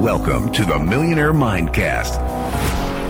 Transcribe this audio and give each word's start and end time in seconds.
Welcome 0.00 0.50
to 0.52 0.64
the 0.64 0.78
Millionaire 0.78 1.34
Mindcast 1.34 2.16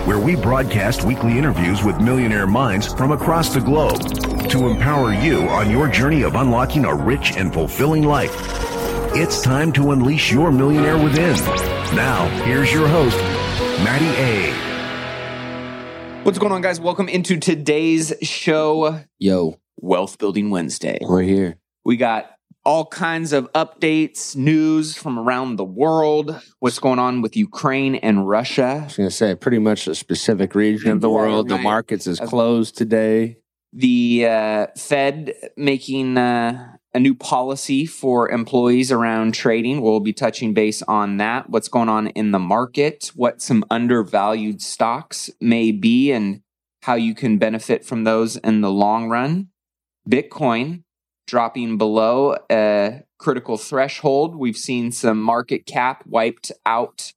where 0.08 0.18
we 0.18 0.34
broadcast 0.34 1.04
weekly 1.04 1.38
interviews 1.38 1.84
with 1.84 2.00
millionaire 2.00 2.48
minds 2.48 2.92
from 2.94 3.12
across 3.12 3.54
the 3.54 3.60
globe 3.60 4.00
to 4.50 4.66
empower 4.66 5.14
you 5.14 5.42
on 5.50 5.70
your 5.70 5.86
journey 5.86 6.22
of 6.22 6.34
unlocking 6.34 6.84
a 6.84 6.92
rich 6.92 7.36
and 7.36 7.54
fulfilling 7.54 8.02
life. 8.02 8.34
It's 9.14 9.40
time 9.40 9.70
to 9.74 9.92
unleash 9.92 10.32
your 10.32 10.50
millionaire 10.50 10.98
within. 10.98 11.36
Now, 11.94 12.26
here's 12.44 12.72
your 12.72 12.88
host, 12.88 13.16
Matty 13.84 14.08
A. 14.18 14.52
What's 16.24 16.38
going 16.38 16.50
on, 16.50 16.60
guys? 16.60 16.80
Welcome 16.80 17.08
into 17.08 17.38
today's 17.38 18.12
show. 18.20 19.00
Yo, 19.20 19.60
Wealth 19.76 20.18
Building 20.18 20.50
Wednesday. 20.50 20.98
we're 21.02 21.22
here. 21.22 21.56
We 21.84 21.96
got 21.96 22.32
all 22.64 22.86
kinds 22.86 23.32
of 23.32 23.50
updates, 23.52 24.36
news 24.36 24.96
from 24.96 25.18
around 25.18 25.56
the 25.56 25.64
world, 25.64 26.40
what's 26.58 26.78
going 26.78 26.98
on 26.98 27.22
with 27.22 27.36
Ukraine 27.36 27.94
and 27.96 28.28
Russia. 28.28 28.80
I 28.82 28.84
was 28.84 28.96
going 28.96 29.08
to 29.08 29.14
say 29.14 29.34
pretty 29.34 29.58
much 29.58 29.86
a 29.86 29.94
specific 29.94 30.54
region 30.54 30.90
of 30.90 31.00
the 31.00 31.10
world. 31.10 31.48
The 31.48 31.58
markets 31.58 32.06
is 32.06 32.20
closed 32.20 32.76
today. 32.76 33.38
The 33.72 34.26
uh, 34.26 34.66
Fed 34.76 35.32
making 35.56 36.18
uh, 36.18 36.76
a 36.92 36.98
new 36.98 37.14
policy 37.14 37.86
for 37.86 38.28
employees 38.28 38.90
around 38.90 39.32
trading. 39.32 39.80
We'll 39.80 40.00
be 40.00 40.12
touching 40.12 40.54
base 40.54 40.82
on 40.82 41.18
that. 41.18 41.48
What's 41.48 41.68
going 41.68 41.88
on 41.88 42.08
in 42.08 42.32
the 42.32 42.38
market, 42.38 43.12
what 43.14 43.40
some 43.40 43.64
undervalued 43.70 44.60
stocks 44.60 45.30
may 45.40 45.70
be, 45.70 46.10
and 46.10 46.42
how 46.82 46.94
you 46.94 47.14
can 47.14 47.38
benefit 47.38 47.84
from 47.84 48.04
those 48.04 48.36
in 48.36 48.60
the 48.60 48.70
long 48.70 49.08
run. 49.08 49.48
Bitcoin 50.08 50.82
dropping 51.30 51.78
below 51.78 52.36
a 52.50 53.02
critical 53.18 53.56
threshold. 53.56 54.34
We've 54.34 54.56
seen 54.56 54.90
some 54.90 55.22
market 55.22 55.64
cap 55.64 56.02
wiped 56.04 56.50
out 56.66 57.12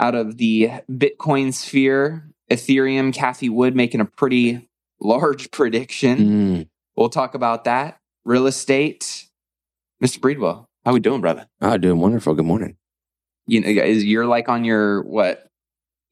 out 0.00 0.16
of 0.16 0.38
the 0.38 0.70
Bitcoin 0.90 1.54
sphere. 1.54 2.30
Ethereum, 2.50 3.14
Cathie 3.14 3.48
Wood 3.48 3.76
making 3.76 4.00
a 4.00 4.04
pretty 4.04 4.68
large 5.00 5.50
prediction. 5.52 6.18
Mm. 6.18 6.68
We'll 6.96 7.10
talk 7.10 7.34
about 7.34 7.64
that. 7.64 8.00
Real 8.24 8.48
estate. 8.48 9.26
Mr. 10.02 10.18
Breedwell, 10.18 10.66
how 10.84 10.92
we 10.92 11.00
doing, 11.00 11.20
brother? 11.20 11.46
Oh, 11.60 11.78
doing 11.78 12.00
wonderful. 12.00 12.34
Good 12.34 12.44
morning. 12.44 12.76
You 13.46 13.60
know, 13.60 13.68
is 13.68 14.04
you're 14.04 14.26
like 14.26 14.48
on 14.48 14.64
your 14.64 15.02
what 15.02 15.48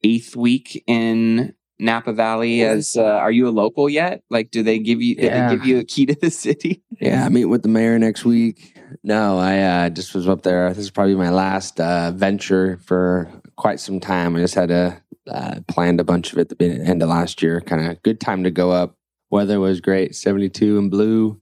eighth 0.03 0.35
week 0.35 0.83
in 0.87 1.53
Napa 1.79 2.11
Valley 2.13 2.63
as 2.63 2.95
uh, 2.97 3.03
are 3.03 3.31
you 3.31 3.47
a 3.47 3.51
local 3.51 3.87
yet? 3.89 4.23
Like 4.29 4.51
do 4.51 4.63
they 4.63 4.79
give 4.79 5.01
you 5.01 5.15
Yeah. 5.17 5.49
they 5.49 5.55
give 5.55 5.65
you 5.65 5.79
a 5.79 5.83
key 5.83 6.05
to 6.07 6.15
the 6.15 6.31
city? 6.45 6.81
Yeah, 6.99 7.25
I 7.25 7.29
meet 7.29 7.45
with 7.45 7.61
the 7.63 7.69
mayor 7.69 7.99
next 7.99 8.25
week. 8.25 8.73
No, 9.03 9.37
I 9.37 9.59
uh, 9.59 9.89
just 9.89 10.15
was 10.15 10.27
up 10.27 10.43
there. 10.43 10.69
This 10.69 10.79
is 10.79 10.91
probably 10.91 11.15
my 11.15 11.29
last 11.29 11.79
uh, 11.79 12.11
venture 12.11 12.77
for 12.85 13.29
quite 13.55 13.79
some 13.79 13.99
time. 13.99 14.35
I 14.35 14.39
just 14.39 14.55
had 14.55 14.71
a 14.71 15.01
uh, 15.29 15.59
planned 15.67 15.99
a 15.99 16.03
bunch 16.05 16.31
of 16.31 16.39
it 16.39 16.51
at 16.51 16.57
the 16.57 16.65
end 16.71 17.03
of 17.03 17.09
last 17.09 17.41
year. 17.43 17.59
Kind 17.61 17.85
of 17.85 18.01
good 18.01 18.19
time 18.19 18.43
to 18.45 18.51
go 18.51 18.71
up. 18.71 18.95
Weather 19.29 19.59
was 19.59 19.81
great, 19.81 20.15
seventy 20.15 20.49
two 20.49 20.77
and 20.79 20.89
blue 20.89 21.41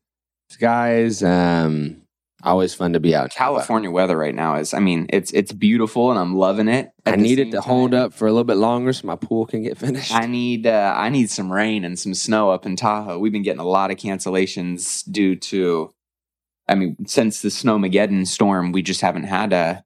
skies. 0.50 1.24
Um, 1.24 2.02
always 2.46 2.74
fun 2.74 2.94
to 2.94 3.00
be 3.00 3.16
out. 3.16 3.32
California 3.32 3.90
weather 3.90 4.18
right 4.18 4.36
now 4.36 4.56
is 4.56 4.74
I 4.74 4.80
mean, 4.80 5.08
it's 5.10 5.32
it's 5.32 5.52
beautiful 5.52 6.12
and 6.12 6.20
I'm 6.20 6.36
loving 6.36 6.68
it. 6.68 6.92
I 7.06 7.16
need 7.16 7.40
it 7.40 7.52
to 7.52 7.62
hold 7.62 7.94
up 7.94 8.14
for 8.14 8.28
a 8.28 8.32
little 8.32 8.46
bit 8.46 8.58
longer 8.58 8.94
so 8.94 9.08
my 9.08 9.16
pool 9.16 9.46
can 9.46 9.64
get 9.64 9.78
finished. 9.80 10.14
I 10.14 10.26
need 10.26 10.68
uh, 10.68 10.94
I 10.96 11.10
need 11.10 11.30
some 11.30 11.52
rain 11.52 11.84
and 11.84 11.98
some 11.98 12.14
snow 12.14 12.52
up 12.52 12.66
in 12.66 12.76
Tahoe. 12.76 13.20
We've 13.20 13.32
been 13.32 13.44
getting 13.44 13.60
a 13.60 13.68
lot 13.68 13.92
of 13.92 13.98
cancellations 13.98 15.04
due 15.12 15.36
to, 15.36 15.92
I 16.68 16.76
mean, 16.76 16.96
since 17.08 17.42
the 17.42 17.50
Snowmageddon 17.50 18.28
storm, 18.28 18.72
we 18.72 18.82
just 18.82 19.02
haven't 19.02 19.24
had 19.24 19.52
uh, 19.52 19.82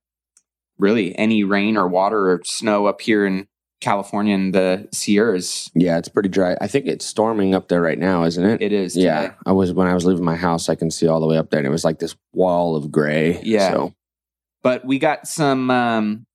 really 0.77 1.17
any 1.17 1.43
rain 1.43 1.77
or 1.77 1.87
water 1.87 2.31
or 2.31 2.41
snow 2.43 2.85
up 2.85 3.01
here 3.01 3.25
in 3.25 3.47
California 3.81 4.35
and 4.35 4.53
the 4.53 4.88
Sierras. 4.91 5.72
Yeah, 5.73 5.97
it's 5.97 6.09
pretty 6.09 6.29
dry. 6.29 6.57
I 6.59 6.67
think 6.67 6.85
it's 6.85 7.06
storming 7.06 7.56
up 7.56 7.69
there 7.69 7.81
right 7.81 7.97
now, 7.97 8.23
isn't 8.23 8.45
it? 8.45 8.62
It 8.62 8.73
is, 8.73 8.97
Yeah. 8.97 9.34
I 9.45 9.51
was 9.53 9.73
when 9.73 9.88
I 9.88 9.94
was 9.94 10.06
leaving 10.06 10.25
my 10.25 10.35
house. 10.35 10.69
I 10.69 10.75
can 10.75 10.91
see 10.91 11.07
all 11.07 11.19
the 11.19 11.28
way 11.28 11.38
up 11.38 11.50
there, 11.50 11.59
and 11.59 11.67
it 11.67 11.72
was 11.72 11.85
like 11.85 12.00
this 12.00 12.16
wall 12.34 12.75
of 12.75 12.91
gray. 12.91 13.41
Yeah. 13.44 13.72
So 13.72 13.94
but 14.62 14.85
we 14.85 15.00
got 15.00 15.28
some. 15.28 15.72
Um, 15.72 16.25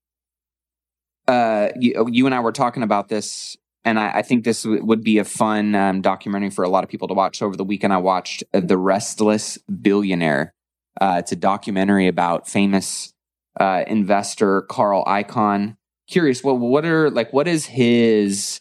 uh, 1.26 1.68
you, 1.78 2.06
you 2.10 2.26
and 2.26 2.34
I 2.34 2.40
were 2.40 2.52
talking 2.52 2.82
about 2.82 3.08
this, 3.08 3.56
and 3.84 3.98
I, 3.98 4.18
I 4.18 4.22
think 4.22 4.44
this 4.44 4.62
w- 4.62 4.84
would 4.84 5.02
be 5.02 5.18
a 5.18 5.24
fun 5.24 5.74
um, 5.74 6.00
documentary 6.02 6.50
for 6.50 6.64
a 6.64 6.68
lot 6.68 6.84
of 6.84 6.90
people 6.90 7.08
to 7.08 7.14
watch. 7.14 7.40
Over 7.40 7.56
the 7.56 7.64
weekend, 7.64 7.92
I 7.92 7.98
watched 7.98 8.44
uh, 8.52 8.60
The 8.60 8.76
Restless 8.76 9.58
Billionaire. 9.80 10.52
Uh, 11.00 11.16
it's 11.18 11.32
a 11.32 11.36
documentary 11.36 12.08
about 12.08 12.48
famous 12.48 13.12
uh, 13.58 13.84
investor 13.86 14.62
Carl 14.62 15.04
Icahn. 15.06 15.76
Curious, 16.08 16.42
what 16.44 16.58
what 16.58 16.84
are 16.84 17.10
like 17.10 17.32
what 17.32 17.48
is 17.48 17.66
his, 17.66 18.60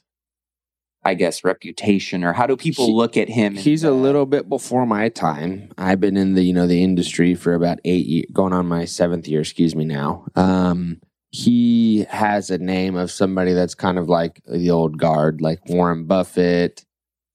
I 1.04 1.14
guess, 1.14 1.44
reputation, 1.44 2.24
or 2.24 2.34
how 2.34 2.48
do 2.48 2.56
people 2.56 2.88
He- 2.88 2.94
look 2.94 3.18
at 3.18 3.30
him? 3.30 3.56
he's 3.56 3.84
a 3.84 3.90
uh, 3.90 3.94
little 3.94 4.26
bit 4.26 4.48
before 4.48 4.86
my 4.86 5.09
time. 5.09 5.72
I've 5.78 6.00
been 6.00 6.16
in 6.18 6.36
the 6.36 6.44
you 6.44 6.54
know 6.54 6.68
the 6.68 6.84
industry 6.84 7.36
for 7.36 7.54
about 7.54 7.80
eight 7.84 8.06
years, 8.06 8.26
going 8.31 8.54
on 8.54 8.66
my 8.68 8.86
seventh 8.86 9.28
year. 9.28 9.42
Excuse 9.42 9.75
me 9.75 9.84
now. 9.86 10.25
Um, 10.36 11.01
he 11.31 12.06
has 12.10 12.50
a 12.51 12.57
name 12.60 12.95
of 12.95 13.10
somebody 13.12 13.54
that's 13.54 13.75
kind 13.75 13.98
of 13.98 14.07
like 14.07 14.42
the 14.48 14.69
old 14.72 14.98
guard, 14.98 15.42
like 15.42 15.60
Warren 15.68 16.06
Buffett. 16.06 16.86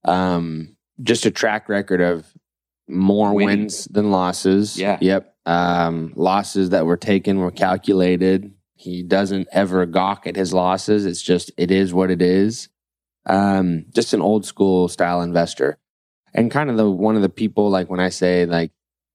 Um, 0.05 0.75
just 1.03 1.25
a 1.25 1.31
track 1.31 1.69
record 1.69 2.01
of 2.01 2.25
more 2.87 3.33
Winning. 3.33 3.59
wins 3.59 3.85
than 3.85 4.09
losses. 4.09 4.79
Yeah. 4.79 4.97
Yep. 5.01 5.35
Um, 5.45 6.13
losses 6.15 6.69
that 6.71 6.85
were 6.85 6.97
taken 6.97 7.39
were 7.39 7.51
calculated. 7.51 8.53
He 8.79 9.03
doesn't 9.03 9.49
ever 9.51 9.85
gawk 9.85 10.25
at 10.25 10.37
his 10.37 10.53
losses. 10.53 11.05
It's 11.05 11.21
just 11.21 11.51
it 11.57 11.69
is 11.69 11.93
what 11.93 12.09
it 12.09 12.21
is. 12.21 12.69
Um, 13.25 13.85
just 13.93 14.13
an 14.13 14.21
old 14.21 14.45
school 14.45 14.87
style 14.87 15.21
investor, 15.21 15.77
and 16.33 16.49
kind 16.49 16.69
of 16.69 16.77
the 16.77 16.89
one 16.89 17.17
of 17.17 17.21
the 17.21 17.27
people 17.27 17.69
like 17.69 17.89
when 17.89 17.99
I 17.99 18.07
say 18.07 18.45
like 18.45 18.71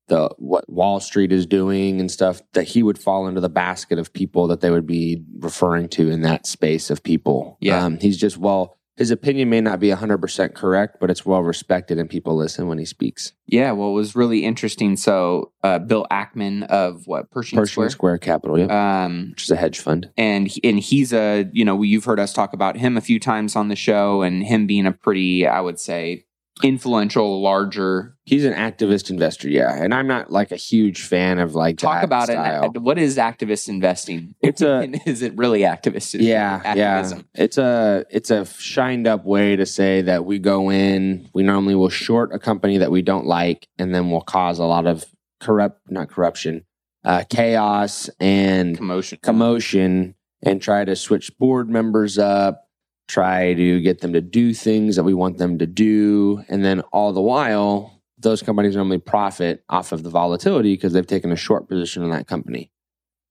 the 0.08 0.28
what 0.36 0.68
Wall 0.68 1.00
Street 1.00 1.32
is 1.32 1.46
doing 1.46 1.98
and 1.98 2.10
stuff 2.10 2.42
that 2.52 2.64
he 2.64 2.82
would 2.82 2.98
fall 2.98 3.26
into 3.26 3.40
the 3.40 3.48
basket 3.48 3.98
of 3.98 4.12
people 4.12 4.48
that 4.48 4.60
they 4.60 4.70
would 4.70 4.86
be 4.86 5.24
referring 5.38 5.88
to 5.88 6.10
in 6.10 6.20
that 6.20 6.46
space 6.46 6.90
of 6.90 7.02
people. 7.02 7.56
Yeah. 7.60 7.82
um, 7.82 7.98
he's 7.98 8.18
just 8.18 8.36
well 8.36 8.76
his 8.96 9.10
opinion 9.10 9.50
may 9.50 9.60
not 9.60 9.80
be 9.80 9.88
100% 9.88 10.54
correct, 10.54 10.98
but 11.00 11.10
it's 11.10 11.26
well 11.26 11.42
respected 11.42 11.98
and 11.98 12.08
people 12.08 12.36
listen 12.36 12.68
when 12.68 12.78
he 12.78 12.84
speaks. 12.84 13.32
Yeah, 13.46 13.72
well, 13.72 13.90
it 13.90 13.94
was 13.94 14.14
really 14.14 14.44
interesting. 14.44 14.96
So, 14.96 15.52
uh, 15.62 15.78
Bill 15.80 16.06
Ackman 16.10 16.64
of 16.68 17.06
what 17.06 17.30
Pershing, 17.30 17.56
Pershing 17.58 17.72
Square, 17.72 17.90
Square, 17.90 18.18
Capital, 18.18 18.58
yeah, 18.58 19.04
um, 19.04 19.30
which 19.30 19.42
is 19.44 19.50
a 19.50 19.56
hedge 19.56 19.78
fund. 19.80 20.10
and 20.16 20.46
he- 20.48 20.62
and 20.64 20.78
he's 20.78 21.12
a 21.12 21.48
you 21.52 21.64
know 21.64 21.82
you've 21.82 22.04
heard 22.04 22.20
us 22.20 22.32
talk 22.32 22.52
about 22.52 22.76
him 22.76 22.96
a 22.96 23.00
few 23.00 23.18
times 23.20 23.56
on 23.56 23.68
the 23.68 23.76
show, 23.76 24.22
and 24.22 24.44
him 24.44 24.66
being 24.66 24.86
a 24.86 24.92
pretty, 24.92 25.46
I 25.46 25.60
would 25.60 25.78
say, 25.80 26.24
influential, 26.62 27.42
larger. 27.42 28.16
He's 28.24 28.44
an 28.44 28.54
activist 28.54 29.10
investor, 29.10 29.48
yeah. 29.48 29.74
And 29.82 29.92
I'm 29.92 30.06
not 30.06 30.30
like 30.30 30.52
a 30.52 30.56
huge 30.56 31.02
fan 31.02 31.38
of 31.38 31.54
like 31.54 31.78
Talk 31.78 32.02
about 32.04 32.28
style. 32.28 32.70
it. 32.74 32.78
What 32.80 32.98
is 32.98 33.16
activist 33.18 33.68
investing? 33.68 34.34
It's 34.40 34.62
a- 34.62 34.88
is 35.06 35.22
it 35.22 35.36
really 35.36 35.60
activist? 35.60 36.16
yeah, 36.20 36.60
activism? 36.64 37.26
yeah. 37.34 37.42
It's 37.44 37.58
a 37.58 38.04
it's 38.10 38.30
a 38.30 38.44
shined 38.46 39.06
up 39.06 39.24
way 39.24 39.56
to 39.56 39.66
say 39.66 40.02
that 40.02 40.24
we 40.24 40.38
go 40.38 40.70
in, 40.70 41.28
we 41.34 41.42
normally 41.42 41.74
will 41.74 41.90
short 41.90 42.32
a 42.34 42.38
company 42.38 42.78
that 42.78 42.90
we 42.90 43.02
don't 43.02 43.26
like, 43.26 43.66
and 43.78 43.94
then 43.94 44.10
we'll 44.10 44.20
cause 44.20 44.58
a 44.58 44.64
lot 44.64 44.86
of 44.86 45.04
corrupt, 45.40 45.80
not 45.90 46.08
corruption, 46.08 46.64
uh, 47.04 47.24
chaos 47.28 48.08
and 48.20 48.76
Commotion. 48.78 49.18
commotion, 49.22 50.14
and 50.42 50.62
try 50.62 50.84
to 50.84 50.96
switch 50.96 51.36
board 51.38 51.68
members 51.68 52.16
up, 52.16 52.63
try 53.08 53.54
to 53.54 53.80
get 53.80 54.00
them 54.00 54.12
to 54.12 54.20
do 54.20 54.54
things 54.54 54.96
that 54.96 55.04
we 55.04 55.14
want 55.14 55.38
them 55.38 55.58
to 55.58 55.66
do, 55.66 56.42
and 56.48 56.64
then 56.64 56.80
all 56.92 57.12
the 57.12 57.20
while, 57.20 58.02
those 58.18 58.42
companies 58.42 58.74
normally 58.76 58.98
profit 58.98 59.62
off 59.68 59.92
of 59.92 60.02
the 60.02 60.10
volatility 60.10 60.74
because 60.74 60.92
they've 60.92 61.06
taken 61.06 61.30
a 61.32 61.36
short 61.36 61.68
position 61.68 62.02
in 62.02 62.10
that 62.10 62.26
company. 62.26 62.70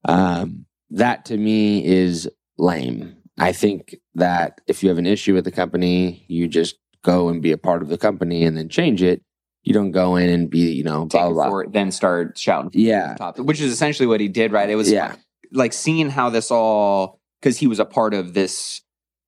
Um, 0.06 0.66
that 0.92 1.25
to 1.25 1.38
me 1.38 1.84
is 1.86 2.30
lame. 2.58 3.16
I 3.40 3.52
think 3.52 3.96
that 4.16 4.62
if 4.68 4.84
you 4.84 4.90
have 4.90 5.00
an 5.00 5.08
issue 5.08 5.34
with 5.34 5.46
the 5.46 5.52
company, 5.52 6.24
you 6.28 6.48
just 6.48 6.75
go 7.04 7.30
and 7.30 7.42
be 7.42 7.52
a 7.52 7.58
part 7.58 7.81
of 7.81 7.90
the 7.90 7.98
company 7.98 8.44
and 8.46 8.56
then 8.56 8.70
change 8.70 9.02
it. 9.02 9.24
You 9.64 9.74
don't 9.74 9.92
go 9.92 10.16
in 10.18 10.30
and 10.30 10.50
be, 10.50 10.72
you 10.74 10.84
know, 10.84 11.04
Take 11.08 11.22
blah 11.22 11.30
blah. 11.31 11.50
blah. 11.50 11.64
then 11.72 11.92
start 11.92 12.38
shouting. 12.38 12.70
Yeah. 12.74 13.14
the 13.14 13.18
top, 13.18 13.40
which 13.40 13.60
is 13.60 13.72
essentially 13.72 14.06
what 14.06 14.20
he 14.20 14.28
did, 14.28 14.52
right? 14.52 14.70
It 14.70 14.75
was 14.75 14.92
Yeah. 14.92 15.16
like 15.52 15.74
seeing 15.74 16.10
how 16.10 16.30
this 16.30 16.52
all 16.52 17.20
because 17.42 17.58
he 17.58 17.66
was 17.66 17.80
a 17.80 17.86
part 17.86 18.14
of 18.14 18.34
this 18.36 18.81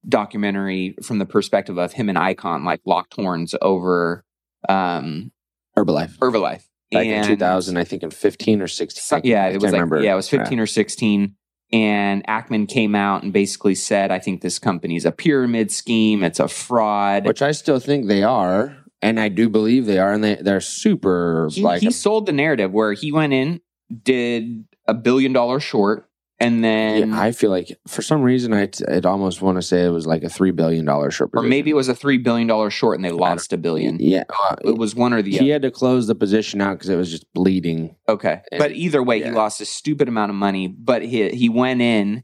documentary 0.07 0.95
from 1.03 1.19
the 1.19 1.25
perspective 1.25 1.77
of 1.77 1.93
him 1.93 2.09
and 2.09 2.17
Icahn 2.17 2.63
like 2.65 2.81
locked 2.85 3.13
horns 3.15 3.55
over 3.61 4.23
um 4.69 5.31
Herbalife. 5.77 6.17
Herbalife. 6.19 6.63
Back 6.91 7.05
in 7.05 7.11
And 7.13 7.27
2000, 7.27 7.77
I 7.77 7.83
think 7.83 8.03
in 8.03 8.11
15 8.11 8.61
or 8.61 8.67
16. 8.67 9.01
some- 9.01 9.17
I 9.17 9.21
yeah, 9.27 9.47
it 9.47 9.55
was 9.55 9.63
like 9.65 9.73
remember. 9.73 10.01
yeah, 10.01 10.13
it 10.13 10.15
was 10.15 10.29
15 10.29 10.59
or 10.59 10.65
16 10.67 11.35
and 11.73 12.25
Ackman 12.27 12.67
came 12.69 12.93
out 12.95 13.23
and 13.23 13.33
basically 13.33 13.75
said 13.75 14.11
I 14.11 14.19
think 14.19 14.41
this 14.41 14.59
company's 14.59 15.03
a 15.05 15.11
pyramid 15.11 15.71
scheme, 15.71 16.23
it's 16.23 16.39
a 16.39 16.47
fraud. 16.47 17.25
which 17.25 17.41
I 17.41 17.51
still 17.51 17.79
think 17.79 18.07
they 18.07 18.21
are, 18.23 18.77
and 19.01 19.19
I 19.19 19.29
do 19.29 19.49
believe 19.49 19.85
they 19.87 19.97
are, 19.99 20.13
and 20.13 20.23
they 20.23 20.35
they're 20.35 20.61
super 20.61 21.49
he, 21.51 21.61
like 21.63 21.81
he 21.81 21.89
sold 21.91 22.27
the 22.27 22.31
narrative 22.33 22.71
where 22.71 22.93
he 22.93 23.11
went 23.11 23.33
in, 23.33 23.61
did 24.03 24.65
a 24.87 24.93
billion 24.93 25.33
dollar 25.33 25.59
short, 25.59 26.07
and 26.39 26.63
then 26.63 27.09
yeah, 27.09 27.19
I 27.21 27.31
feel 27.31 27.49
like 27.49 27.77
for 27.87 28.01
some 28.01 28.21
reason 28.21 28.53
I 28.53 28.69
would 28.89 29.05
almost 29.05 29.41
want 29.41 29.57
to 29.57 29.61
say 29.61 29.85
it 29.85 29.89
was 29.89 30.05
like 30.05 30.23
a 30.23 30.29
three 30.29 30.51
billion 30.51 30.83
dollar 30.85 31.09
short, 31.11 31.31
or 31.33 31.41
maybe 31.43 31.69
it 31.69 31.75
was 31.75 31.87
a 31.87 31.95
three 31.95 32.17
billion 32.17 32.47
dollar 32.47 32.69
short 32.69 32.97
and 32.97 33.05
they 33.05 33.11
lost 33.11 33.53
a 33.53 33.57
billion. 33.57 33.97
yeah. 33.99 34.23
uh, 34.49 34.55
It 34.63 34.77
was 34.77 34.93
one 34.95 35.13
or 35.13 35.21
the 35.21 35.35
other. 35.35 35.43
he 35.43 35.51
other. 35.51 35.53
had 35.53 35.61
to 35.61 35.71
close 35.71 36.07
the 36.07 36.15
position 36.15 36.59
out 36.61 36.73
because 36.73 36.89
it 36.89 36.97
was 36.97 37.09
just 37.09 37.25
bleeding. 37.33 37.95
Okay, 38.09 38.41
And- 38.51 38.59
but 38.59 38.71
either 38.73 39.01
way, 39.01 39.23
he 39.23 39.31
lost 39.31 39.61
a 39.61 39.65
stupid 39.65 40.07
amount 40.09 40.29
of 40.29 40.35
money. 40.35 40.67
But 40.67 41.03
he 41.03 41.29
he 41.29 41.47
went 41.49 41.81
in 41.81 42.23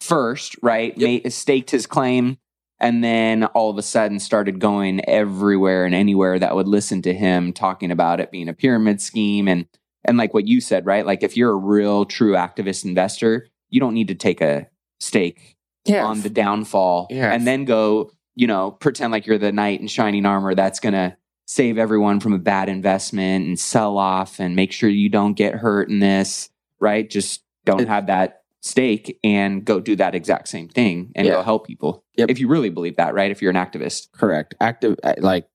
first, 0.00 0.56
right? 0.62 0.96
Yep. 0.96 1.08
Made, 1.24 1.32
staked 1.32 1.70
his 1.70 1.86
claim, 1.86 2.38
and 2.80 3.04
then 3.04 3.44
all 3.44 3.70
of 3.70 3.78
a 3.78 3.82
sudden 3.82 4.18
started 4.18 4.58
going 4.58 5.08
everywhere 5.08 5.84
and 5.84 5.94
anywhere 5.94 6.38
that 6.38 6.54
would 6.56 6.66
listen 6.68 7.00
to 7.02 7.14
him 7.14 7.52
talking 7.52 7.90
about 7.92 8.18
it 8.20 8.32
being 8.32 8.48
a 8.48 8.52
pyramid 8.54 9.00
scheme 9.00 9.46
and 9.46 9.66
and 10.04 10.18
like 10.18 10.34
what 10.34 10.48
you 10.48 10.60
said, 10.60 10.84
right? 10.84 11.06
Like 11.06 11.22
if 11.22 11.36
you're 11.36 11.52
a 11.52 11.56
real 11.56 12.04
true 12.04 12.32
activist 12.32 12.84
investor, 12.84 13.46
you 13.72 13.80
don't 13.80 13.94
need 13.94 14.08
to 14.08 14.14
take 14.14 14.40
a 14.40 14.68
stake 15.00 15.56
Yeah, 15.84 16.04
on 16.04 16.20
the 16.20 16.30
downfall 16.30 17.08
Yeah. 17.10 17.32
and 17.32 17.44
then 17.46 17.64
go, 17.64 18.12
you 18.36 18.46
know, 18.46 18.70
pretend 18.70 19.10
like 19.12 19.26
you're 19.26 19.38
the 19.38 19.50
knight 19.50 19.80
in 19.80 19.88
shining 19.88 20.24
armor 20.26 20.54
that's 20.54 20.78
going 20.78 20.92
to 20.92 21.16
save 21.46 21.76
everyone 21.78 22.20
from 22.20 22.32
a 22.32 22.38
bad 22.38 22.68
investment 22.68 23.46
and 23.46 23.58
sell 23.58 23.98
off 23.98 24.38
and 24.38 24.54
make 24.54 24.70
sure 24.72 24.88
you 24.88 25.08
don't 25.08 25.34
get 25.34 25.54
hurt 25.54 25.88
in 25.88 25.98
this, 25.98 26.48
right? 26.78 27.10
Just 27.10 27.42
don't 27.64 27.80
It- 27.82 27.88
have 27.88 28.06
that 28.06 28.42
stake 28.60 29.18
and 29.24 29.64
go 29.64 29.80
do 29.80 29.96
that 29.96 30.14
exact 30.14 30.46
same 30.46 30.68
thing 30.68 31.10
and 31.16 31.26
Yeah. 31.26 31.32
go 31.34 31.42
help 31.42 31.66
people. 31.66 32.04
Yep. 32.16 32.30
If 32.30 32.38
you 32.38 32.46
really 32.46 32.70
believe 32.70 32.96
that, 32.96 33.12
right? 33.12 33.30
If 33.30 33.42
you're 33.42 33.50
an 33.50 33.56
activist. 33.56 34.12
correct. 34.12 34.54
Active 34.60 34.96
like 35.18 35.48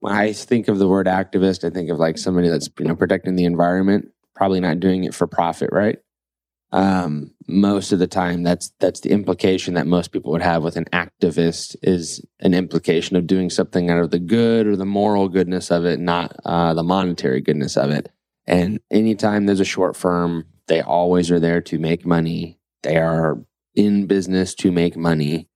when 0.00 0.12
I 0.14 0.32
think 0.32 0.66
of 0.68 0.78
the 0.78 0.88
word 0.88 1.06
activist, 1.06 1.62
I 1.64 1.70
think 1.70 1.90
of 1.90 1.98
like 1.98 2.18
somebody 2.18 2.48
that's 2.48 2.68
you 2.78 2.86
know 2.86 2.96
protecting 2.96 3.36
the 3.36 3.44
environment, 3.44 4.08
probably 4.34 4.58
not 4.58 4.80
doing 4.80 5.04
it 5.04 5.14
for 5.14 5.26
profit, 5.28 5.68
right? 5.72 5.98
Um, 6.72 7.32
most 7.48 7.90
of 7.92 7.98
the 7.98 8.06
time, 8.06 8.42
that's 8.42 8.72
that's 8.78 9.00
the 9.00 9.10
implication 9.10 9.74
that 9.74 9.86
most 9.86 10.12
people 10.12 10.30
would 10.32 10.42
have 10.42 10.62
with 10.62 10.76
an 10.76 10.86
activist 10.92 11.76
is 11.82 12.24
an 12.38 12.54
implication 12.54 13.16
of 13.16 13.26
doing 13.26 13.50
something 13.50 13.90
out 13.90 13.98
of 13.98 14.10
the 14.10 14.20
good 14.20 14.66
or 14.66 14.76
the 14.76 14.84
moral 14.84 15.28
goodness 15.28 15.70
of 15.70 15.84
it, 15.84 15.98
not 15.98 16.36
uh, 16.44 16.72
the 16.74 16.84
monetary 16.84 17.40
goodness 17.40 17.76
of 17.76 17.90
it. 17.90 18.10
And 18.46 18.80
anytime 18.90 19.46
there's 19.46 19.60
a 19.60 19.64
short 19.64 19.96
firm, 19.96 20.46
they 20.68 20.80
always 20.80 21.30
are 21.30 21.40
there 21.40 21.60
to 21.62 21.78
make 21.78 22.06
money. 22.06 22.58
They 22.82 22.96
are 22.96 23.44
in 23.74 24.06
business 24.06 24.54
to 24.56 24.70
make 24.70 24.96
money. 24.96 25.48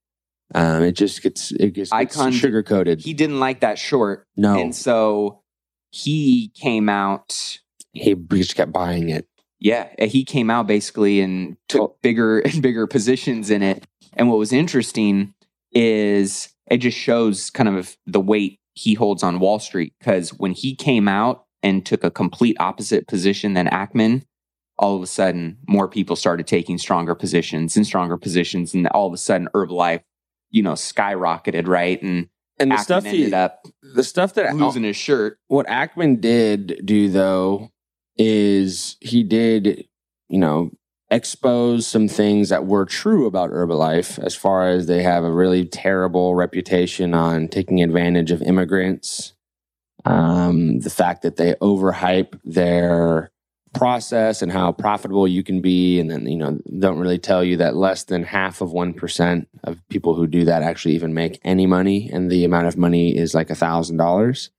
Um, 0.54 0.82
it 0.82 0.92
just 0.92 1.22
gets 1.22 1.52
it 1.52 1.74
gets, 1.74 1.90
gets 1.90 2.16
Icahn- 2.16 2.32
sugar 2.32 2.62
coated. 2.62 3.00
He 3.02 3.14
didn't 3.14 3.40
like 3.40 3.60
that 3.60 3.78
short. 3.78 4.26
No, 4.36 4.58
And 4.58 4.74
so 4.74 5.42
he 5.90 6.50
came 6.54 6.88
out 6.88 7.60
he 7.94 8.14
just 8.14 8.56
kept 8.56 8.72
buying 8.72 9.08
it. 9.08 9.28
Yeah, 9.64 9.88
uh, 9.98 10.04
he 10.06 10.26
came 10.26 10.50
out 10.50 10.66
basically 10.66 11.20
and 11.20 11.56
took 11.68 12.00
bigger 12.02 12.38
and 12.44 12.62
bigger 12.62 12.86
positions 12.86 13.50
in 13.50 13.62
it. 13.62 13.86
And 14.12 14.28
what 14.28 14.38
was 14.38 14.52
interesting 14.52 15.34
is 15.72 16.50
it 16.70 16.76
just 16.76 16.98
shows 16.98 17.50
kind 17.50 17.68
of 17.68 17.96
the 18.06 18.20
weight 18.20 18.60
he 18.74 18.94
holds 18.94 19.22
on 19.22 19.40
Wall 19.40 19.58
Street 19.58 19.94
because 19.98 20.34
when 20.34 20.52
he 20.52 20.76
came 20.76 21.08
out 21.08 21.46
and 21.62 21.84
took 21.84 22.04
a 22.04 22.10
complete 22.10 22.56
opposite 22.60 23.08
position 23.08 23.54
than 23.54 23.66
Ackman, 23.68 24.22
all 24.78 24.96
of 24.96 25.02
a 25.02 25.06
sudden 25.06 25.56
more 25.66 25.88
people 25.88 26.14
started 26.14 26.46
taking 26.46 26.76
stronger 26.76 27.14
positions 27.14 27.74
and 27.74 27.86
stronger 27.86 28.18
positions, 28.18 28.74
and 28.74 28.86
all 28.88 29.06
of 29.06 29.14
a 29.14 29.18
sudden 29.18 29.48
Herbalife, 29.54 30.02
you 30.50 30.62
know, 30.62 30.72
skyrocketed, 30.72 31.66
right? 31.66 32.02
And 32.02 32.28
And 32.58 32.70
the 32.70 32.74
Ackman 32.74 32.80
stuff 32.80 33.04
he, 33.04 33.24
ended 33.24 33.34
up 33.34 33.66
the 33.94 34.04
stuff 34.04 34.34
that 34.34 34.54
losing 34.56 34.82
his 34.82 34.96
shirt. 34.96 35.38
what 35.48 35.66
Ackman 35.68 36.20
did 36.20 36.82
do 36.84 37.08
though 37.08 37.70
is 38.16 38.96
he 39.00 39.22
did, 39.22 39.86
you 40.28 40.38
know, 40.38 40.70
expose 41.10 41.86
some 41.86 42.08
things 42.08 42.48
that 42.48 42.66
were 42.66 42.84
true 42.84 43.26
about 43.26 43.50
Herbalife 43.50 44.18
as 44.18 44.34
far 44.34 44.68
as 44.68 44.86
they 44.86 45.02
have 45.02 45.24
a 45.24 45.32
really 45.32 45.64
terrible 45.64 46.34
reputation 46.34 47.14
on 47.14 47.48
taking 47.48 47.82
advantage 47.82 48.30
of 48.30 48.42
immigrants. 48.42 49.32
Um, 50.04 50.80
the 50.80 50.90
fact 50.90 51.22
that 51.22 51.36
they 51.36 51.54
overhype 51.54 52.38
their 52.44 53.30
process 53.74 54.42
and 54.42 54.52
how 54.52 54.72
profitable 54.72 55.26
you 55.26 55.42
can 55.42 55.60
be, 55.60 55.98
and 55.98 56.10
then 56.10 56.26
you 56.26 56.36
know 56.36 56.58
don't 56.78 56.98
really 56.98 57.18
tell 57.18 57.44
you 57.44 57.56
that 57.58 57.76
less 57.76 58.04
than 58.04 58.22
half 58.22 58.60
of 58.60 58.72
one 58.72 58.92
percent 58.92 59.48
of 59.62 59.86
people 59.88 60.14
who 60.14 60.26
do 60.26 60.44
that 60.44 60.62
actually 60.62 60.94
even 60.94 61.14
make 61.14 61.40
any 61.44 61.66
money, 61.66 62.10
and 62.12 62.30
the 62.30 62.44
amount 62.44 62.66
of 62.66 62.76
money 62.76 63.16
is 63.16 63.34
like 63.34 63.50
a 63.50 63.54
thousand 63.54 63.96
dollars. 63.96 64.50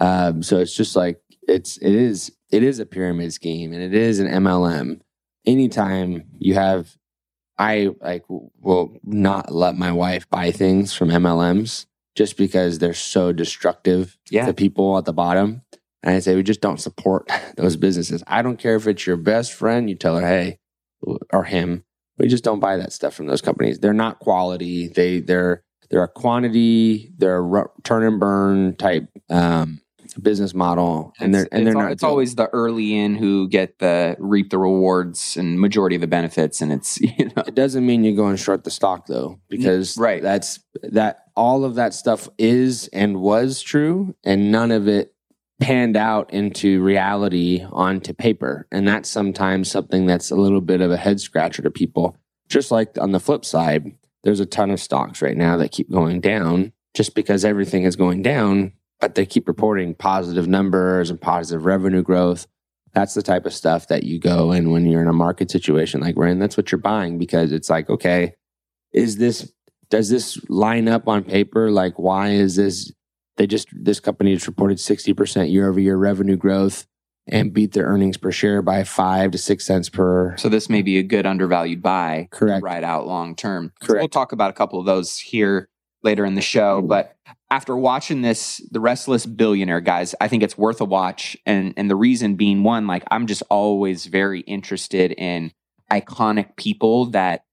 Um, 0.00 0.42
so 0.42 0.58
it's 0.58 0.74
just 0.74 0.96
like 0.96 1.20
it's 1.46 1.76
it 1.78 1.94
is 1.94 2.32
it 2.50 2.62
is 2.62 2.78
a 2.78 2.86
pyramid 2.86 3.32
scheme 3.32 3.72
and 3.72 3.82
it 3.82 3.94
is 3.94 4.18
an 4.20 4.28
MLM. 4.28 5.00
Anytime 5.46 6.24
you 6.38 6.54
have, 6.54 6.96
I 7.58 7.90
like 8.00 8.24
will 8.28 8.98
not 9.02 9.52
let 9.52 9.76
my 9.76 9.92
wife 9.92 10.28
buy 10.30 10.50
things 10.50 10.94
from 10.94 11.08
MLMs 11.08 11.86
just 12.14 12.36
because 12.36 12.78
they're 12.78 12.94
so 12.94 13.32
destructive 13.32 14.18
Yeah. 14.30 14.46
to 14.46 14.52
people 14.54 14.98
at 14.98 15.04
the 15.04 15.12
bottom. 15.12 15.62
And 16.02 16.14
I 16.14 16.18
say 16.20 16.36
we 16.36 16.42
just 16.42 16.60
don't 16.60 16.80
support 16.80 17.30
those 17.56 17.76
businesses. 17.76 18.22
I 18.26 18.42
don't 18.42 18.58
care 18.58 18.76
if 18.76 18.86
it's 18.86 19.06
your 19.06 19.16
best 19.16 19.52
friend. 19.52 19.88
You 19.88 19.96
tell 19.96 20.16
her, 20.16 20.26
hey, 20.26 20.58
or 21.32 21.44
him, 21.44 21.84
we 22.18 22.28
just 22.28 22.44
don't 22.44 22.60
buy 22.60 22.76
that 22.76 22.92
stuff 22.92 23.14
from 23.14 23.26
those 23.26 23.42
companies. 23.42 23.78
They're 23.80 23.92
not 23.92 24.18
quality. 24.20 24.88
They 24.88 25.20
they're 25.20 25.62
they're 25.90 26.02
a 26.04 26.08
quantity. 26.08 27.12
They're 27.16 27.44
a 27.56 27.64
turn 27.82 28.04
and 28.04 28.20
burn 28.20 28.76
type 28.76 29.08
um, 29.30 29.80
business 30.22 30.54
model, 30.54 31.12
and 31.20 31.34
they're 31.34 31.42
It's- 31.42 31.58
and 31.58 31.66
they're 31.66 31.74
not. 31.74 31.92
It's 31.92 32.02
always 32.02 32.34
the 32.34 32.48
early 32.48 32.98
in 32.98 33.16
who 33.16 33.48
get 33.48 33.78
the 33.78 34.16
reap 34.18 34.50
the 34.50 34.58
rewards 34.58 35.36
and 35.36 35.60
majority 35.60 35.96
of 35.96 36.00
the 36.00 36.06
benefits, 36.06 36.60
and 36.60 36.72
it's 36.72 37.00
you 37.00 37.26
know 37.36 37.42
It 37.46 37.54
doesn't 37.54 37.84
mean 37.84 38.04
you 38.04 38.14
go 38.14 38.26
and 38.26 38.38
short 38.38 38.64
the 38.64 38.70
stock 38.70 39.06
though, 39.06 39.38
because 39.48 39.96
right. 39.96 40.22
that's 40.22 40.60
that 40.82 41.24
all 41.36 41.64
of 41.64 41.76
that 41.76 41.94
stuff 41.94 42.28
is 42.38 42.88
and 42.92 43.20
was 43.20 43.60
true, 43.62 44.14
and 44.24 44.50
none 44.50 44.70
of 44.70 44.88
it 44.88 45.14
panned 45.60 45.96
out 45.96 46.32
into 46.32 46.82
reality 46.82 47.64
onto 47.72 48.14
paper, 48.14 48.66
and 48.70 48.86
that's 48.86 49.08
sometimes 49.08 49.70
something 49.70 50.06
that's 50.06 50.30
a 50.30 50.36
little 50.36 50.60
bit 50.60 50.80
of 50.80 50.90
a 50.90 50.96
head 50.96 51.20
scratcher 51.20 51.62
to 51.62 51.70
people. 51.70 52.16
Just 52.48 52.70
like 52.70 52.96
on 52.98 53.12
the 53.12 53.20
flip 53.20 53.44
side, 53.44 53.92
there's 54.22 54.40
a 54.40 54.46
ton 54.46 54.70
of 54.70 54.80
stocks 54.80 55.20
right 55.20 55.36
now 55.36 55.56
that 55.56 55.72
keep 55.72 55.90
going 55.90 56.20
down 56.20 56.72
just 56.94 57.14
because 57.14 57.44
everything 57.44 57.84
is 57.84 57.96
going 57.96 58.22
down, 58.22 58.72
but 59.00 59.14
they 59.14 59.26
keep 59.26 59.46
reporting 59.46 59.94
positive 59.94 60.48
numbers 60.48 61.10
and 61.10 61.20
positive 61.20 61.64
revenue 61.64 62.02
growth. 62.02 62.46
That's 62.94 63.14
the 63.14 63.22
type 63.22 63.46
of 63.46 63.52
stuff 63.52 63.88
that 63.88 64.04
you 64.04 64.18
go 64.18 64.52
in 64.52 64.70
when 64.70 64.86
you're 64.86 65.02
in 65.02 65.08
a 65.08 65.12
market 65.12 65.50
situation 65.50 66.00
like 66.00 66.16
we're 66.16 66.26
in. 66.26 66.38
That's 66.38 66.56
what 66.56 66.72
you're 66.72 66.80
buying 66.80 67.18
because 67.18 67.52
it's 67.52 67.70
like, 67.70 67.88
okay, 67.90 68.34
is 68.92 69.18
this, 69.18 69.52
does 69.90 70.08
this 70.08 70.38
line 70.48 70.88
up 70.88 71.06
on 71.06 71.22
paper? 71.22 71.70
Like, 71.70 71.98
why 71.98 72.30
is 72.30 72.56
this? 72.56 72.92
They 73.36 73.46
just, 73.46 73.68
this 73.72 74.00
company 74.00 74.34
just 74.34 74.48
reported 74.48 74.78
60% 74.78 75.52
year 75.52 75.68
over 75.68 75.78
year 75.78 75.96
revenue 75.96 76.36
growth 76.36 76.86
and 77.28 77.52
beat 77.52 77.72
their 77.72 77.84
earnings 77.84 78.16
per 78.16 78.32
share 78.32 78.62
by 78.62 78.82
five 78.84 79.30
to 79.30 79.38
six 79.38 79.64
cents 79.64 79.88
per. 79.88 80.36
So 80.38 80.48
this 80.48 80.68
may 80.68 80.82
be 80.82 80.98
a 80.98 81.02
good 81.02 81.26
undervalued 81.26 81.82
buy. 81.82 82.28
Correct. 82.30 82.64
Right 82.64 82.82
out 82.82 83.06
long 83.06 83.36
term. 83.36 83.72
Correct. 83.80 84.00
We'll 84.00 84.08
talk 84.08 84.32
about 84.32 84.50
a 84.50 84.54
couple 84.54 84.80
of 84.80 84.86
those 84.86 85.18
here 85.18 85.68
later 86.02 86.24
in 86.24 86.34
the 86.34 86.40
show. 86.40 86.82
But 86.82 87.16
after 87.50 87.76
watching 87.76 88.22
this, 88.22 88.62
The 88.70 88.80
Restless 88.80 89.26
Billionaire, 89.26 89.80
guys, 89.80 90.14
I 90.20 90.28
think 90.28 90.42
it's 90.42 90.56
worth 90.58 90.80
a 90.80 90.84
watch. 90.84 91.36
And 91.46 91.74
and 91.76 91.90
the 91.90 91.96
reason 91.96 92.34
being 92.36 92.62
one, 92.62 92.86
like 92.86 93.04
I'm 93.10 93.26
just 93.26 93.42
always 93.50 94.06
very 94.06 94.40
interested 94.40 95.12
in 95.12 95.52
iconic 95.90 96.56
people 96.56 97.06
that 97.06 97.44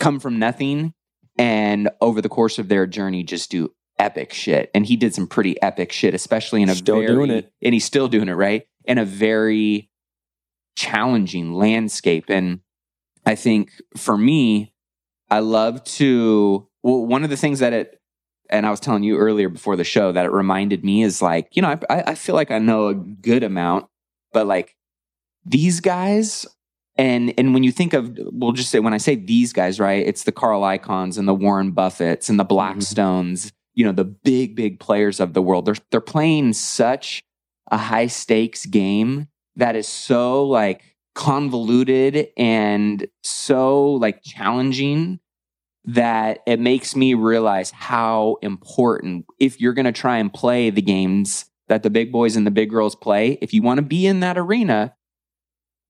come 0.00 0.20
from 0.20 0.38
nothing 0.38 0.92
and 1.38 1.88
over 2.00 2.20
the 2.20 2.28
course 2.28 2.58
of 2.58 2.68
their 2.68 2.86
journey 2.86 3.22
just 3.22 3.50
do 3.50 3.72
epic 3.98 4.32
shit. 4.32 4.70
And 4.74 4.86
he 4.86 4.96
did 4.96 5.14
some 5.14 5.26
pretty 5.26 5.60
epic 5.62 5.90
shit, 5.92 6.14
especially 6.14 6.62
in 6.62 6.68
a 6.68 6.74
Still 6.74 6.96
very, 6.96 7.06
doing 7.08 7.30
it. 7.30 7.52
and 7.62 7.72
he's 7.74 7.84
still 7.84 8.08
doing 8.08 8.28
it, 8.28 8.34
right? 8.34 8.66
In 8.84 8.98
a 8.98 9.04
very 9.04 9.90
challenging 10.76 11.52
landscape. 11.54 12.26
And 12.28 12.60
I 13.26 13.34
think 13.34 13.72
for 13.96 14.16
me, 14.16 14.72
I 15.30 15.40
love 15.40 15.82
to. 15.84 16.67
Well, 16.82 17.04
one 17.06 17.24
of 17.24 17.30
the 17.30 17.36
things 17.36 17.58
that 17.60 17.72
it, 17.72 18.00
and 18.50 18.66
I 18.66 18.70
was 18.70 18.80
telling 18.80 19.02
you 19.02 19.16
earlier 19.18 19.48
before 19.48 19.76
the 19.76 19.84
show 19.84 20.12
that 20.12 20.24
it 20.24 20.32
reminded 20.32 20.84
me 20.84 21.02
is 21.02 21.20
like, 21.20 21.54
you 21.54 21.62
know, 21.62 21.78
I, 21.90 22.02
I 22.08 22.14
feel 22.14 22.34
like 22.34 22.50
I 22.50 22.58
know 22.58 22.88
a 22.88 22.94
good 22.94 23.42
amount, 23.42 23.86
but 24.32 24.46
like 24.46 24.74
these 25.44 25.80
guys, 25.80 26.46
and 26.96 27.32
and 27.38 27.54
when 27.54 27.62
you 27.62 27.72
think 27.72 27.92
of, 27.92 28.16
we'll 28.32 28.52
just 28.52 28.70
say 28.70 28.80
when 28.80 28.94
I 28.94 28.98
say 28.98 29.14
these 29.14 29.52
guys, 29.52 29.78
right? 29.78 30.06
It's 30.06 30.24
the 30.24 30.32
Carl 30.32 30.62
Icahns 30.62 31.18
and 31.18 31.28
the 31.28 31.34
Warren 31.34 31.72
Buffetts 31.72 32.28
and 32.28 32.38
the 32.38 32.44
mm-hmm. 32.44 32.80
Blackstones, 32.80 33.52
you 33.74 33.84
know, 33.84 33.92
the 33.92 34.04
big 34.04 34.56
big 34.56 34.80
players 34.80 35.20
of 35.20 35.34
the 35.34 35.42
world. 35.42 35.66
They're 35.66 35.76
they're 35.90 36.00
playing 36.00 36.54
such 36.54 37.22
a 37.70 37.76
high 37.76 38.06
stakes 38.06 38.66
game 38.66 39.28
that 39.56 39.76
is 39.76 39.86
so 39.86 40.44
like 40.44 40.96
convoluted 41.14 42.28
and 42.36 43.06
so 43.22 43.92
like 43.94 44.22
challenging 44.22 45.20
that 45.88 46.40
it 46.46 46.60
makes 46.60 46.94
me 46.94 47.14
realize 47.14 47.70
how 47.70 48.36
important 48.42 49.24
if 49.38 49.58
you're 49.58 49.72
going 49.72 49.86
to 49.86 49.92
try 49.92 50.18
and 50.18 50.32
play 50.32 50.68
the 50.68 50.82
games 50.82 51.46
that 51.68 51.82
the 51.82 51.88
big 51.88 52.12
boys 52.12 52.36
and 52.36 52.46
the 52.46 52.50
big 52.50 52.68
girls 52.68 52.94
play 52.94 53.38
if 53.40 53.54
you 53.54 53.62
want 53.62 53.78
to 53.78 53.82
be 53.82 54.06
in 54.06 54.20
that 54.20 54.36
arena 54.36 54.94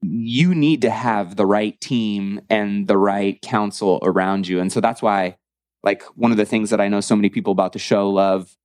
you 0.02 0.55
need 0.55 0.83
to 0.83 0.90
have 0.90 1.35
the 1.35 1.45
right 1.45 1.81
team 1.81 2.40
and 2.49 2.87
the 2.87 2.97
right 2.97 3.43
counsel 3.43 3.99
around 4.05 4.47
you. 4.47 4.61
And 4.61 4.73
so 4.73 4.81
that's 4.81 5.02
why 5.02 5.37
like 5.83 6.05
one 6.17 6.31
of 6.31 6.37
the 6.37 6.45
things 6.45 6.71
that 6.71 6.81
i 6.81 6.88
know 6.88 7.00
so 7.00 7.17
many 7.17 7.28
people 7.28 7.52
about 7.52 7.73
the 7.73 7.78
show 7.78 8.11
love 8.11 8.57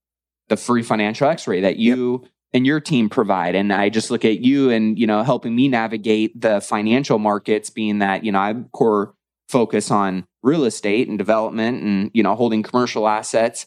the 0.50 0.58
free 0.58 0.84
financial 0.84 1.28
x-ray 1.28 1.62
that 1.62 1.78
you 1.78 2.24
and 2.54 2.68
your 2.68 2.80
team 2.80 3.10
provide. 3.10 3.56
And 3.56 3.74
i 3.74 3.90
just 3.90 4.12
look 4.12 4.24
at 4.24 4.42
you 4.42 4.70
and 4.70 5.00
you 5.00 5.08
know 5.08 5.24
helping 5.24 5.56
me 5.56 5.68
navigate 5.68 6.40
the 6.40 6.62
financial 6.62 7.18
markets 7.18 7.72
being 7.72 8.00
that 8.00 8.24
you 8.24 8.32
know 8.32 8.40
I'm 8.40 8.66
core 8.66 9.16
focus 9.50 9.90
on 9.90 10.28
real 10.44 10.66
estate 10.66 11.08
and 11.08 11.18
development 11.18 11.82
and 11.82 12.12
you 12.14 12.22
know 12.22 12.36
holding 12.36 12.62
commercial 12.62 13.08
assets 13.08 13.66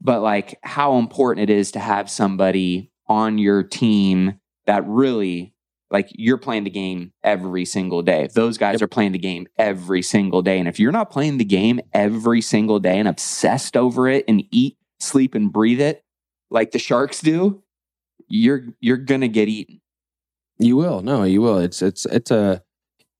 but 0.00 0.20
like 0.20 0.58
how 0.62 0.98
important 0.98 1.48
it 1.48 1.52
is 1.52 1.70
to 1.72 1.78
have 1.78 2.10
somebody 2.10 2.90
on 3.08 3.38
your 3.38 3.62
team 3.62 4.38
that 4.66 4.86
really 4.86 5.54
like 5.90 6.08
you're 6.12 6.38
playing 6.38 6.64
the 6.64 6.70
game 6.70 7.12
every 7.22 7.64
single 7.64 8.02
day. 8.02 8.28
Those 8.34 8.58
guys 8.58 8.82
are 8.82 8.88
playing 8.88 9.12
the 9.12 9.18
game 9.18 9.46
every 9.56 10.02
single 10.02 10.42
day, 10.42 10.58
and 10.58 10.68
if 10.68 10.80
you're 10.80 10.92
not 10.92 11.10
playing 11.10 11.38
the 11.38 11.44
game 11.44 11.80
every 11.92 12.40
single 12.40 12.80
day 12.80 12.98
and 12.98 13.08
obsessed 13.08 13.76
over 13.76 14.08
it 14.08 14.24
and 14.26 14.42
eat, 14.50 14.76
sleep, 14.98 15.34
and 15.34 15.52
breathe 15.52 15.80
it 15.80 16.04
like 16.50 16.72
the 16.72 16.78
sharks 16.78 17.20
do, 17.20 17.62
you're 18.28 18.66
you're 18.80 18.96
gonna 18.96 19.28
get 19.28 19.48
eaten. 19.48 19.80
You 20.58 20.76
will. 20.76 21.02
No, 21.02 21.22
you 21.22 21.40
will. 21.40 21.58
It's 21.58 21.82
it's 21.82 22.04
it's 22.06 22.30
a 22.30 22.62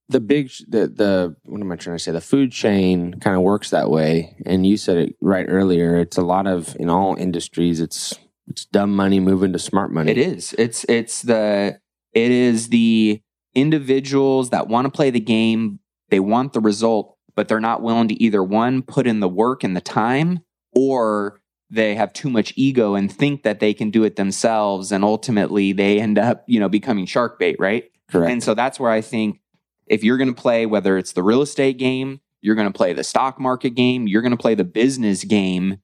the 0.08 0.20
big 0.20 0.50
the 0.68 0.86
the 0.88 1.36
what 1.44 1.60
am 1.60 1.72
I 1.72 1.76
trying 1.76 1.96
to 1.96 2.02
say? 2.02 2.12
The 2.12 2.20
food 2.20 2.52
chain 2.52 3.14
kind 3.20 3.36
of 3.36 3.42
works 3.42 3.70
that 3.70 3.90
way. 3.90 4.36
And 4.46 4.66
you 4.66 4.76
said 4.76 4.96
it 4.98 5.16
right 5.20 5.46
earlier. 5.48 5.96
It's 5.96 6.16
a 6.16 6.22
lot 6.22 6.46
of 6.46 6.76
in 6.78 6.88
all 6.88 7.16
industries. 7.16 7.80
It's 7.80 8.18
it's 8.48 8.64
dumb 8.66 8.94
money 8.94 9.20
moving 9.20 9.52
to 9.52 9.58
smart 9.58 9.92
money. 9.92 10.12
It 10.12 10.18
is. 10.18 10.54
It's 10.58 10.84
it's 10.84 11.22
the 11.22 11.80
it 12.12 12.30
is 12.30 12.68
the 12.68 13.20
individuals 13.54 14.50
that 14.50 14.68
want 14.68 14.84
to 14.84 14.90
play 14.90 15.10
the 15.10 15.20
game, 15.20 15.80
they 16.10 16.20
want 16.20 16.52
the 16.52 16.60
result, 16.60 17.16
but 17.34 17.48
they're 17.48 17.58
not 17.58 17.82
willing 17.82 18.08
to 18.08 18.22
either 18.22 18.44
one 18.44 18.82
put 18.82 19.06
in 19.06 19.20
the 19.20 19.28
work 19.28 19.64
and 19.64 19.74
the 19.74 19.80
time 19.80 20.40
or 20.74 21.40
they 21.70 21.96
have 21.96 22.12
too 22.12 22.30
much 22.30 22.52
ego 22.54 22.94
and 22.94 23.10
think 23.10 23.42
that 23.42 23.58
they 23.58 23.74
can 23.74 23.90
do 23.90 24.04
it 24.04 24.16
themselves 24.16 24.92
and 24.92 25.02
ultimately 25.02 25.72
they 25.72 25.98
end 26.00 26.18
up, 26.18 26.44
you 26.46 26.60
know, 26.60 26.68
becoming 26.68 27.06
shark 27.06 27.38
bait, 27.38 27.56
right? 27.58 27.84
Correct. 28.08 28.30
And 28.30 28.42
so 28.42 28.54
that's 28.54 28.78
where 28.78 28.90
I 28.90 29.00
think 29.00 29.40
if 29.86 30.02
you're 30.04 30.16
going 30.16 30.34
to 30.34 30.40
play 30.40 30.66
whether 30.66 30.98
it's 30.98 31.12
the 31.12 31.22
real 31.22 31.42
estate 31.42 31.78
game, 31.78 32.20
you're 32.40 32.54
going 32.54 32.70
to 32.70 32.76
play 32.76 32.92
the 32.92 33.04
stock 33.04 33.38
market 33.40 33.70
game, 33.70 34.06
you're 34.06 34.22
going 34.22 34.30
to 34.32 34.36
play 34.36 34.54
the 34.54 34.64
business 34.64 35.24
game, 35.24 35.78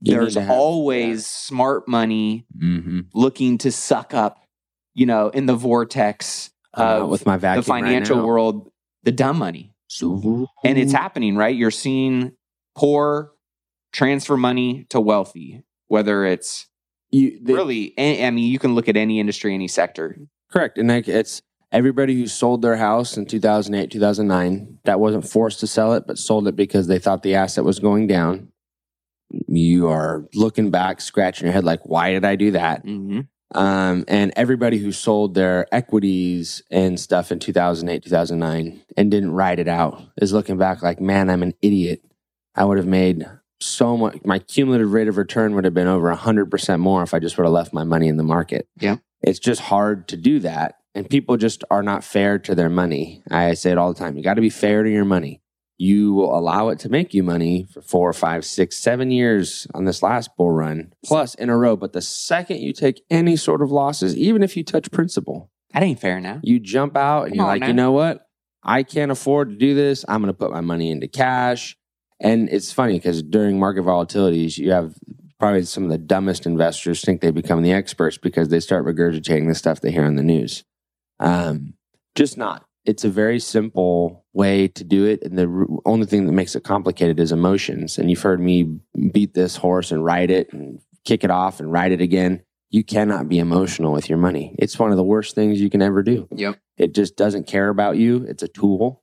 You 0.00 0.14
there's 0.14 0.34
have- 0.34 0.50
always 0.50 1.26
smart 1.26 1.88
money 1.88 2.46
mm-hmm. 2.56 3.00
looking 3.14 3.58
to 3.58 3.70
suck 3.72 4.14
up, 4.14 4.38
you 4.94 5.06
know, 5.06 5.28
in 5.28 5.46
the 5.46 5.54
vortex 5.54 6.50
of 6.74 7.08
with 7.08 7.24
my 7.26 7.36
vacuum 7.36 7.62
the 7.62 7.66
financial 7.66 8.16
right 8.18 8.24
world, 8.26 8.70
the 9.02 9.12
dumb 9.12 9.38
money. 9.38 9.72
So, 9.88 10.48
And 10.64 10.78
it's 10.78 10.92
happening, 10.92 11.36
right? 11.36 11.54
You're 11.54 11.70
seeing 11.70 12.32
poor 12.74 13.32
transfer 13.92 14.36
money 14.36 14.84
to 14.90 15.00
wealthy, 15.00 15.62
whether 15.88 16.24
it's 16.24 16.66
you, 17.10 17.38
the- 17.42 17.54
really, 17.54 17.94
I 17.96 18.26
I 18.26 18.30
mean, 18.30 18.50
you 18.50 18.58
can 18.58 18.74
look 18.74 18.88
at 18.88 18.96
any 18.96 19.20
industry, 19.20 19.54
any 19.54 19.68
sector. 19.68 20.16
Correct. 20.50 20.76
And 20.78 20.88
like 20.88 21.08
it's 21.08 21.40
everybody 21.72 22.14
who 22.14 22.26
sold 22.26 22.62
their 22.62 22.76
house 22.76 23.16
in 23.16 23.26
2008, 23.26 23.90
2009 23.90 24.78
that 24.84 25.00
wasn't 25.00 25.28
forced 25.28 25.60
to 25.60 25.66
sell 25.66 25.94
it, 25.94 26.06
but 26.06 26.18
sold 26.18 26.48
it 26.48 26.56
because 26.56 26.86
they 26.86 26.98
thought 26.98 27.22
the 27.22 27.34
asset 27.34 27.64
was 27.64 27.78
going 27.78 28.06
down. 28.06 28.48
You 29.48 29.88
are 29.88 30.26
looking 30.34 30.70
back, 30.70 31.00
scratching 31.00 31.46
your 31.46 31.52
head, 31.52 31.64
like, 31.64 31.80
why 31.84 32.12
did 32.12 32.24
I 32.24 32.36
do 32.36 32.52
that? 32.52 32.84
Mm-hmm. 32.84 33.20
Um, 33.56 34.04
and 34.08 34.32
everybody 34.36 34.78
who 34.78 34.92
sold 34.92 35.34
their 35.34 35.66
equities 35.72 36.62
and 36.70 36.98
stuff 36.98 37.30
in 37.30 37.38
2008, 37.38 38.02
2009 38.02 38.80
and 38.96 39.10
didn't 39.10 39.32
ride 39.32 39.58
it 39.58 39.68
out 39.68 40.02
is 40.20 40.32
looking 40.32 40.58
back 40.58 40.82
like, 40.82 41.00
man, 41.00 41.30
I'm 41.30 41.42
an 41.42 41.54
idiot. 41.62 42.02
I 42.54 42.64
would 42.64 42.78
have 42.78 42.86
made 42.86 43.26
so 43.60 43.96
much, 43.96 44.18
my 44.24 44.38
cumulative 44.38 44.92
rate 44.92 45.08
of 45.08 45.16
return 45.16 45.54
would 45.54 45.64
have 45.64 45.74
been 45.74 45.86
over 45.86 46.14
100% 46.14 46.80
more 46.80 47.02
if 47.02 47.14
I 47.14 47.18
just 47.18 47.38
would 47.38 47.44
have 47.44 47.52
left 47.52 47.72
my 47.72 47.84
money 47.84 48.08
in 48.08 48.16
the 48.16 48.22
market. 48.22 48.68
Yeah. 48.78 48.96
It's 49.22 49.38
just 49.38 49.60
hard 49.60 50.08
to 50.08 50.16
do 50.16 50.40
that. 50.40 50.75
And 50.96 51.08
people 51.10 51.36
just 51.36 51.62
are 51.70 51.82
not 51.82 52.04
fair 52.04 52.38
to 52.38 52.54
their 52.54 52.70
money. 52.70 53.22
I 53.30 53.52
say 53.52 53.70
it 53.70 53.76
all 53.76 53.92
the 53.92 53.98
time. 53.98 54.16
You 54.16 54.22
got 54.24 54.34
to 54.34 54.40
be 54.40 54.48
fair 54.48 54.82
to 54.82 54.90
your 54.90 55.04
money. 55.04 55.42
You 55.76 56.14
will 56.14 56.36
allow 56.36 56.70
it 56.70 56.78
to 56.80 56.88
make 56.88 57.12
you 57.12 57.22
money 57.22 57.66
for 57.70 57.82
four, 57.82 58.10
five, 58.14 58.46
six, 58.46 58.78
seven 58.78 59.10
years 59.10 59.66
on 59.74 59.84
this 59.84 60.02
last 60.02 60.30
bull 60.38 60.50
run, 60.50 60.94
plus 61.04 61.34
in 61.34 61.50
a 61.50 61.56
row. 61.56 61.76
But 61.76 61.92
the 61.92 62.00
second 62.00 62.60
you 62.62 62.72
take 62.72 63.02
any 63.10 63.36
sort 63.36 63.60
of 63.60 63.70
losses, 63.70 64.16
even 64.16 64.42
if 64.42 64.56
you 64.56 64.64
touch 64.64 64.90
principal, 64.90 65.50
That 65.74 65.82
ain't 65.82 66.00
fair 66.00 66.18
now. 66.18 66.40
you 66.42 66.58
jump 66.58 66.96
out 66.96 67.24
and 67.24 67.32
Come 67.32 67.36
you're 67.36 67.44
on, 67.44 67.60
like, 67.60 67.68
you 67.68 67.74
know 67.74 67.92
what? 67.92 68.26
I 68.62 68.82
can't 68.82 69.12
afford 69.12 69.50
to 69.50 69.56
do 69.56 69.74
this. 69.74 70.02
I'm 70.08 70.22
going 70.22 70.32
to 70.32 70.38
put 70.38 70.50
my 70.50 70.62
money 70.62 70.90
into 70.90 71.08
cash. 71.08 71.76
And 72.20 72.48
it's 72.48 72.72
funny 72.72 72.94
because 72.94 73.22
during 73.22 73.58
market 73.58 73.84
volatilities, 73.84 74.56
you 74.56 74.70
have 74.72 74.94
probably 75.38 75.64
some 75.64 75.84
of 75.84 75.90
the 75.90 75.98
dumbest 75.98 76.46
investors 76.46 77.02
think 77.02 77.20
they 77.20 77.30
become 77.30 77.60
the 77.60 77.72
experts 77.74 78.16
because 78.16 78.48
they 78.48 78.60
start 78.60 78.86
regurgitating 78.86 79.46
the 79.46 79.54
stuff 79.54 79.82
they 79.82 79.90
hear 79.92 80.06
on 80.06 80.16
the 80.16 80.22
news. 80.22 80.64
Um, 81.20 81.74
just 82.14 82.36
not. 82.36 82.64
It's 82.84 83.04
a 83.04 83.10
very 83.10 83.40
simple 83.40 84.24
way 84.32 84.68
to 84.68 84.84
do 84.84 85.04
it. 85.04 85.22
And 85.22 85.36
the 85.36 85.48
r- 85.48 85.66
only 85.84 86.06
thing 86.06 86.26
that 86.26 86.32
makes 86.32 86.54
it 86.54 86.62
complicated 86.62 87.18
is 87.18 87.32
emotions. 87.32 87.98
And 87.98 88.10
you've 88.10 88.22
heard 88.22 88.40
me 88.40 88.78
beat 89.12 89.34
this 89.34 89.56
horse 89.56 89.90
and 89.90 90.04
ride 90.04 90.30
it 90.30 90.52
and 90.52 90.80
kick 91.04 91.24
it 91.24 91.30
off 91.30 91.58
and 91.58 91.72
ride 91.72 91.92
it 91.92 92.00
again. 92.00 92.42
You 92.70 92.84
cannot 92.84 93.28
be 93.28 93.38
emotional 93.38 93.92
with 93.92 94.08
your 94.08 94.18
money. 94.18 94.54
It's 94.58 94.78
one 94.78 94.90
of 94.90 94.96
the 94.96 95.04
worst 95.04 95.34
things 95.34 95.60
you 95.60 95.70
can 95.70 95.82
ever 95.82 96.02
do. 96.02 96.28
Yep. 96.32 96.58
It 96.76 96.94
just 96.94 97.16
doesn't 97.16 97.46
care 97.46 97.68
about 97.68 97.96
you. 97.96 98.24
It's 98.28 98.42
a 98.42 98.48
tool. 98.48 99.02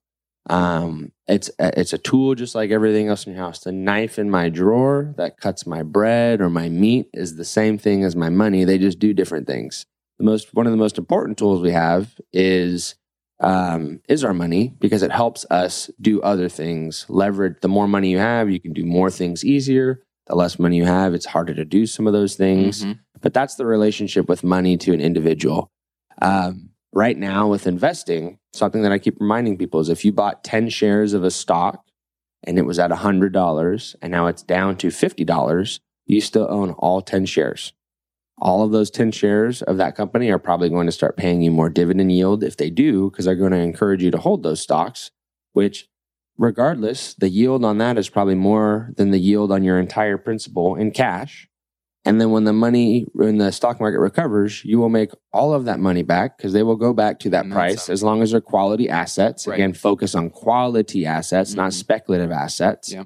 Um, 0.50 1.12
it's 1.28 1.50
a, 1.60 1.80
it's 1.80 1.94
a 1.94 1.98
tool 1.98 2.36
just 2.36 2.56
like 2.56 2.70
everything 2.72 3.08
else 3.08 3.26
in 3.26 3.34
your 3.34 3.42
house. 3.42 3.60
The 3.60 3.72
knife 3.72 4.20
in 4.20 4.30
my 4.30 4.50
drawer 4.50 5.14
that 5.18 5.38
cuts 5.38 5.66
my 5.66 5.84
bread 5.84 6.42
or 6.42 6.50
my 6.50 6.70
meat 6.70 7.08
is 7.14 7.36
the 7.36 7.46
same 7.46 7.78
thing 7.78 8.04
as 8.04 8.16
my 8.16 8.30
money. 8.30 8.66
They 8.66 8.78
just 8.78 9.00
do 9.00 9.14
different 9.14 9.48
things. 9.48 9.86
The 10.24 10.30
most 10.30 10.54
one 10.54 10.66
of 10.66 10.72
the 10.72 10.78
most 10.78 10.98
important 10.98 11.38
tools 11.38 11.62
we 11.62 11.72
have 11.72 12.18
is 12.32 12.96
um, 13.42 14.00
is 14.08 14.24
our 14.24 14.34
money 14.34 14.74
because 14.80 15.04
it 15.04 15.12
helps 15.12 15.46
us 15.52 15.92
do 16.00 16.22
other 16.22 16.48
things. 16.48 17.06
Leverage 17.10 17.58
the 17.62 17.68
more 17.68 17.90
money 17.90 18.10
you 18.10 18.20
have, 18.20 18.50
you 18.50 18.62
can 18.62 18.72
do 18.72 18.86
more 18.86 19.12
things 19.12 19.44
easier. 19.44 20.02
The 20.28 20.36
less 20.36 20.58
money 20.58 20.78
you 20.78 20.86
have, 20.86 21.14
it's 21.14 21.26
harder 21.26 21.54
to 21.56 21.66
do 21.66 21.86
some 21.86 22.08
of 22.08 22.14
those 22.14 22.36
things. 22.38 22.86
Mhm. 22.86 23.00
But 23.20 23.34
that's 23.34 23.56
the 23.56 23.66
relationship 23.66 24.30
with 24.30 24.46
money 24.46 24.78
to 24.78 24.94
an 24.94 25.02
individual. 25.02 25.70
Um, 26.22 26.70
right 26.94 27.18
now, 27.18 27.50
with 27.50 27.68
investing, 27.68 28.40
something 28.54 28.82
that 28.84 28.94
I 28.94 29.00
keep 29.00 29.20
reminding 29.20 29.58
people 29.58 29.82
is 29.82 29.90
if 29.90 30.06
you 30.06 30.14
bought 30.14 30.46
10 30.46 30.70
shares 30.70 31.12
of 31.12 31.26
a 31.26 31.32
stock 31.32 31.84
and 32.46 32.58
it 32.58 32.66
was 32.66 32.80
at 32.80 32.92
$100 32.92 33.98
and 34.02 34.10
now 34.10 34.28
it's 34.28 34.42
down 34.42 34.78
to 34.78 34.88
$50, 34.88 35.82
you 36.06 36.22
still 36.22 36.48
own 36.50 36.72
all 36.72 37.02
10 37.02 37.26
shares. 37.26 37.74
All 38.38 38.64
of 38.64 38.72
those 38.72 38.90
10 38.90 39.12
shares 39.12 39.62
of 39.62 39.78
that 39.78 39.96
company 39.96 40.30
are 40.30 40.40
probably 40.40 40.70
going 40.70 40.88
to 40.88 40.92
start 40.92 41.18
paying 41.18 41.42
you 41.42 41.52
more 41.52 41.70
dividend 41.70 42.12
yield 42.12 42.44
if 42.44 42.58
they 42.58 42.70
do, 42.70 43.10
because 43.10 43.26
they're 43.26 43.36
going 43.36 43.52
to 43.52 43.58
encourage 43.58 44.04
you 44.04 44.12
to 44.12 44.18
hold 44.18 44.44
those 44.44 44.60
stocks, 44.62 45.12
which 45.54 45.88
regardless, 46.38 47.14
the 47.14 47.30
yield 47.30 47.64
on 47.64 47.78
that 47.78 47.98
is 47.98 48.10
probably 48.10 48.36
more 48.36 48.92
than 48.98 49.12
the 49.12 49.20
yield 49.20 49.52
on 49.52 49.64
your 49.64 49.80
entire 49.80 50.18
principal 50.18 50.76
in 50.76 50.92
cash. 50.92 51.48
And 52.06 52.20
then 52.20 52.32
when 52.32 52.44
the 52.44 52.52
money, 52.52 53.06
when 53.14 53.38
the 53.38 53.52
stock 53.52 53.80
market 53.80 54.00
recovers, 54.00 54.66
you 54.66 54.78
will 54.78 54.90
make 54.90 55.12
all 55.32 55.54
of 55.54 55.64
that 55.66 55.80
money 55.80 56.04
back 56.04 56.38
because 56.38 56.52
they 56.52 56.64
will 56.64 56.76
go 56.76 56.92
back 56.92 57.20
to 57.20 57.30
that 57.30 57.46
And 57.46 57.54
price 57.54 57.88
as 57.88 58.04
long 58.04 58.22
as 58.22 58.32
they're 58.32 58.42
quality 58.42 58.90
assets. 58.90 59.48
Right. 59.48 59.54
Again, 59.54 59.74
focus 59.74 60.14
on 60.14 60.30
quality 60.30 61.06
assets, 61.06 61.56
not 61.56 61.70
Mhm. 61.72 61.76
speculative 61.76 62.30
assets. 62.32 62.92
Yeah. 62.92 63.04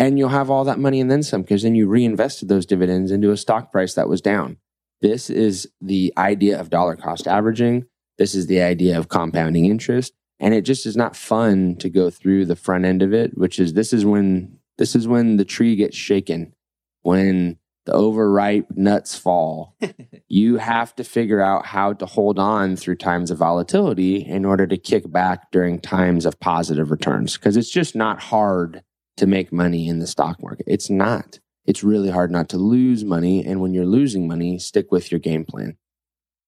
And 0.00 0.18
you'll 0.18 0.30
have 0.30 0.48
all 0.48 0.64
that 0.64 0.78
money 0.78 0.98
and 0.98 1.10
then 1.10 1.22
some 1.22 1.42
because 1.42 1.62
then 1.62 1.74
you 1.74 1.86
reinvested 1.86 2.48
those 2.48 2.64
dividends 2.64 3.12
into 3.12 3.32
a 3.32 3.36
stock 3.36 3.70
price 3.70 3.92
that 3.94 4.08
was 4.08 4.22
down. 4.22 4.56
This 5.02 5.28
is 5.28 5.68
the 5.82 6.10
idea 6.16 6.58
of 6.58 6.70
dollar 6.70 6.96
cost 6.96 7.28
averaging. 7.28 7.84
This 8.16 8.34
is 8.34 8.46
the 8.46 8.62
idea 8.62 8.98
of 8.98 9.10
compounding 9.10 9.66
interest. 9.66 10.14
And 10.40 10.54
it 10.54 10.62
just 10.62 10.86
is 10.86 10.96
not 10.96 11.16
fun 11.16 11.76
to 11.76 11.90
go 11.90 12.08
through 12.08 12.46
the 12.46 12.56
front 12.56 12.86
end 12.86 13.02
of 13.02 13.12
it, 13.12 13.36
which 13.36 13.58
is 13.58 13.74
this 13.74 13.92
is 13.92 14.06
when 14.06 14.58
this 14.78 14.96
is 14.96 15.06
when 15.06 15.36
the 15.36 15.44
tree 15.44 15.76
gets 15.76 15.98
shaken, 15.98 16.54
when 17.02 17.58
the 17.84 17.92
overripe 17.92 18.70
nuts 18.74 19.18
fall. 19.18 19.76
you 20.28 20.56
have 20.56 20.96
to 20.96 21.04
figure 21.04 21.42
out 21.42 21.66
how 21.66 21.92
to 21.92 22.06
hold 22.06 22.38
on 22.38 22.74
through 22.74 22.96
times 22.96 23.30
of 23.30 23.36
volatility 23.36 24.24
in 24.24 24.46
order 24.46 24.66
to 24.66 24.78
kick 24.78 25.12
back 25.12 25.50
during 25.50 25.78
times 25.78 26.24
of 26.24 26.40
positive 26.40 26.90
returns. 26.90 27.36
Because 27.36 27.58
it's 27.58 27.70
just 27.70 27.94
not 27.94 28.22
hard 28.22 28.82
to 29.16 29.26
make 29.26 29.52
money 29.52 29.88
in 29.88 29.98
the 29.98 30.06
stock 30.06 30.42
market. 30.42 30.66
It's 30.66 30.90
not. 30.90 31.38
It's 31.66 31.84
really 31.84 32.10
hard 32.10 32.30
not 32.30 32.48
to 32.50 32.58
lose 32.58 33.04
money. 33.04 33.44
And 33.44 33.60
when 33.60 33.74
you're 33.74 33.86
losing 33.86 34.26
money, 34.26 34.58
stick 34.58 34.90
with 34.90 35.12
your 35.12 35.18
game 35.18 35.44
plan. 35.44 35.76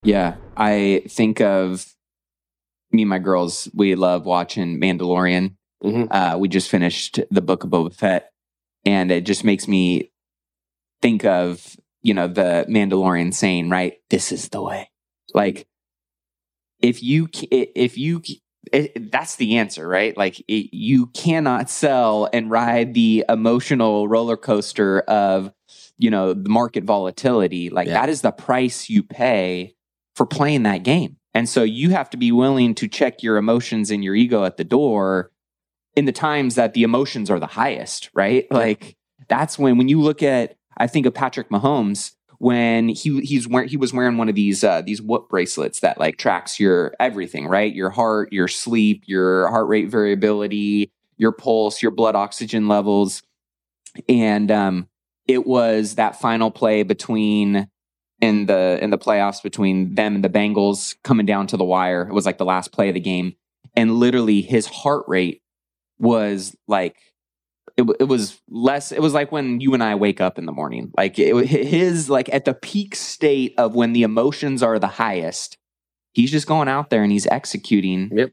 Yeah, 0.03 0.37
I 0.57 1.05
think 1.09 1.41
of 1.41 1.95
me 2.91 3.03
and 3.03 3.09
my 3.09 3.19
girls. 3.19 3.69
We 3.75 3.95
love 3.95 4.27
watching 4.27 4.81
Mandalorian. 4.81 5.57
Mhm. 5.85 6.09
Uh, 6.11 6.39
we 6.39 6.49
just 6.49 6.69
finished 6.71 7.21
the 7.31 7.41
book 7.41 7.65
of 7.65 7.71
Boba 7.71 7.95
Fett, 7.95 8.31
and 8.85 9.11
it 9.11 9.25
just 9.27 9.45
makes 9.45 9.69
me 9.69 10.11
think 11.01 11.25
of 11.25 11.77
you 12.03 12.15
know 12.15 12.27
the 12.27 12.67
Mandalorian 12.69 13.33
saying, 13.33 13.69
"Right, 13.71 13.95
this 14.11 14.33
is 14.33 14.49
the 14.49 14.63
way." 14.63 14.91
Like, 15.35 15.67
if 16.81 17.03
you 17.03 17.29
if 17.51 17.97
you 17.97 18.21
it, 18.73 19.11
that's 19.11 19.37
the 19.37 19.57
answer, 19.57 19.87
right? 19.89 20.17
Like, 20.17 20.39
it, 20.41 20.75
you 20.77 21.07
cannot 21.07 21.69
sell 21.71 22.29
and 22.33 22.51
ride 22.51 22.95
the 22.95 23.25
emotional 23.29 24.07
roller 24.09 24.37
coaster 24.37 25.01
of 25.01 25.53
you 25.99 26.11
know 26.11 26.33
the 26.35 26.49
market 26.49 26.85
volatility. 26.85 27.71
Like 27.71 27.87
Yeah. 27.87 27.95
that 27.95 28.09
is 28.09 28.23
the 28.23 28.33
price 28.33 28.89
you 28.91 29.03
pay 29.03 29.75
for 30.17 30.27
playing 30.27 30.65
that 30.65 30.83
game. 30.83 31.17
And 31.35 31.49
so 31.49 31.63
you 31.63 31.91
have 31.91 32.11
to 32.11 32.17
be 32.17 32.31
willing 32.33 32.75
to 32.77 32.89
check 32.89 33.23
your 33.23 33.37
emotions 33.37 33.91
and 33.91 34.03
your 34.05 34.15
ego 34.15 34.45
at 34.45 34.57
the 34.57 34.65
door 34.65 35.31
in 35.97 36.05
the 36.05 36.13
times 36.13 36.57
that 36.57 36.75
the 36.75 36.83
emotions 36.83 37.31
are 37.31 37.39
the 37.41 37.47
highest, 37.47 38.11
right? 38.15 38.51
Like 38.51 38.97
that's 39.29 39.59
when 39.59 39.79
when 39.79 39.89
you 39.89 40.01
look 40.01 40.23
at 40.23 40.57
I 40.77 40.87
think 40.87 41.07
of 41.07 41.15
Patrick 41.15 41.51
Mahomes 41.51 42.13
when 42.43 42.89
he 42.89 43.21
he's 43.21 43.47
wearing 43.47 43.69
he 43.69 43.77
was 43.77 43.93
wearing 43.93 44.17
one 44.17 44.29
of 44.29 44.35
these 44.35 44.65
uh 44.65 44.83
these 44.83 45.01
what 45.01 45.29
bracelets 45.29 45.79
that 45.79 45.97
like 46.01 46.19
tracks 46.19 46.59
your 46.59 46.93
everything, 46.99 47.47
right? 47.47 47.73
Your 47.73 47.89
heart, 47.89 48.33
your 48.33 48.49
sleep, 48.49 49.05
your 49.07 49.47
heart 49.47 49.69
rate 49.69 49.89
variability, 49.89 50.91
your 51.19 51.31
pulse, 51.31 51.81
your 51.81 51.93
blood 51.93 52.17
oxygen 52.17 52.67
levels. 52.67 53.23
And 54.09 54.51
um 54.51 54.89
it 55.29 55.47
was 55.47 55.95
that 55.95 56.21
final 56.21 56.51
play 56.51 56.83
between 56.83 57.69
in 58.21 58.47
the 58.47 58.77
in 58.83 58.91
the 58.91 58.99
playoffs 58.99 59.41
between 59.41 59.95
them 59.95 60.17
and 60.17 60.25
the 60.25 60.29
Bengals 60.29 60.97
coming 61.05 61.27
down 61.27 61.47
to 61.47 61.57
the 61.57 61.63
wire. 61.63 62.09
It 62.09 62.13
was 62.13 62.27
like 62.27 62.39
the 62.39 62.45
last 62.45 62.73
play 62.73 62.89
of 62.89 62.95
the 62.95 63.01
game, 63.01 63.37
and 63.77 64.01
literally 64.01 64.41
his 64.41 64.67
heart 64.67 65.05
rate 65.07 65.43
was 66.01 66.57
like 66.67 66.97
it, 67.83 67.97
it 68.01 68.05
was 68.05 68.41
less. 68.49 68.93
It 68.93 69.01
was 69.01 69.15
like 69.15 69.31
when 69.33 69.61
you 69.61 69.75
and 69.75 69.83
I 69.83 69.95
wake 69.95 70.21
up 70.21 70.39
in 70.39 70.47
the 70.47 70.53
morning. 70.53 70.91
Like 70.97 71.19
it, 71.19 71.47
his 71.47 72.09
like 72.11 72.33
at 72.33 72.45
the 72.45 72.55
peak 72.55 72.95
state 72.95 73.55
of 73.59 73.75
when 73.75 73.93
the 73.93 74.03
emotions 74.03 74.63
are 74.63 74.79
the 74.79 74.87
highest. 74.87 75.57
He's 76.13 76.31
just 76.31 76.47
going 76.47 76.69
out 76.69 76.91
there 76.91 77.03
and 77.03 77.11
he's 77.13 77.27
executing 77.29 78.11
Yep. 78.13 78.33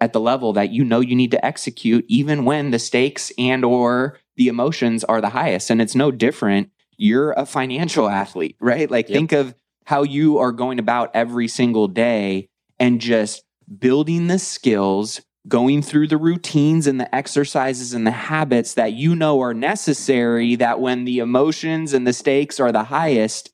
at 0.00 0.12
the 0.12 0.20
level 0.20 0.52
that 0.54 0.70
you 0.70 0.84
know 0.84 1.00
you 1.00 1.16
need 1.16 1.30
to 1.30 1.44
execute, 1.44 2.04
even 2.08 2.44
when 2.44 2.70
the 2.70 2.78
stakes 2.78 3.32
and 3.38 3.64
or 3.64 4.18
the 4.36 4.48
emotions 4.48 5.04
are 5.04 5.20
the 5.20 5.30
highest. 5.30 5.70
And 5.70 5.80
it's 5.80 5.94
no 5.94 6.10
different 6.10 6.70
you're 7.00 7.32
a 7.32 7.46
financial 7.46 8.08
athlete, 8.08 8.56
right? 8.60 8.90
Like 8.90 9.08
Yep. 9.08 9.14
think 9.16 9.32
of 9.32 9.54
how 9.86 10.02
you 10.02 10.38
are 10.38 10.52
going 10.52 10.78
about 10.78 11.10
every 11.14 11.48
single 11.48 11.88
day 11.88 12.48
and 12.78 13.00
just 13.00 13.44
building 13.78 14.26
the 14.26 14.38
skills, 14.38 15.20
going 15.48 15.82
through 15.82 16.08
the 16.08 16.16
routines 16.16 16.86
and 16.86 17.00
the 17.00 17.12
exercises 17.14 17.94
and 17.94 18.06
the 18.06 18.12
habits 18.12 18.74
that 18.74 18.92
you 18.92 19.16
know 19.16 19.40
are 19.40 19.54
necessary 19.54 20.56
that 20.56 20.80
when 20.80 21.04
the 21.04 21.18
emotions 21.18 21.92
and 21.92 22.06
the 22.06 22.12
stakes 22.12 22.60
are 22.60 22.72
the 22.72 22.84
highest, 22.84 23.50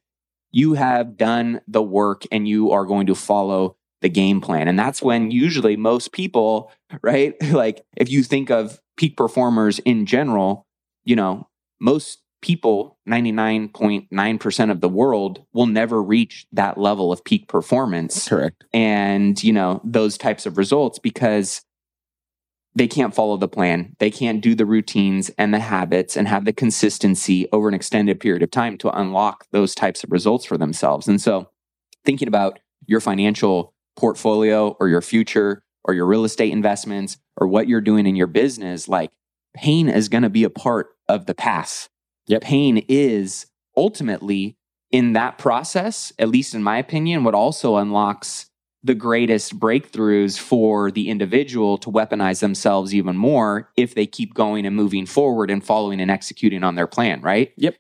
you 0.51 0.75
have 0.75 1.17
done 1.17 1.61
the 1.67 1.83
work 1.83 2.25
and 2.31 2.49
you 2.49 2.73
are 2.73 2.85
going 2.85 3.07
to 3.07 3.15
follow 3.15 3.77
the 4.03 4.09
game 4.09 4.41
plan. 4.41 4.69
And 4.69 4.79
that's 4.79 5.03
when 5.03 5.31
usually 5.31 5.77
most 5.77 6.13
people, 6.13 6.71
right? 7.03 7.35
Like 7.55 7.85
if 7.97 8.11
you 8.11 8.23
think 8.23 8.51
of 8.51 8.81
peak 8.97 9.17
performers 9.17 9.79
in 9.81 10.07
general, 10.07 10.67
you 11.05 11.17
know, 11.17 11.49
most 11.81 12.21
people, 12.43 12.99
99.9% 13.09 14.71
of 14.71 14.81
the 14.81 14.89
world, 14.89 15.45
will 15.55 15.67
never 15.67 16.03
reach 16.03 16.47
that 16.53 16.77
level 16.77 17.11
of 17.11 17.25
peak 17.25 17.49
performance 17.49 18.29
Correct. 18.29 18.65
and, 18.73 19.43
you 19.43 19.53
know, 19.53 19.81
those 19.85 20.19
types 20.19 20.45
of 20.45 20.59
results 20.59 20.99
because 20.99 21.63
they 22.75 22.89
can't 22.89 23.15
follow 23.15 23.37
the 23.37 23.49
plan. 23.49 23.95
They 23.99 24.11
can't 24.11 24.41
do 24.41 24.55
the 24.55 24.67
routines 24.67 25.31
and 25.39 25.55
the 25.55 25.61
habits 25.61 26.17
and 26.17 26.27
have 26.27 26.45
the 26.45 26.53
consistency 26.53 27.49
over 27.53 27.69
an 27.69 27.75
extended 27.75 28.19
period 28.19 28.43
of 28.43 28.51
time 28.51 28.79
to 28.79 28.91
unlock 28.91 29.47
those 29.53 29.75
types 29.75 30.03
of 30.03 30.11
results 30.11 30.45
for 30.45 30.59
themselves. 30.59 31.07
And 31.07 31.21
so, 31.21 31.51
thinking 32.05 32.29
about 32.29 32.59
your 32.87 33.01
financial 33.01 33.75
portfolio 33.97 34.77
or 34.81 34.89
your 34.89 35.01
future 35.01 35.63
or 35.85 35.95
your 35.95 36.07
real 36.07 36.25
estate 36.25 36.53
investments 36.53 37.19
or 37.37 37.47
what 37.47 37.69
you're 37.69 37.81
doing 37.81 38.07
in 38.07 38.17
your 38.17 38.27
business, 38.27 38.89
like 38.89 39.13
pain 39.55 39.89
is 39.89 40.09
going 40.09 40.23
to 40.23 40.31
be 40.31 40.45
a 40.45 40.51
part 40.51 40.89
of 41.09 41.27
the 41.27 41.35
path. 41.35 41.89
Yep. 42.27 42.43
Pain 42.43 42.85
is 42.89 43.47
ultimately 43.77 44.57
in 44.91 45.13
that 45.13 45.39
process, 45.39 46.13
at 46.19 46.29
least 46.29 46.55
in 46.55 46.63
my 46.63 46.79
opinion, 46.79 47.25
what 47.25 47.35
also 47.35 47.77
unlocks 47.77 48.51
the 48.85 48.95
greatest 48.95 49.59
breakthroughs 49.59 50.39
for 50.39 50.91
the 50.91 51.09
individual 51.09 51.79
to 51.79 51.91
weaponize 51.91 52.41
themselves 52.41 52.95
even 52.95 53.17
more 53.17 53.71
if 53.79 53.95
they 53.95 54.07
keep 54.07 54.35
going 54.35 54.67
and 54.67 54.77
moving 54.77 55.07
forward 55.07 55.51
and 55.51 55.65
following 55.65 56.03
and 56.03 56.11
executing 56.11 56.63
on 56.63 56.75
their 56.75 56.87
plan, 56.87 57.23
right? 57.23 57.53
Yep. 57.57 57.77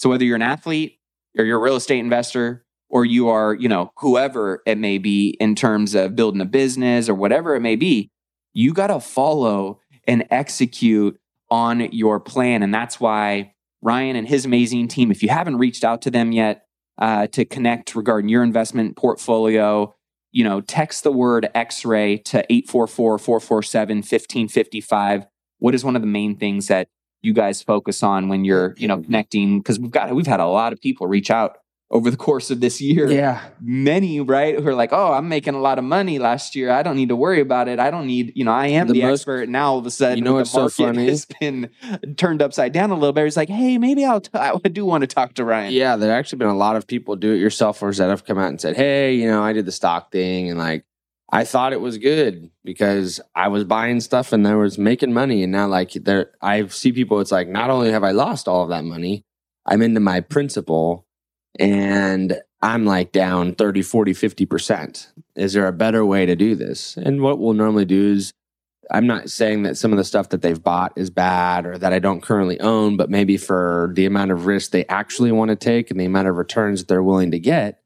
So 0.00 0.10
whether 0.10 0.24
you're 0.24 0.36
an 0.36 0.42
athlete 0.42 0.98
or 1.38 1.44
you're 1.44 1.58
a 1.58 1.62
real 1.62 1.76
estate 1.76 2.00
investor 2.00 2.64
or 2.88 3.04
you 3.04 3.28
are, 3.28 3.54
you 3.54 3.68
know, 3.68 3.92
whoever 3.98 4.60
it 4.66 4.76
may 4.76 4.98
be 4.98 5.36
in 5.38 5.54
terms 5.54 5.94
of 5.94 6.16
building 6.16 6.40
a 6.40 6.46
business 6.46 7.08
or 7.08 7.14
whatever 7.14 7.54
it 7.54 7.60
may 7.60 7.76
be, 7.76 8.10
you 8.52 8.74
got 8.74 8.88
to 8.88 8.98
follow 8.98 9.78
and 10.08 10.26
execute 10.30 11.16
on 11.48 11.92
your 11.92 12.18
plan. 12.18 12.64
And 12.64 12.74
that's 12.74 12.98
why 12.98 13.54
Ryan 13.82 14.16
and 14.16 14.26
his 14.26 14.44
amazing 14.44 14.88
team, 14.88 15.12
if 15.12 15.22
you 15.22 15.28
haven't 15.28 15.58
reached 15.58 15.84
out 15.84 16.02
to 16.02 16.10
them 16.10 16.32
yet 16.32 16.66
uh, 16.98 17.28
to 17.28 17.44
connect 17.44 17.94
regarding 17.94 18.28
your 18.28 18.42
investment 18.42 18.96
portfolio, 18.96 19.94
you 20.32 20.44
know, 20.44 20.60
text 20.60 21.04
the 21.04 21.12
word 21.12 21.48
X-ray 21.54 22.18
to 22.18 22.44
844-447-1555. 22.50 25.26
What 25.58 25.74
is 25.74 25.84
one 25.84 25.96
of 25.96 26.02
the 26.02 26.08
main 26.08 26.36
things 26.36 26.68
that 26.68 26.88
you 27.22 27.34
guys 27.34 27.62
focus 27.62 28.02
on 28.02 28.28
when 28.28 28.44
you're, 28.44 28.74
you 28.78 28.88
know, 28.88 28.96
mm-hmm. 28.96 29.04
connecting? 29.04 29.58
Because 29.58 29.78
we've 29.78 29.90
got 29.90 30.14
we've 30.14 30.26
had 30.26 30.40
a 30.40 30.46
lot 30.46 30.72
of 30.72 30.80
people 30.80 31.06
reach 31.06 31.30
out 31.30 31.58
over 31.92 32.08
the 32.08 32.16
course 32.16 32.52
of 32.52 32.60
this 32.60 32.80
year. 32.80 33.10
Yeah. 33.10 33.40
Many, 33.60 34.20
right, 34.20 34.56
who 34.58 34.68
are 34.68 34.74
like, 34.76 34.92
oh, 34.92 35.12
I'm 35.12 35.28
making 35.28 35.54
a 35.54 35.60
lot 35.60 35.76
of 35.76 35.84
money 35.84 36.20
last 36.20 36.54
year. 36.54 36.70
I 36.70 36.84
don't 36.84 36.94
need 36.94 37.08
to 37.08 37.16
worry 37.16 37.40
about 37.40 37.66
it. 37.66 37.80
I 37.80 37.90
don't 37.90 38.06
need, 38.06 38.32
you 38.36 38.44
know, 38.44 38.52
I 38.52 38.68
am 38.68 38.86
the, 38.86 38.92
The 38.92 39.02
most- 39.02 39.20
expert. 39.22 39.48
Now 39.48 39.72
all 39.72 39.78
of 39.78 39.86
a 39.86 39.90
sudden, 39.90 40.18
You 40.18 40.24
know 40.24 40.38
the 40.38 40.44
so 40.44 40.60
market 40.60 40.76
funny? 40.76 41.06
has 41.08 41.26
been 41.40 41.68
turned 42.16 42.42
upside 42.42 42.72
down 42.72 42.90
a 42.90 42.94
little 42.94 43.12
bit. 43.12 43.26
It's 43.26 43.36
like, 43.36 43.48
hey, 43.48 43.76
maybe 43.76 44.04
I'll, 44.04 44.20
t- 44.20 44.30
I 44.34 44.56
do 44.58 44.84
want 44.84 45.02
to 45.02 45.08
talk 45.08 45.34
to 45.34 45.44
Ryan. 45.44 45.72
Yeah, 45.72 45.96
there 45.96 46.14
actually 46.14 46.38
been 46.38 46.46
a 46.48 46.56
lot 46.56 46.76
of 46.76 46.86
people 46.86 47.16
do 47.16 47.32
it 47.32 47.38
yourselfers 47.40 47.98
that 47.98 48.08
have 48.08 48.24
come 48.24 48.38
out 48.38 48.48
and 48.50 48.60
said, 48.60 48.76
"Hey, 48.76 49.14
you 49.14 49.26
know, 49.28 49.42
I 49.42 49.52
did 49.52 49.66
the 49.66 49.72
stock 49.72 50.12
thing, 50.12 50.48
and 50.48 50.58
like, 50.58 50.84
I 51.32 51.44
thought 51.44 51.72
it 51.72 51.80
was 51.80 51.98
good 51.98 52.50
because 52.64 53.20
I 53.34 53.48
was 53.48 53.64
buying 53.64 53.98
stuff 54.00 54.32
and 54.32 54.46
I 54.46 54.54
was 54.56 54.78
making 54.78 55.12
money. 55.12 55.42
And 55.44 55.52
now, 55.52 55.66
like, 55.68 55.92
there, 55.92 56.30
I 56.42 56.66
see 56.68 56.90
people, 56.92 57.20
it's 57.20 57.30
like, 57.32 57.46
not 57.48 57.70
only 57.70 57.90
have 57.92 58.02
I 58.04 58.10
lost 58.10 58.48
all 58.48 58.64
of 58.64 58.70
that 58.70 58.84
money, 58.84 59.24
I'm 59.66 59.80
into 59.82 60.00
my 60.00 60.20
principal 60.20 61.06
and 61.58 62.40
I'm 62.62 62.84
like 62.84 63.12
down 63.12 63.54
30, 63.54 63.82
40, 63.82 64.12
50%. 64.12 65.06
Is 65.36 65.52
there 65.52 65.66
a 65.66 65.72
better 65.72 66.04
way 66.04 66.26
to 66.26 66.36
do 66.36 66.54
this? 66.54 66.96
And 66.96 67.22
what 67.22 67.38
we'll 67.38 67.54
normally 67.54 67.84
do 67.84 68.12
is, 68.12 68.32
I'm 68.92 69.06
not 69.06 69.30
saying 69.30 69.62
that 69.62 69.76
some 69.76 69.92
of 69.92 69.98
the 69.98 70.04
stuff 70.04 70.30
that 70.30 70.42
they've 70.42 70.62
bought 70.62 70.92
is 70.96 71.10
bad 71.10 71.64
or 71.64 71.78
that 71.78 71.92
I 71.92 72.00
don't 72.00 72.22
currently 72.22 72.58
own, 72.60 72.96
but 72.96 73.08
maybe 73.08 73.36
for 73.36 73.92
the 73.94 74.04
amount 74.04 74.32
of 74.32 74.46
risk 74.46 74.72
they 74.72 74.84
actually 74.86 75.30
want 75.30 75.50
to 75.50 75.56
take 75.56 75.90
and 75.90 76.00
the 76.00 76.06
amount 76.06 76.26
of 76.26 76.36
returns 76.36 76.80
that 76.80 76.88
they're 76.88 77.02
willing 77.02 77.30
to 77.30 77.38
get, 77.38 77.82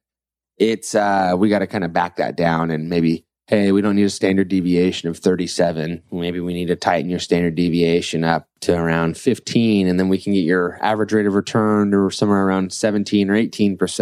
it's, 0.56 0.94
uh, 0.94 1.34
we 1.36 1.50
got 1.50 1.58
to 1.58 1.66
kind 1.66 1.84
of 1.84 1.92
back 1.92 2.16
that 2.16 2.36
down 2.36 2.70
and 2.70 2.88
maybe 2.88 3.26
hey, 3.46 3.72
we 3.72 3.82
don't 3.82 3.96
need 3.96 4.04
a 4.04 4.10
standard 4.10 4.48
deviation 4.48 5.08
of 5.08 5.18
37. 5.18 6.02
Maybe 6.10 6.40
we 6.40 6.54
need 6.54 6.68
to 6.68 6.76
tighten 6.76 7.10
your 7.10 7.18
standard 7.18 7.54
deviation 7.54 8.24
up 8.24 8.48
to 8.60 8.74
around 8.74 9.18
15, 9.18 9.86
and 9.86 9.98
then 9.98 10.08
we 10.08 10.18
can 10.18 10.32
get 10.32 10.44
your 10.44 10.78
average 10.82 11.12
rate 11.12 11.26
of 11.26 11.34
return 11.34 11.90
to 11.90 12.10
somewhere 12.10 12.46
around 12.46 12.72
17 12.72 13.30
or 13.30 13.34
18%. 13.34 14.00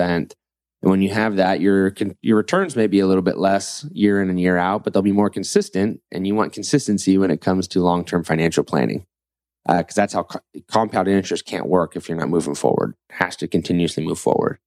And 0.82 0.90
when 0.90 1.02
you 1.02 1.10
have 1.10 1.36
that, 1.36 1.60
your 1.60 1.94
your 2.22 2.36
returns 2.36 2.74
may 2.74 2.88
be 2.88 2.98
a 2.98 3.06
little 3.06 3.22
bit 3.22 3.38
less 3.38 3.86
year 3.92 4.20
in 4.20 4.28
and 4.28 4.40
year 4.40 4.58
out, 4.58 4.82
but 4.82 4.92
they'll 4.92 5.02
be 5.02 5.12
more 5.12 5.30
consistent. 5.30 6.00
And 6.10 6.26
you 6.26 6.34
want 6.34 6.52
consistency 6.52 7.16
when 7.18 7.30
it 7.30 7.40
comes 7.40 7.68
to 7.68 7.80
long 7.80 8.04
term 8.04 8.24
financial 8.24 8.64
planning, 8.64 9.06
because 9.64 9.96
uh, 9.96 10.02
that's 10.02 10.12
how 10.12 10.24
co- 10.24 10.40
compounded 10.66 11.14
interest 11.14 11.46
can't 11.46 11.68
work 11.68 11.94
if 11.94 12.08
you're 12.08 12.18
not 12.18 12.30
moving 12.30 12.56
forward. 12.56 12.94
It 13.10 13.14
has 13.14 13.36
to 13.36 13.48
continuously 13.48 14.04
move 14.04 14.18
forward. 14.18 14.58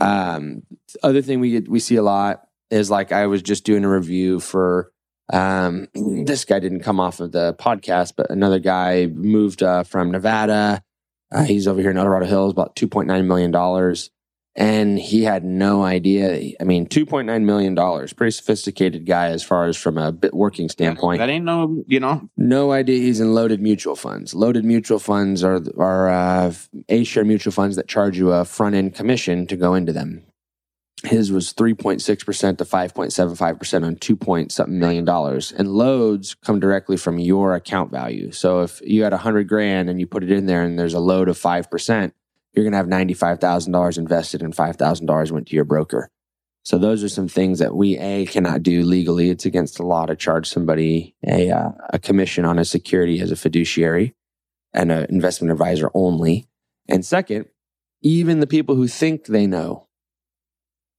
Um, 0.00 0.62
other 1.04 1.22
thing 1.22 1.38
we 1.38 1.60
we 1.60 1.78
see 1.78 1.96
a 1.96 2.02
lot 2.02 2.48
is 2.72 2.90
like 2.90 3.12
I 3.12 3.26
was 3.26 3.42
just 3.42 3.64
doing 3.64 3.84
a 3.84 3.90
review 3.90 4.40
for 4.40 4.90
um, 5.32 5.88
this 5.94 6.44
guy 6.44 6.58
didn't 6.58 6.80
come 6.80 6.98
off 6.98 7.20
of 7.20 7.32
the 7.32 7.54
podcast, 7.54 8.14
but 8.16 8.30
another 8.30 8.58
guy 8.58 9.06
moved 9.06 9.62
uh, 9.62 9.82
from 9.84 10.10
Nevada. 10.10 10.82
Uh, 11.30 11.44
he's 11.44 11.68
over 11.68 11.80
here 11.80 11.90
in 11.90 11.98
El 11.98 12.04
Dorado 12.04 12.26
Hills, 12.26 12.52
about 12.52 12.74
two 12.74 12.88
point 12.88 13.08
nine 13.08 13.26
million 13.26 13.50
dollars, 13.50 14.10
and 14.54 14.98
he 14.98 15.22
had 15.22 15.44
no 15.44 15.82
idea. 15.82 16.52
I 16.60 16.64
mean, 16.64 16.86
two 16.86 17.06
point 17.06 17.26
nine 17.26 17.46
million 17.46 17.74
dollars, 17.74 18.12
pretty 18.12 18.32
sophisticated 18.32 19.06
guy 19.06 19.28
as 19.28 19.42
far 19.42 19.66
as 19.66 19.76
from 19.76 19.96
a 19.96 20.12
bit 20.12 20.34
working 20.34 20.68
standpoint. 20.68 21.18
That 21.18 21.30
ain't 21.30 21.44
no, 21.44 21.84
you 21.86 22.00
know, 22.00 22.28
no 22.36 22.72
idea. 22.72 23.00
He's 23.00 23.20
in 23.20 23.34
loaded 23.34 23.62
mutual 23.62 23.96
funds. 23.96 24.34
Loaded 24.34 24.64
mutual 24.64 24.98
funds 24.98 25.42
are 25.42 25.62
are 25.78 26.10
uh, 26.10 26.52
A 26.90 27.04
share 27.04 27.24
mutual 27.24 27.52
funds 27.52 27.76
that 27.76 27.88
charge 27.88 28.18
you 28.18 28.32
a 28.32 28.44
front 28.44 28.74
end 28.74 28.94
commission 28.94 29.46
to 29.46 29.56
go 29.56 29.74
into 29.74 29.92
them 29.92 30.24
his 31.04 31.32
was 31.32 31.52
3.6% 31.52 32.58
to 32.58 32.64
5.75% 32.64 33.84
on 33.84 33.96
2 33.96 34.16
point 34.16 34.52
something 34.52 34.78
million 34.78 35.04
dollars. 35.04 35.52
And 35.52 35.68
loads 35.68 36.34
come 36.34 36.60
directly 36.60 36.96
from 36.96 37.18
your 37.18 37.54
account 37.54 37.90
value. 37.90 38.30
So 38.30 38.60
if 38.62 38.80
you 38.82 39.02
had 39.02 39.12
100 39.12 39.48
grand 39.48 39.90
and 39.90 39.98
you 39.98 40.06
put 40.06 40.22
it 40.22 40.30
in 40.30 40.46
there 40.46 40.62
and 40.62 40.78
there's 40.78 40.94
a 40.94 41.00
load 41.00 41.28
of 41.28 41.38
5% 41.38 42.12
you're 42.52 42.64
going 42.64 42.72
to 42.72 42.76
have 42.76 42.86
$95000 42.86 43.98
invested 43.98 44.42
and 44.42 44.54
$5000 44.54 45.30
went 45.30 45.46
to 45.48 45.56
your 45.56 45.64
broker. 45.64 46.08
So 46.64 46.78
those 46.78 47.02
are 47.02 47.08
some 47.08 47.28
things 47.28 47.58
that 47.58 47.74
we 47.74 47.98
a 47.98 48.26
cannot 48.26 48.62
do 48.62 48.82
legally. 48.82 49.30
It's 49.30 49.46
against 49.46 49.78
the 49.78 49.82
law 49.82 50.06
to 50.06 50.14
charge 50.14 50.48
somebody 50.48 51.16
a, 51.26 51.50
uh, 51.50 51.70
a 51.90 51.98
commission 51.98 52.44
on 52.44 52.58
a 52.58 52.64
security 52.64 53.20
as 53.20 53.32
a 53.32 53.36
fiduciary 53.36 54.14
and 54.72 54.92
an 54.92 55.06
investment 55.08 55.50
advisor 55.50 55.90
only. 55.94 56.46
And 56.88 57.04
second 57.04 57.46
even 58.04 58.40
the 58.40 58.46
people 58.46 58.74
who 58.74 58.88
think 58.88 59.26
they 59.26 59.46
know 59.46 59.88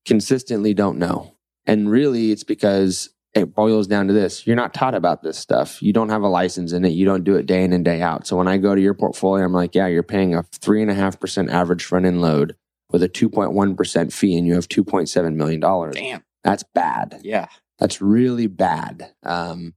consistently 0.06 0.74
don't 0.74 0.98
know. 0.98 1.36
And 1.66 1.89
really, 1.89 2.32
it's 2.32 2.44
because 2.44 3.10
it 3.34 3.56
boils 3.56 3.88
down 3.88 4.08
to 4.08 4.13
this 4.13 4.46
you're 4.46 4.56
not 4.56 4.74
taught 4.74 4.96
about 4.96 5.24
this 5.24 5.38
stuff. 5.38 5.82
You 5.82 5.94
don't 5.94 6.10
have 6.10 6.22
a 6.22 6.28
license 6.28 6.72
in 6.72 6.86
it. 6.86 6.89
You 6.89 7.06
don't 7.06 7.24
do 7.24 7.36
it 7.36 7.46
day 7.46 7.63
in 7.63 7.74
and 7.74 7.84
day 7.84 8.02
out. 8.02 8.28
So 8.28 8.38
when 8.38 8.48
I 8.48 8.58
go 8.58 8.76
to 8.76 8.82
your 8.82 8.94
portfolio, 8.94 9.46
I'm 9.46 9.54
like, 9.54 9.76
yeah, 9.76 9.88
you're 9.88 10.04
paying 10.04 10.36
a 10.36 10.44
3.5% 10.44 11.52
average 11.52 11.84
front 11.84 12.06
end 12.06 12.22
load 12.22 12.56
with 12.92 13.02
a 13.02 13.10
2.1% 13.10 14.13
fee, 14.13 14.38
and 14.38 14.46
you 14.46 14.54
have 14.54 14.70
$2.7 14.70 15.36
million. 15.36 15.60
Damn. 15.60 16.24
That's 16.44 16.63
bad. 16.76 17.22
Yeah. 17.24 17.48
That's 17.80 18.02
really 18.02 18.48
bad. 18.48 19.13
Um, 19.24 19.74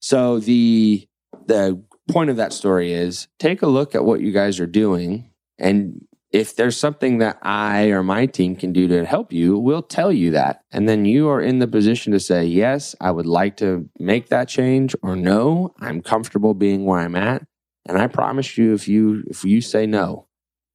so 0.00 0.38
the 0.38 1.08
the 1.46 1.82
point 2.10 2.30
of 2.30 2.36
that 2.36 2.52
story 2.52 2.92
is 2.92 3.28
take 3.38 3.62
a 3.62 3.66
look 3.66 3.94
at 3.94 4.04
what 4.04 4.20
you 4.20 4.32
guys 4.32 4.60
are 4.60 4.66
doing 4.66 5.30
and 5.58 6.04
if 6.32 6.56
there's 6.56 6.78
something 6.78 7.18
that 7.18 7.38
I 7.42 7.90
or 7.90 8.02
my 8.02 8.24
team 8.24 8.56
can 8.56 8.72
do 8.72 8.88
to 8.88 9.04
help 9.04 9.32
you, 9.32 9.58
we'll 9.58 9.82
tell 9.82 10.10
you 10.10 10.30
that. 10.30 10.62
And 10.72 10.88
then 10.88 11.04
you 11.04 11.28
are 11.28 11.42
in 11.42 11.58
the 11.58 11.68
position 11.68 12.12
to 12.12 12.20
say, 12.20 12.44
yes, 12.44 12.96
I 13.00 13.10
would 13.10 13.26
like 13.26 13.58
to 13.58 13.88
make 13.98 14.28
that 14.30 14.48
change, 14.48 14.96
or 15.02 15.14
no, 15.14 15.74
I'm 15.78 16.00
comfortable 16.00 16.54
being 16.54 16.86
where 16.86 17.00
I'm 17.00 17.16
at. 17.16 17.46
And 17.86 17.98
I 17.98 18.06
promise 18.06 18.56
you, 18.56 18.72
if 18.72 18.88
you 18.88 19.24
if 19.26 19.44
you 19.44 19.60
say 19.60 19.86
no, 19.86 20.26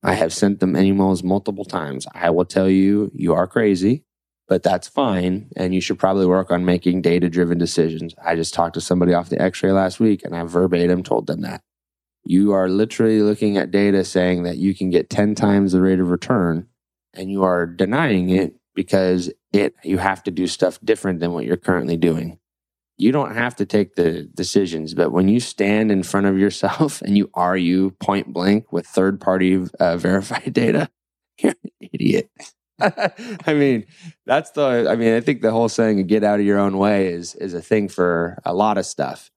I 0.04 0.14
have 0.14 0.34
sent 0.34 0.60
them 0.60 0.74
emails 0.74 1.24
multiple 1.24 1.66
times. 1.66 2.06
I 2.14 2.30
will 2.30 2.46
tell 2.46 2.70
you 2.70 3.12
you 3.16 3.34
are 3.34 3.48
crazy, 3.48 4.04
but 4.48 4.62
that's 4.62 4.88
fine. 4.88 5.50
And 5.56 5.74
you 5.74 5.82
should 5.82 5.98
probably 5.98 6.26
work 6.28 6.52
on 6.52 6.66
making 6.66 7.02
data 7.02 7.30
driven 7.30 7.58
decisions. 7.58 8.14
I 8.24 8.36
just 8.36 8.54
talked 8.54 8.76
to 8.76 8.82
somebody 8.82 9.14
off 9.14 9.30
the 9.30 9.42
x 9.42 9.64
ray 9.64 9.72
last 9.72 10.00
week 10.00 10.24
and 10.24 10.36
I 10.36 10.44
verbatim 10.44 11.02
told 11.02 11.28
them 11.28 11.42
that 11.42 11.62
you 12.30 12.52
are 12.52 12.68
literally 12.68 13.22
looking 13.22 13.58
at 13.58 13.72
data 13.72 14.04
saying 14.04 14.44
that 14.44 14.58
you 14.58 14.76
can 14.76 14.90
get 14.90 15.10
10 15.10 15.34
times 15.36 15.72
the 15.72 15.82
rate 15.82 16.00
of 16.00 16.10
return 16.10 16.68
and 17.14 17.32
you 17.32 17.44
are 17.44 17.66
denying 17.66 18.30
it 18.30 18.56
because 18.76 19.32
it 19.54 19.74
you 19.84 19.98
have 19.98 20.22
to 20.24 20.32
do 20.32 20.46
stuff 20.46 20.78
different 20.84 21.20
than 21.20 21.32
what 21.32 21.46
you're 21.46 21.58
currently 21.58 21.98
doing. 21.98 22.38
You 22.98 23.12
don't 23.12 23.36
have 23.36 23.56
to 23.58 23.66
take 23.66 23.96
the 23.96 24.24
decisions 24.24 24.94
but 24.94 25.12
when 25.12 25.30
you 25.30 25.40
stand 25.40 25.92
in 25.92 26.04
front 26.04 26.28
of 26.28 26.38
yourself 26.38 27.02
and 27.04 27.18
you 27.18 27.30
are 27.34 27.56
you 27.56 27.92
point 27.92 28.34
blank 28.34 28.72
with 28.72 28.86
third 28.86 29.22
party 29.22 29.66
uh, 29.80 29.98
verified 29.98 30.54
data 30.54 30.90
you're 31.40 31.54
an 31.64 31.90
idiot. 31.94 32.30
I 32.80 33.54
mean 33.54 33.86
that's 34.28 34.52
the 34.52 34.88
i 34.88 34.96
mean 34.96 35.16
i 35.16 35.20
think 35.20 35.42
the 35.42 35.50
whole 35.50 35.68
saying 35.68 36.06
get 36.06 36.24
out 36.24 36.40
of 36.40 36.46
your 36.46 36.60
own 36.60 36.78
way 36.78 37.08
is 37.08 37.34
is 37.34 37.56
a 37.56 37.62
thing 37.62 37.90
for 37.90 38.38
a 38.46 38.54
lot 38.54 38.78
of 38.78 38.86
stuff 38.86 39.32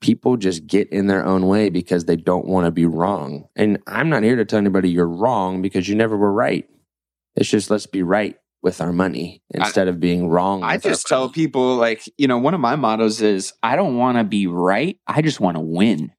people 0.00 0.36
just 0.36 0.66
get 0.66 0.88
in 0.90 1.06
their 1.06 1.24
own 1.24 1.46
way 1.46 1.70
because 1.70 2.04
they 2.04 2.16
don't 2.16 2.46
want 2.46 2.66
to 2.66 2.70
be 2.70 2.86
wrong. 2.86 3.48
And 3.56 3.78
I'm 3.86 4.08
not 4.08 4.22
here 4.22 4.36
to 4.36 4.44
tell 4.44 4.58
anybody 4.58 4.90
you're 4.90 5.08
wrong 5.08 5.62
because 5.62 5.88
you 5.88 5.94
never 5.94 6.16
were 6.16 6.32
right. 6.32 6.68
It's 7.34 7.48
just 7.48 7.70
let's 7.70 7.86
be 7.86 8.02
right 8.02 8.36
with 8.62 8.80
our 8.80 8.92
money 8.92 9.42
instead 9.50 9.86
I, 9.86 9.90
of 9.90 10.00
being 10.00 10.28
wrong. 10.28 10.62
I 10.62 10.78
just 10.78 11.06
tell 11.06 11.28
people 11.28 11.76
like, 11.76 12.02
you 12.16 12.26
know, 12.26 12.38
one 12.38 12.54
of 12.54 12.60
my 12.60 12.76
mottos 12.76 13.22
is 13.22 13.52
I 13.62 13.76
don't 13.76 13.96
want 13.96 14.18
to 14.18 14.24
be 14.24 14.46
right. 14.46 14.98
I 15.06 15.22
just 15.22 15.40
want 15.40 15.56
to 15.56 15.60
win. 15.60 16.12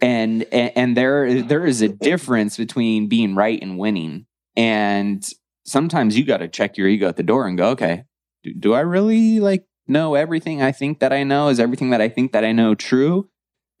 And, 0.00 0.44
and 0.52 0.72
and 0.76 0.96
there 0.96 1.42
there 1.42 1.64
is 1.64 1.80
a 1.80 1.88
difference 1.88 2.58
between 2.58 3.08
being 3.08 3.34
right 3.34 3.60
and 3.60 3.78
winning. 3.78 4.26
And 4.54 5.26
sometimes 5.64 6.18
you 6.18 6.24
got 6.24 6.38
to 6.38 6.48
check 6.48 6.76
your 6.76 6.86
ego 6.86 7.08
at 7.08 7.16
the 7.16 7.22
door 7.22 7.48
and 7.48 7.56
go, 7.56 7.70
okay, 7.70 8.04
do, 8.42 8.52
do 8.52 8.74
I 8.74 8.80
really 8.80 9.40
like 9.40 9.64
know 9.88 10.14
everything 10.14 10.62
I 10.62 10.72
think 10.72 11.00
that 11.00 11.12
I 11.12 11.22
know? 11.22 11.48
Is 11.48 11.60
everything 11.60 11.90
that 11.90 12.00
I 12.00 12.08
think 12.08 12.32
that 12.32 12.44
I 12.44 12.52
know 12.52 12.74
true? 12.74 13.28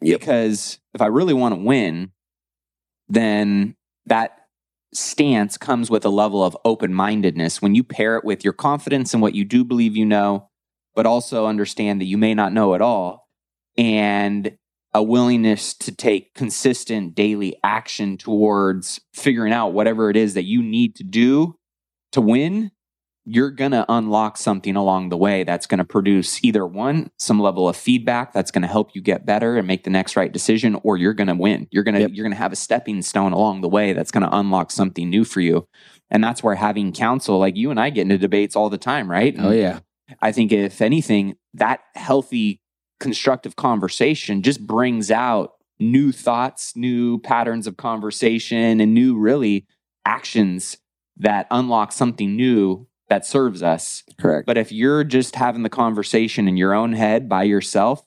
Yep. 0.00 0.20
Because 0.20 0.78
if 0.94 1.00
I 1.00 1.06
really 1.06 1.34
want 1.34 1.54
to 1.54 1.60
win, 1.60 2.12
then 3.08 3.76
that 4.06 4.32
stance 4.92 5.58
comes 5.58 5.90
with 5.90 6.04
a 6.04 6.10
level 6.10 6.44
of 6.44 6.56
open 6.64 6.92
mindedness. 6.94 7.60
When 7.60 7.74
you 7.74 7.82
pair 7.84 8.16
it 8.16 8.24
with 8.24 8.44
your 8.44 8.52
confidence 8.52 9.14
in 9.14 9.20
what 9.20 9.34
you 9.34 9.44
do 9.44 9.64
believe 9.64 9.96
you 9.96 10.04
know, 10.04 10.48
but 10.94 11.06
also 11.06 11.46
understand 11.46 12.00
that 12.00 12.06
you 12.06 12.18
may 12.18 12.34
not 12.34 12.52
know 12.52 12.74
at 12.74 12.82
all, 12.82 13.28
and 13.76 14.56
a 14.94 15.02
willingness 15.02 15.74
to 15.74 15.94
take 15.94 16.34
consistent 16.34 17.14
daily 17.14 17.54
action 17.62 18.16
towards 18.16 18.98
figuring 19.12 19.52
out 19.52 19.74
whatever 19.74 20.08
it 20.08 20.16
is 20.16 20.32
that 20.34 20.44
you 20.44 20.62
need 20.62 20.96
to 20.96 21.04
do 21.04 21.54
to 22.12 22.20
win, 22.22 22.70
you're 23.28 23.50
going 23.50 23.72
to 23.72 23.84
unlock 23.88 24.36
something 24.36 24.76
along 24.76 25.08
the 25.08 25.16
way 25.16 25.42
that's 25.42 25.66
going 25.66 25.78
to 25.78 25.84
produce 25.84 26.42
either 26.44 26.64
one, 26.64 27.10
some 27.18 27.40
level 27.40 27.68
of 27.68 27.76
feedback 27.76 28.32
that's 28.32 28.52
going 28.52 28.62
to 28.62 28.68
help 28.68 28.94
you 28.94 29.02
get 29.02 29.26
better 29.26 29.56
and 29.56 29.66
make 29.66 29.82
the 29.82 29.90
next 29.90 30.14
right 30.14 30.32
decision, 30.32 30.78
or 30.84 30.96
you're 30.96 31.12
going 31.12 31.26
to 31.26 31.34
win. 31.34 31.66
You're 31.72 31.82
going 31.82 31.96
to, 31.96 32.02
yep. 32.02 32.10
you're 32.12 32.22
going 32.22 32.32
to 32.32 32.38
have 32.38 32.52
a 32.52 32.56
stepping 32.56 33.02
stone 33.02 33.32
along 33.32 33.62
the 33.62 33.68
way 33.68 33.92
that's 33.92 34.12
going 34.12 34.22
to 34.22 34.36
unlock 34.36 34.70
something 34.70 35.10
new 35.10 35.24
for 35.24 35.40
you. 35.40 35.66
And 36.08 36.22
that's 36.22 36.40
where 36.40 36.54
having 36.54 36.92
counsel, 36.92 37.40
like 37.40 37.56
you 37.56 37.72
and 37.72 37.80
I 37.80 37.90
get 37.90 38.02
into 38.02 38.16
debates 38.16 38.54
all 38.54 38.70
the 38.70 38.78
time, 38.78 39.10
right? 39.10 39.34
Oh, 39.36 39.50
yeah. 39.50 39.80
I 40.22 40.30
think 40.30 40.52
if 40.52 40.80
anything, 40.80 41.34
that 41.54 41.80
healthy, 41.96 42.60
constructive 43.00 43.56
conversation 43.56 44.40
just 44.42 44.64
brings 44.64 45.10
out 45.10 45.54
new 45.80 46.12
thoughts, 46.12 46.76
new 46.76 47.18
patterns 47.18 47.66
of 47.66 47.76
conversation, 47.76 48.80
and 48.80 48.94
new, 48.94 49.18
really, 49.18 49.66
actions 50.04 50.76
that 51.16 51.48
unlock 51.50 51.90
something 51.90 52.36
new 52.36 52.86
that 53.08 53.24
serves 53.24 53.62
us. 53.62 54.02
Correct. 54.18 54.46
But 54.46 54.58
if 54.58 54.72
you're 54.72 55.04
just 55.04 55.36
having 55.36 55.62
the 55.62 55.68
conversation 55.68 56.48
in 56.48 56.56
your 56.56 56.74
own 56.74 56.92
head 56.92 57.28
by 57.28 57.44
yourself, 57.44 58.04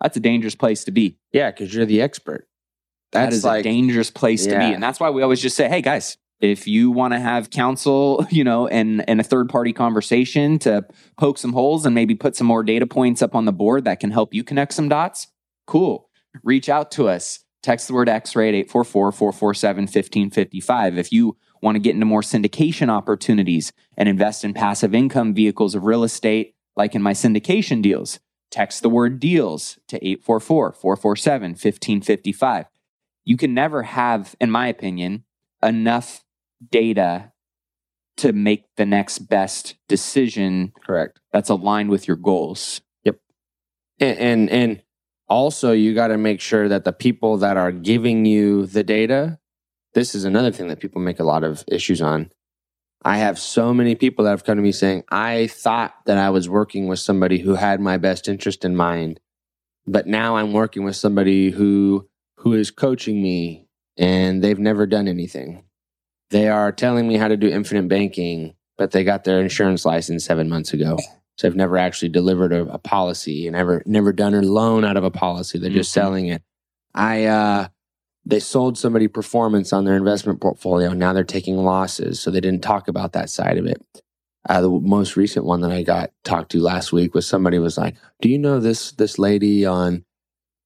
that's 0.00 0.16
a 0.16 0.20
dangerous 0.20 0.54
place 0.54 0.84
to 0.84 0.90
be. 0.90 1.18
Yeah, 1.32 1.50
because 1.50 1.74
you're 1.74 1.86
the 1.86 2.02
expert. 2.02 2.48
That's 3.12 3.30
that 3.30 3.36
is 3.36 3.44
like, 3.44 3.60
a 3.60 3.62
dangerous 3.62 4.10
place 4.10 4.46
yeah. 4.46 4.54
to 4.54 4.58
be. 4.58 4.74
And 4.74 4.82
that's 4.82 4.98
why 4.98 5.10
we 5.10 5.22
always 5.22 5.40
just 5.40 5.56
say, 5.56 5.68
hey, 5.68 5.82
guys, 5.82 6.16
If 6.40 6.66
you 6.66 6.90
want 6.90 7.14
to 7.14 7.20
have 7.20 7.50
counsel, 7.50 8.26
you 8.30 8.42
know, 8.42 8.66
and 8.66 9.08
and 9.08 9.20
a 9.20 9.24
third 9.24 9.48
party 9.48 9.72
conversation 9.72 10.58
to 10.60 10.84
poke 11.16 11.38
some 11.38 11.52
holes 11.52 11.86
and 11.86 11.94
maybe 11.94 12.16
put 12.16 12.34
some 12.34 12.48
more 12.48 12.64
data 12.64 12.86
points 12.86 13.22
up 13.22 13.36
on 13.36 13.44
the 13.44 13.52
board 13.52 13.84
that 13.84 14.00
can 14.00 14.10
help 14.10 14.34
you 14.34 14.42
connect 14.42 14.74
some 14.74 14.88
dots, 14.88 15.28
cool. 15.66 16.08
Reach 16.42 16.68
out 16.68 16.90
to 16.92 17.08
us. 17.08 17.40
Text 17.62 17.86
the 17.86 17.94
word 17.94 18.08
X-ray 18.08 18.60
at 18.60 18.66
844-447-1555. 18.66 20.96
If 20.96 21.12
you 21.12 21.36
want 21.62 21.76
to 21.76 21.80
get 21.80 21.94
into 21.94 22.06
more 22.06 22.22
syndication 22.22 22.88
opportunities 22.88 23.72
and 23.96 24.08
invest 24.08 24.44
in 24.44 24.52
passive 24.52 24.94
income 24.94 25.32
vehicles 25.32 25.74
of 25.74 25.84
real 25.84 26.04
estate, 26.04 26.54
like 26.76 26.94
in 26.94 27.02
my 27.02 27.12
syndication 27.12 27.80
deals, 27.80 28.18
text 28.50 28.82
the 28.82 28.90
word 28.90 29.20
deals 29.20 29.78
to 29.88 29.96
844 29.96 30.72
447 30.72 31.50
1555. 31.52 32.66
You 33.24 33.36
can 33.36 33.54
never 33.54 33.84
have, 33.84 34.34
in 34.40 34.50
my 34.50 34.66
opinion, 34.66 35.24
enough 35.62 36.24
data 36.70 37.32
to 38.16 38.32
make 38.32 38.64
the 38.76 38.84
next 38.84 39.20
best 39.20 39.76
decision 39.88 40.72
Correct. 40.84 41.20
that's 41.32 41.48
aligned 41.48 41.88
with 41.90 42.06
your 42.06 42.16
goals. 42.16 42.82
And 44.02 44.18
and, 44.18 44.50
and 44.50 44.82
also 45.28 45.72
you 45.72 45.94
got 45.94 46.08
to 46.08 46.18
make 46.18 46.40
sure 46.40 46.68
that 46.68 46.84
the 46.84 46.92
people 46.92 47.38
that 47.38 47.56
are 47.56 47.72
giving 47.72 48.26
you 48.26 48.66
the 48.66 48.82
data, 48.82 49.38
this 49.94 50.14
is 50.14 50.24
another 50.24 50.50
thing 50.52 50.68
that 50.68 50.80
people 50.80 51.00
make 51.00 51.20
a 51.20 51.24
lot 51.24 51.44
of 51.44 51.64
issues 51.68 52.00
on. 52.02 52.30
I 53.04 53.16
have 53.18 53.38
so 53.38 53.74
many 53.74 53.94
people 53.96 54.24
that 54.24 54.30
have 54.30 54.44
come 54.44 54.56
to 54.56 54.62
me 54.62 54.72
saying, 54.72 55.02
I 55.10 55.48
thought 55.48 55.92
that 56.06 56.18
I 56.18 56.30
was 56.30 56.48
working 56.48 56.86
with 56.86 57.00
somebody 57.00 57.38
who 57.40 57.54
had 57.56 57.80
my 57.80 57.96
best 57.96 58.28
interest 58.28 58.64
in 58.64 58.76
mind, 58.76 59.18
but 59.86 60.06
now 60.06 60.36
I'm 60.36 60.52
working 60.52 60.84
with 60.84 60.96
somebody 60.96 61.50
who 61.50 62.08
who 62.38 62.54
is 62.54 62.70
coaching 62.70 63.22
me 63.22 63.66
and 63.96 64.42
they've 64.42 64.58
never 64.58 64.86
done 64.86 65.06
anything. 65.08 65.64
They 66.30 66.48
are 66.48 66.72
telling 66.72 67.06
me 67.06 67.16
how 67.16 67.28
to 67.28 67.36
do 67.36 67.48
infinite 67.48 67.88
banking, 67.88 68.54
but 68.78 68.90
they 68.92 69.04
got 69.04 69.24
their 69.24 69.40
insurance 69.40 69.84
license 69.84 70.24
seven 70.24 70.48
months 70.48 70.72
ago. 70.72 70.96
So 71.38 71.46
they've 71.48 71.56
never 71.56 71.76
actually 71.78 72.08
delivered 72.08 72.52
a, 72.52 72.62
a 72.72 72.78
policy 72.78 73.46
and 73.46 73.56
never 73.56 73.82
never 73.86 74.12
done 74.12 74.34
a 74.34 74.42
loan 74.42 74.84
out 74.84 74.96
of 74.96 75.04
a 75.04 75.10
policy. 75.10 75.58
They're 75.58 75.70
just 75.70 75.90
Mhm. 75.90 75.94
selling 75.94 76.26
it. 76.28 76.42
I 76.94 77.24
uh 77.26 77.68
they 78.24 78.40
sold 78.40 78.78
somebody 78.78 79.08
performance 79.08 79.72
on 79.72 79.84
their 79.84 79.96
investment 79.96 80.40
portfolio. 80.40 80.92
Now 80.92 81.12
they're 81.12 81.24
taking 81.24 81.56
losses. 81.56 82.20
So 82.20 82.30
they 82.30 82.40
didn't 82.40 82.62
talk 82.62 82.88
about 82.88 83.12
that 83.12 83.30
side 83.30 83.58
of 83.58 83.66
it. 83.66 83.82
Uh, 84.48 84.60
the 84.60 84.70
most 84.70 85.16
recent 85.16 85.44
one 85.44 85.60
that 85.60 85.70
I 85.70 85.82
got 85.82 86.10
talked 86.24 86.50
to 86.52 86.60
last 86.60 86.92
week 86.92 87.14
was 87.14 87.26
somebody 87.26 87.58
was 87.58 87.78
like, 87.78 87.96
"Do 88.20 88.28
you 88.28 88.38
know 88.38 88.58
this 88.58 88.92
this 88.92 89.18
lady 89.18 89.64
on 89.64 90.04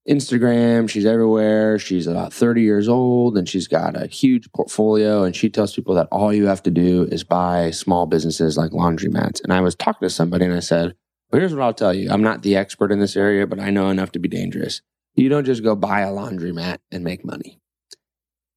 Instagram? 0.09 0.89
She's 0.89 1.05
everywhere. 1.05 1.77
She's 1.77 2.07
about 2.07 2.33
30 2.33 2.61
years 2.61 2.87
old 2.87 3.37
and 3.37 3.47
she's 3.47 3.67
got 3.67 4.01
a 4.01 4.07
huge 4.07 4.51
portfolio. 4.51 5.23
And 5.23 5.35
she 5.35 5.49
tells 5.49 5.75
people 5.75 5.93
that 5.95 6.07
all 6.11 6.33
you 6.33 6.47
have 6.47 6.63
to 6.63 6.71
do 6.71 7.03
is 7.11 7.23
buy 7.23 7.69
small 7.71 8.07
businesses 8.07 8.57
like 8.57 8.71
laundromats." 8.71 9.43
And 9.43 9.53
I 9.53 9.61
was 9.61 9.75
talking 9.75 10.07
to 10.07 10.13
somebody 10.13 10.45
and 10.45 10.55
I 10.55 10.59
said, 10.59 10.95
"Well, 11.31 11.39
here's 11.39 11.53
what 11.53 11.63
I'll 11.63 11.73
tell 11.73 11.93
you. 11.93 12.09
I'm 12.09 12.23
not 12.23 12.41
the 12.41 12.55
expert 12.55 12.91
in 12.91 12.99
this 12.99 13.15
area, 13.15 13.45
but 13.45 13.59
I 13.59 13.69
know 13.69 13.89
enough 13.89 14.11
to 14.13 14.19
be 14.19 14.29
dangerous. 14.29 14.81
You 15.17 15.29
don't 15.29 15.45
just 15.45 15.63
go 15.63 15.75
buy 15.75 16.01
a 16.01 16.11
laundromat 16.11 16.77
and 16.91 17.03
make 17.03 17.25
money. 17.25 17.59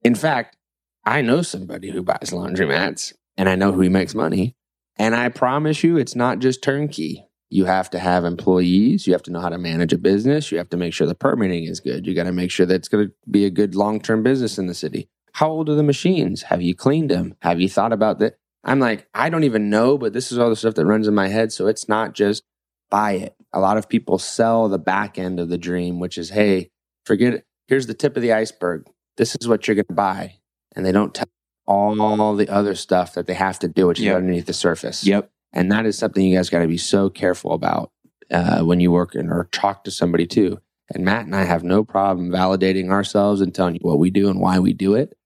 In 0.02 0.14
fact, 0.14 0.56
I 1.04 1.22
know 1.22 1.40
somebody 1.40 1.90
who 1.90 2.02
buys 2.02 2.30
laundromats 2.30 3.14
and 3.36 3.48
I 3.48 3.56
know 3.56 3.72
who 3.72 3.80
he 3.80 3.88
makes 3.88 4.14
money. 4.14 4.54
And 4.98 5.16
I 5.16 5.30
promise 5.30 5.82
you, 5.82 5.96
it's 5.96 6.14
not 6.14 6.38
just 6.38 6.62
turnkey. 6.62 7.26
You 7.48 7.64
have 7.64 7.88
to 7.90 7.98
have 7.98 8.26
employees. 8.26 9.06
You 9.06 9.14
have 9.14 9.22
to 9.22 9.32
know 9.32 9.40
how 9.40 9.48
to 9.48 9.56
manage 9.56 9.94
a 9.94 9.98
business. 9.98 10.52
You 10.52 10.58
have 10.58 10.68
to 10.68 10.76
make 10.76 10.92
sure 10.92 11.06
the 11.06 11.14
permitting 11.14 11.64
is 11.64 11.80
good. 11.80 12.06
You 12.06 12.14
got 12.14 12.24
to 12.24 12.32
make 12.32 12.50
sure 12.50 12.66
that 12.66 12.74
it's 12.74 12.88
going 12.88 13.08
to 13.08 13.14
be 13.30 13.46
a 13.46 13.50
good 13.50 13.74
long 13.74 13.98
term 13.98 14.22
business 14.22 14.58
in 14.58 14.66
the 14.66 14.74
city. 14.74 15.08
How 15.32 15.48
old 15.48 15.70
are 15.70 15.74
the 15.74 15.82
machines? 15.82 16.42
Have 16.42 16.60
you 16.60 16.74
cleaned 16.74 17.10
them? 17.10 17.34
Have 17.40 17.58
you 17.60 17.70
thought 17.70 17.94
about 17.94 18.18
that? 18.18 18.36
I'm 18.62 18.78
like, 18.80 19.08
I 19.14 19.30
don't 19.30 19.44
even 19.44 19.70
know, 19.70 19.96
but 19.96 20.12
this 20.12 20.30
is 20.30 20.38
all 20.38 20.50
the 20.50 20.56
stuff 20.56 20.74
that 20.74 20.84
runs 20.84 21.08
in 21.08 21.14
my 21.14 21.28
head. 21.28 21.52
So 21.52 21.66
it's 21.66 21.88
not 21.88 22.12
just 22.12 22.42
buy 22.90 23.12
it. 23.12 23.34
A 23.52 23.60
lot 23.60 23.76
of 23.76 23.88
people 23.88 24.18
sell 24.18 24.68
the 24.68 24.78
back 24.78 25.18
end 25.18 25.40
of 25.40 25.48
the 25.48 25.58
dream, 25.58 25.98
which 25.98 26.18
is, 26.18 26.30
hey, 26.30 26.70
forget 27.04 27.34
it. 27.34 27.44
Here's 27.68 27.86
the 27.86 27.94
tip 27.94 28.16
of 28.16 28.22
the 28.22 28.32
iceberg. 28.32 28.86
This 29.16 29.36
is 29.40 29.48
what 29.48 29.66
you're 29.66 29.74
going 29.74 29.86
to 29.86 29.94
buy. 29.94 30.36
And 30.74 30.84
they 30.84 30.92
don't 30.92 31.14
tell 31.14 31.26
all 31.66 32.34
the 32.34 32.48
other 32.48 32.74
stuff 32.74 33.14
that 33.14 33.26
they 33.26 33.34
have 33.34 33.58
to 33.60 33.68
do, 33.68 33.86
which 33.86 34.00
is 34.00 34.08
underneath 34.08 34.46
the 34.46 34.52
surface. 34.52 35.04
Yep. 35.04 35.30
And 35.52 35.70
that 35.70 35.86
is 35.86 35.98
something 35.98 36.24
you 36.24 36.36
guys 36.36 36.50
got 36.50 36.60
to 36.60 36.68
be 36.68 36.78
so 36.78 37.10
careful 37.10 37.52
about 37.52 37.92
uh, 38.30 38.62
when 38.62 38.80
you 38.80 38.90
work 38.90 39.14
in 39.14 39.30
or 39.30 39.48
talk 39.52 39.84
to 39.84 39.90
somebody 39.90 40.26
too. 40.26 40.60
And 40.92 41.04
Matt 41.04 41.26
and 41.26 41.36
I 41.36 41.44
have 41.44 41.62
no 41.62 41.84
problem 41.84 42.30
validating 42.30 42.90
ourselves 42.90 43.40
and 43.40 43.54
telling 43.54 43.74
you 43.76 43.80
what 43.82 43.98
we 43.98 44.10
do 44.10 44.28
and 44.28 44.40
why 44.40 44.58
we 44.58 44.72
do 44.72 44.94
it. 44.94 45.16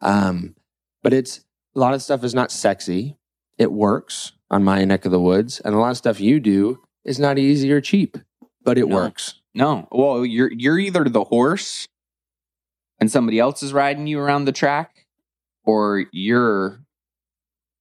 Um, 0.00 0.56
but 1.02 1.12
it's 1.12 1.44
a 1.74 1.78
lot 1.78 1.94
of 1.94 2.02
stuff 2.02 2.24
is 2.24 2.34
not 2.34 2.50
sexy. 2.50 3.16
It 3.58 3.72
works 3.72 4.32
on 4.50 4.64
my 4.64 4.84
neck 4.84 5.04
of 5.04 5.12
the 5.12 5.20
woods, 5.20 5.60
and 5.60 5.74
a 5.74 5.78
lot 5.78 5.90
of 5.90 5.96
stuff 5.96 6.20
you 6.20 6.40
do 6.40 6.82
is 7.04 7.18
not 7.18 7.38
easy 7.38 7.70
or 7.72 7.80
cheap, 7.80 8.16
but 8.64 8.78
it 8.78 8.88
No. 8.88 8.94
works. 8.96 9.40
No. 9.54 9.88
Well, 9.92 10.24
you're 10.24 10.50
you're 10.52 10.78
either 10.78 11.04
the 11.04 11.24
horse 11.24 11.86
and 13.00 13.10
somebody 13.10 13.38
else 13.38 13.62
is 13.62 13.72
riding 13.72 14.06
you 14.06 14.18
around 14.20 14.44
the 14.44 14.52
track, 14.52 15.06
or 15.64 16.06
you're 16.12 16.80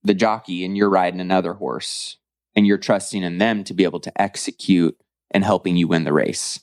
the 0.04 0.14
jockey 0.14 0.66
and 0.66 0.76
you're 0.76 0.90
riding 0.90 1.20
another 1.22 1.54
horse 1.54 2.18
and 2.56 2.66
you're 2.66 2.78
trusting 2.78 3.24
in 3.24 3.38
them 3.38 3.64
to 3.64 3.74
be 3.74 3.84
able 3.84 4.00
to 4.00 4.22
execute 4.22 4.98
and 5.30 5.44
helping 5.46 5.78
you 5.78 5.88
win 5.88 6.04
the 6.04 6.12
race. 6.14 6.60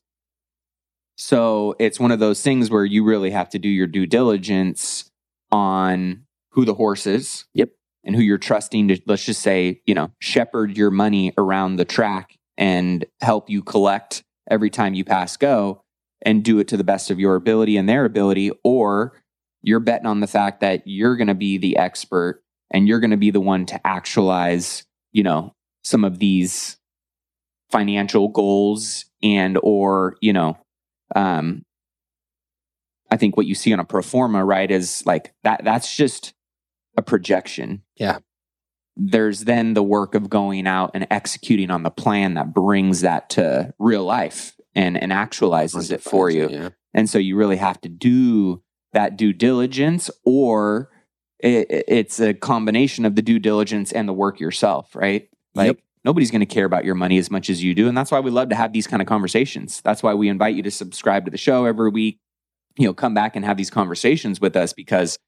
So 1.16 1.74
it's 1.78 1.98
one 1.98 2.10
of 2.12 2.18
those 2.20 2.42
things 2.42 2.70
where 2.70 2.84
you 2.84 3.04
really 3.04 3.30
have 3.30 3.48
to 3.50 3.58
do 3.58 3.68
your 3.68 3.86
due 3.86 4.06
diligence 4.06 5.10
on 5.50 6.24
who 6.50 6.64
the 6.64 6.74
horse 6.74 7.06
is. 7.06 7.44
Yep. 7.54 7.70
And 8.04 8.14
who 8.16 8.22
you're 8.22 8.38
trusting 8.38 8.88
to, 8.88 9.00
let's 9.06 9.24
just 9.24 9.42
say, 9.42 9.82
you 9.84 9.94
know, 9.94 10.12
shepherd 10.20 10.76
your 10.76 10.90
money 10.90 11.32
around 11.36 11.76
the 11.76 11.84
track 11.84 12.37
and 12.58 13.06
help 13.22 13.48
you 13.48 13.62
collect 13.62 14.22
every 14.50 14.68
time 14.68 14.92
you 14.92 15.04
pass 15.04 15.36
go 15.36 15.80
and 16.22 16.44
do 16.44 16.58
it 16.58 16.68
to 16.68 16.76
the 16.76 16.84
best 16.84 17.10
of 17.10 17.20
your 17.20 17.36
ability 17.36 17.76
and 17.76 17.88
their 17.88 18.04
ability. 18.04 18.50
Or 18.64 19.14
you're 19.62 19.80
betting 19.80 20.06
on 20.06 20.20
the 20.20 20.26
fact 20.26 20.60
that 20.60 20.82
you're 20.84 21.16
going 21.16 21.28
to 21.28 21.34
be 21.34 21.56
the 21.56 21.76
expert 21.76 22.42
and 22.70 22.86
you're 22.86 23.00
going 23.00 23.12
to 23.12 23.16
be 23.16 23.30
the 23.30 23.40
one 23.40 23.64
to 23.66 23.86
actualize, 23.86 24.84
you 25.12 25.22
know, 25.22 25.54
some 25.84 26.04
of 26.04 26.18
these 26.18 26.76
financial 27.70 28.28
goals 28.28 29.04
and 29.22 29.58
or, 29.62 30.16
you 30.20 30.32
know, 30.32 30.58
um, 31.14 31.62
I 33.10 33.16
think 33.16 33.36
what 33.36 33.46
you 33.46 33.54
see 33.54 33.72
on 33.72 33.80
a 33.80 33.84
pro 33.84 34.02
forma, 34.02 34.44
right, 34.44 34.70
is 34.70 35.02
like 35.06 35.32
that 35.44 35.62
that's 35.64 35.96
just 35.96 36.34
a 36.96 37.02
projection. 37.02 37.82
Yeah. 37.96 38.18
There's 39.00 39.44
then 39.44 39.74
the 39.74 39.82
work 39.82 40.14
of 40.16 40.28
going 40.28 40.66
out 40.66 40.90
and 40.94 41.06
executing 41.10 41.70
on 41.70 41.84
the 41.84 41.90
plan 41.90 42.34
that 42.34 42.52
brings 42.52 43.00
that 43.02 43.30
to 43.30 43.72
real 43.78 44.04
life 44.04 44.56
and, 44.74 45.00
and 45.00 45.12
actualizes 45.12 45.90
it 45.92 46.02
for 46.02 46.28
you. 46.30 46.48
Yeah. 46.50 46.68
And 46.94 47.08
so 47.08 47.18
you 47.18 47.36
really 47.36 47.56
have 47.58 47.80
to 47.82 47.88
do 47.88 48.62
that 48.92 49.16
due 49.16 49.32
diligence, 49.32 50.10
or 50.24 50.90
it, 51.38 51.70
it- 51.70 51.84
it's 51.86 52.18
a 52.20 52.34
combination 52.34 53.04
of 53.04 53.14
the 53.14 53.22
due 53.22 53.38
diligence 53.38 53.92
and 53.92 54.08
the 54.08 54.12
work 54.12 54.40
yourself, 54.40 54.96
right? 54.96 55.28
Like 55.54 55.66
Yep. 55.66 55.78
nobody's 56.04 56.30
going 56.32 56.40
to 56.40 56.46
care 56.46 56.64
about 56.64 56.84
your 56.84 56.94
money 56.96 57.18
as 57.18 57.30
much 57.30 57.48
as 57.50 57.62
you 57.62 57.74
do. 57.74 57.86
And 57.86 57.96
that's 57.96 58.10
why 58.10 58.18
we 58.20 58.30
love 58.30 58.48
to 58.48 58.56
have 58.56 58.72
these 58.72 58.86
kind 58.88 59.00
of 59.00 59.06
conversations. 59.06 59.80
That's 59.82 60.02
why 60.02 60.14
we 60.14 60.28
invite 60.28 60.56
you 60.56 60.62
to 60.64 60.70
subscribe 60.70 61.24
to 61.26 61.30
the 61.30 61.38
show 61.38 61.66
every 61.66 61.90
week, 61.90 62.18
you 62.76 62.86
know, 62.86 62.94
come 62.94 63.14
back 63.14 63.36
and 63.36 63.44
have 63.44 63.56
these 63.58 63.70
conversations 63.70 64.40
with 64.40 64.56
us 64.56 64.72
because 64.72 65.18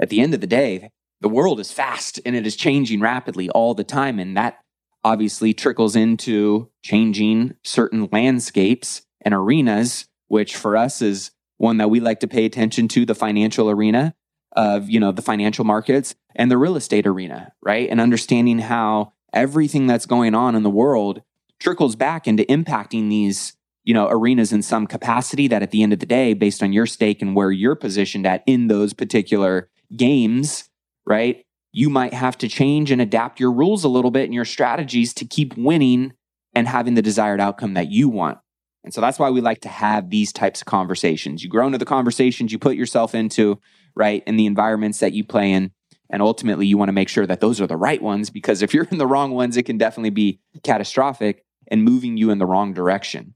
at 0.00 0.08
the 0.08 0.20
end 0.20 0.32
of 0.32 0.40
the 0.40 0.46
day, 0.46 0.90
the 1.20 1.28
world 1.28 1.60
is 1.60 1.72
fast 1.72 2.20
and 2.24 2.34
it 2.34 2.46
is 2.46 2.56
changing 2.56 3.00
rapidly 3.00 3.50
all 3.50 3.74
the 3.74 3.84
time. 3.84 4.18
And 4.18 4.36
that 4.36 4.60
obviously 5.04 5.54
trickles 5.54 5.96
into 5.96 6.70
changing 6.82 7.54
certain 7.62 8.08
landscapes 8.12 9.02
and 9.22 9.34
arenas, 9.34 10.06
which 10.28 10.56
for 10.56 10.76
us 10.76 11.02
is 11.02 11.30
one 11.58 11.76
that 11.78 11.90
we 11.90 12.00
like 12.00 12.20
to 12.20 12.28
pay 12.28 12.44
attention 12.44 12.88
to 12.88 13.04
the 13.04 13.14
financial 13.14 13.70
arena 13.70 14.14
of, 14.52 14.88
you 14.88 14.98
know, 14.98 15.12
the 15.12 15.22
financial 15.22 15.64
markets 15.64 16.14
and 16.34 16.50
the 16.50 16.58
real 16.58 16.76
estate 16.76 17.06
arena, 17.06 17.52
right? 17.62 17.88
And 17.88 18.00
understanding 18.00 18.58
how 18.58 19.12
everything 19.32 19.86
that's 19.86 20.06
going 20.06 20.34
on 20.34 20.54
in 20.54 20.62
the 20.62 20.70
world 20.70 21.22
trickles 21.58 21.96
back 21.96 22.26
into 22.26 22.44
impacting 22.44 23.10
these, 23.10 23.56
you 23.84 23.94
know, 23.94 24.08
arenas 24.08 24.52
in 24.52 24.62
some 24.62 24.86
capacity 24.86 25.48
that 25.48 25.62
at 25.62 25.70
the 25.70 25.82
end 25.82 25.92
of 25.92 25.98
the 25.98 26.06
day, 26.06 26.34
based 26.34 26.62
on 26.62 26.72
your 26.72 26.86
stake 26.86 27.20
and 27.20 27.36
where 27.36 27.52
you're 27.52 27.76
positioned 27.76 28.26
at 28.26 28.42
in 28.46 28.68
those 28.68 28.92
particular 28.92 29.68
games, 29.94 30.69
right? 31.10 31.44
You 31.72 31.90
might 31.90 32.14
have 32.14 32.38
to 32.38 32.48
change 32.48 32.92
and 32.92 33.02
adapt 33.02 33.40
your 33.40 33.50
rules 33.52 33.82
a 33.82 33.88
little 33.88 34.12
bit 34.12 34.24
and 34.24 34.34
your 34.34 34.44
strategies 34.44 35.12
to 35.14 35.24
keep 35.24 35.56
winning 35.56 36.12
and 36.54 36.68
having 36.68 36.94
the 36.94 37.02
desired 37.02 37.40
outcome 37.40 37.74
that 37.74 37.90
you 37.90 38.08
want. 38.08 38.38
And 38.84 38.94
so 38.94 39.00
that's 39.00 39.18
why 39.18 39.28
we 39.28 39.40
like 39.40 39.60
to 39.62 39.68
have 39.68 40.08
these 40.08 40.32
types 40.32 40.60
of 40.60 40.66
conversations. 40.66 41.42
You 41.42 41.50
grow 41.50 41.66
into 41.66 41.78
the 41.78 41.84
conversations 41.84 42.52
you 42.52 42.60
put 42.60 42.76
yourself 42.76 43.12
into, 43.12 43.58
right? 43.96 44.22
In 44.24 44.36
the 44.36 44.46
environments 44.46 45.00
that 45.00 45.12
you 45.12 45.24
play 45.24 45.52
in. 45.52 45.72
And 46.08 46.22
ultimately, 46.22 46.66
you 46.66 46.78
want 46.78 46.88
to 46.88 46.94
make 46.94 47.08
sure 47.08 47.26
that 47.26 47.40
those 47.40 47.60
are 47.60 47.66
the 47.66 47.76
right 47.76 48.00
ones 48.00 48.30
because 48.30 48.62
if 48.62 48.72
you're 48.72 48.88
in 48.90 48.98
the 48.98 49.06
wrong 49.06 49.32
ones, 49.32 49.56
it 49.56 49.64
can 49.64 49.78
definitely 49.78 50.10
be 50.10 50.38
catastrophic 50.62 51.44
and 51.68 51.84
moving 51.84 52.16
you 52.16 52.30
in 52.30 52.38
the 52.38 52.46
wrong 52.46 52.72
direction. 52.72 53.34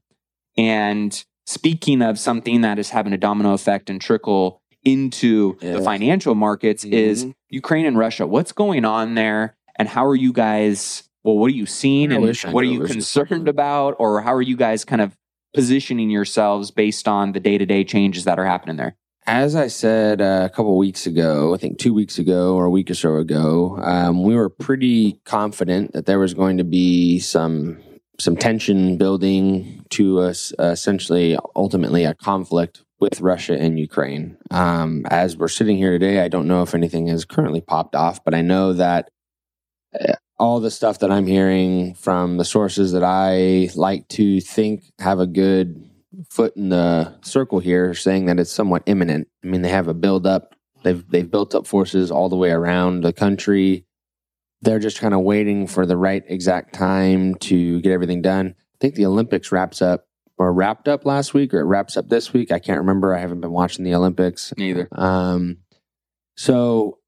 And 0.57 1.23
speaking 1.45 2.01
of 2.01 2.19
something 2.19 2.61
that 2.61 2.79
is 2.79 2.89
having 2.89 3.13
a 3.13 3.17
domino 3.17 3.53
effect 3.53 3.89
and 3.89 3.99
trickle 3.99 4.61
into 4.85 5.57
Yeah. 5.61 5.73
the 5.73 5.81
financial 5.81 6.35
markets 6.35 6.83
is 6.85 7.25
Mhm. 7.25 7.33
Ukraine 7.49 7.85
and 7.85 7.97
Russia. 7.97 8.25
What's 8.27 8.51
going 8.51 8.85
on 8.85 9.15
there, 9.15 9.55
and 9.77 9.89
how 9.89 10.05
are 10.05 10.15
you 10.15 10.31
guys? 10.31 11.03
Well, 11.23 11.37
what 11.37 11.47
are 11.47 11.55
you 11.55 11.65
seeing, 11.65 12.11
and 12.11 12.23
what 12.23 12.63
are 12.63 12.67
you 12.67 12.79
I 12.79 12.81
wish 12.83 12.91
I 12.91 12.93
concerned 12.93 13.47
about, 13.47 13.95
or 13.97 14.21
how 14.21 14.33
are 14.33 14.41
you 14.43 14.55
guys 14.55 14.85
kind 14.85 15.01
of 15.01 15.17
positioning 15.55 16.09
yourselves 16.11 16.69
based 16.69 17.07
on 17.07 17.31
the 17.31 17.39
day 17.39 17.57
to 17.57 17.65
day 17.65 17.83
changes 17.83 18.25
that 18.25 18.37
are 18.37 18.45
happening 18.45 18.75
there? 18.77 18.95
As 19.27 19.55
I 19.55 19.67
said 19.67 20.21
uh, 20.21 20.43
a 20.45 20.49
couple 20.55 20.77
weeks 20.77 21.07
ago, 21.07 21.55
I 21.55 21.57
think 21.57 21.79
two 21.79 21.95
weeks 21.95 22.19
ago 22.19 22.53
or 22.53 22.65
a 22.65 22.69
week 22.69 22.91
or 22.91 22.93
so 22.93 23.15
ago, 23.15 23.79
um, 23.81 24.21
we 24.21 24.35
were 24.35 24.49
pretty 24.49 25.19
confident 25.25 25.93
that 25.93 26.05
there 26.05 26.19
was 26.19 26.35
going 26.35 26.57
to 26.57 26.63
be 26.63 27.17
some 27.19 27.77
some 28.19 28.37
tension 28.37 28.95
building 28.97 29.83
to 29.89 30.19
us, 30.19 30.53
uh, 30.59 30.65
essentially, 30.67 31.35
ultimately, 31.55 32.05
a 32.05 32.13
conflict 32.13 32.81
with 33.05 33.21
Russia 33.21 33.53
and 33.53 33.77
Ukraine. 33.79 34.35
Um, 34.49 35.05
as 35.11 35.37
we're 35.37 35.47
sitting 35.47 35.77
here 35.77 35.91
today, 35.91 36.21
I 36.21 36.27
don't 36.27 36.47
know 36.47 36.63
if 36.63 36.73
anything 36.73 37.05
has 37.07 37.23
currently 37.23 37.61
popped 37.61 37.95
off, 37.95 38.23
but 38.23 38.33
I 38.33 38.41
know 38.41 38.73
that 38.73 39.11
uh, 39.99 40.13
all 40.39 40.59
the 40.59 40.71
stuff 40.71 40.99
that 40.99 41.11
I'm 41.11 41.27
hearing 41.27 41.93
from 41.93 42.37
the 42.37 42.45
sources 42.45 42.93
that 42.93 43.03
I 43.03 43.69
like 43.75 44.07
to 44.09 44.41
think 44.41 44.91
have 44.97 45.19
a 45.19 45.27
good 45.27 45.87
foot 46.31 46.55
in 46.57 46.69
the 46.69 47.15
circle 47.21 47.59
here 47.59 47.93
saying 47.93 48.25
that 48.25 48.39
it's 48.39 48.51
somewhat 48.51 48.81
imminent. 48.87 49.27
I 49.43 49.47
mean, 49.47 49.61
they 49.61 49.69
have 49.69 49.87
a 49.87 49.93
build 49.93 50.25
up. 50.25 50.55
They've 50.81 51.07
they've 51.07 51.29
built 51.29 51.53
up 51.53 51.67
forces 51.67 52.09
all 52.09 52.29
the 52.29 52.35
way 52.35 52.49
around 52.49 53.01
the 53.01 53.13
country. 53.13 53.85
They're 54.61 54.79
just 54.79 54.99
kind 54.99 55.13
of 55.13 55.21
waiting 55.21 55.67
for 55.67 55.85
the 55.85 55.97
right 55.97 56.23
exact 56.27 56.73
time 56.73 57.35
to 57.35 57.81
get 57.81 57.91
everything 57.91 58.23
done. 58.23 58.55
I 58.57 58.77
think 58.81 58.95
the 58.95 59.05
Olympics 59.05 59.51
wraps 59.51 59.81
up 59.81 60.07
or 60.37 60.53
wrapped 60.53 60.87
up 60.87 61.05
last 61.05 61.33
week 61.33 61.53
or 61.53 61.59
it 61.59 61.65
wraps 61.65 61.97
up 61.97 62.09
this 62.09 62.33
week. 62.33 62.51
I 62.51 62.59
can't 62.59 62.79
remember. 62.79 63.15
I 63.15 63.19
haven't 63.19 63.41
been 63.41 63.51
watching 63.51 63.85
the 63.85 63.95
Olympics. 63.95 64.53
Neither. 64.57 64.87
Um, 64.91 65.57
so 66.35 66.99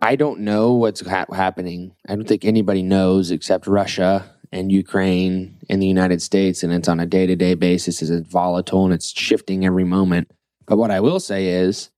I 0.00 0.16
don't 0.16 0.40
know 0.40 0.74
what's 0.74 1.06
ha- 1.06 1.26
happening. 1.32 1.94
I 2.08 2.14
don't 2.14 2.28
think 2.28 2.44
anybody 2.44 2.82
knows 2.82 3.30
except 3.30 3.66
Russia 3.66 4.32
and 4.52 4.70
Ukraine 4.70 5.58
and 5.68 5.82
the 5.82 5.86
United 5.86 6.22
States, 6.22 6.62
and 6.62 6.72
it's 6.72 6.88
on 6.88 7.00
a 7.00 7.06
day 7.06 7.26
to 7.26 7.36
day 7.36 7.54
basis. 7.54 8.02
It's 8.02 8.28
volatile 8.28 8.84
and 8.84 8.94
it's 8.94 9.16
shifting 9.18 9.64
every 9.64 9.84
moment. 9.84 10.30
But 10.66 10.76
what 10.76 10.90
I 10.90 11.00
will 11.00 11.20
say 11.20 11.48
is, 11.48 11.90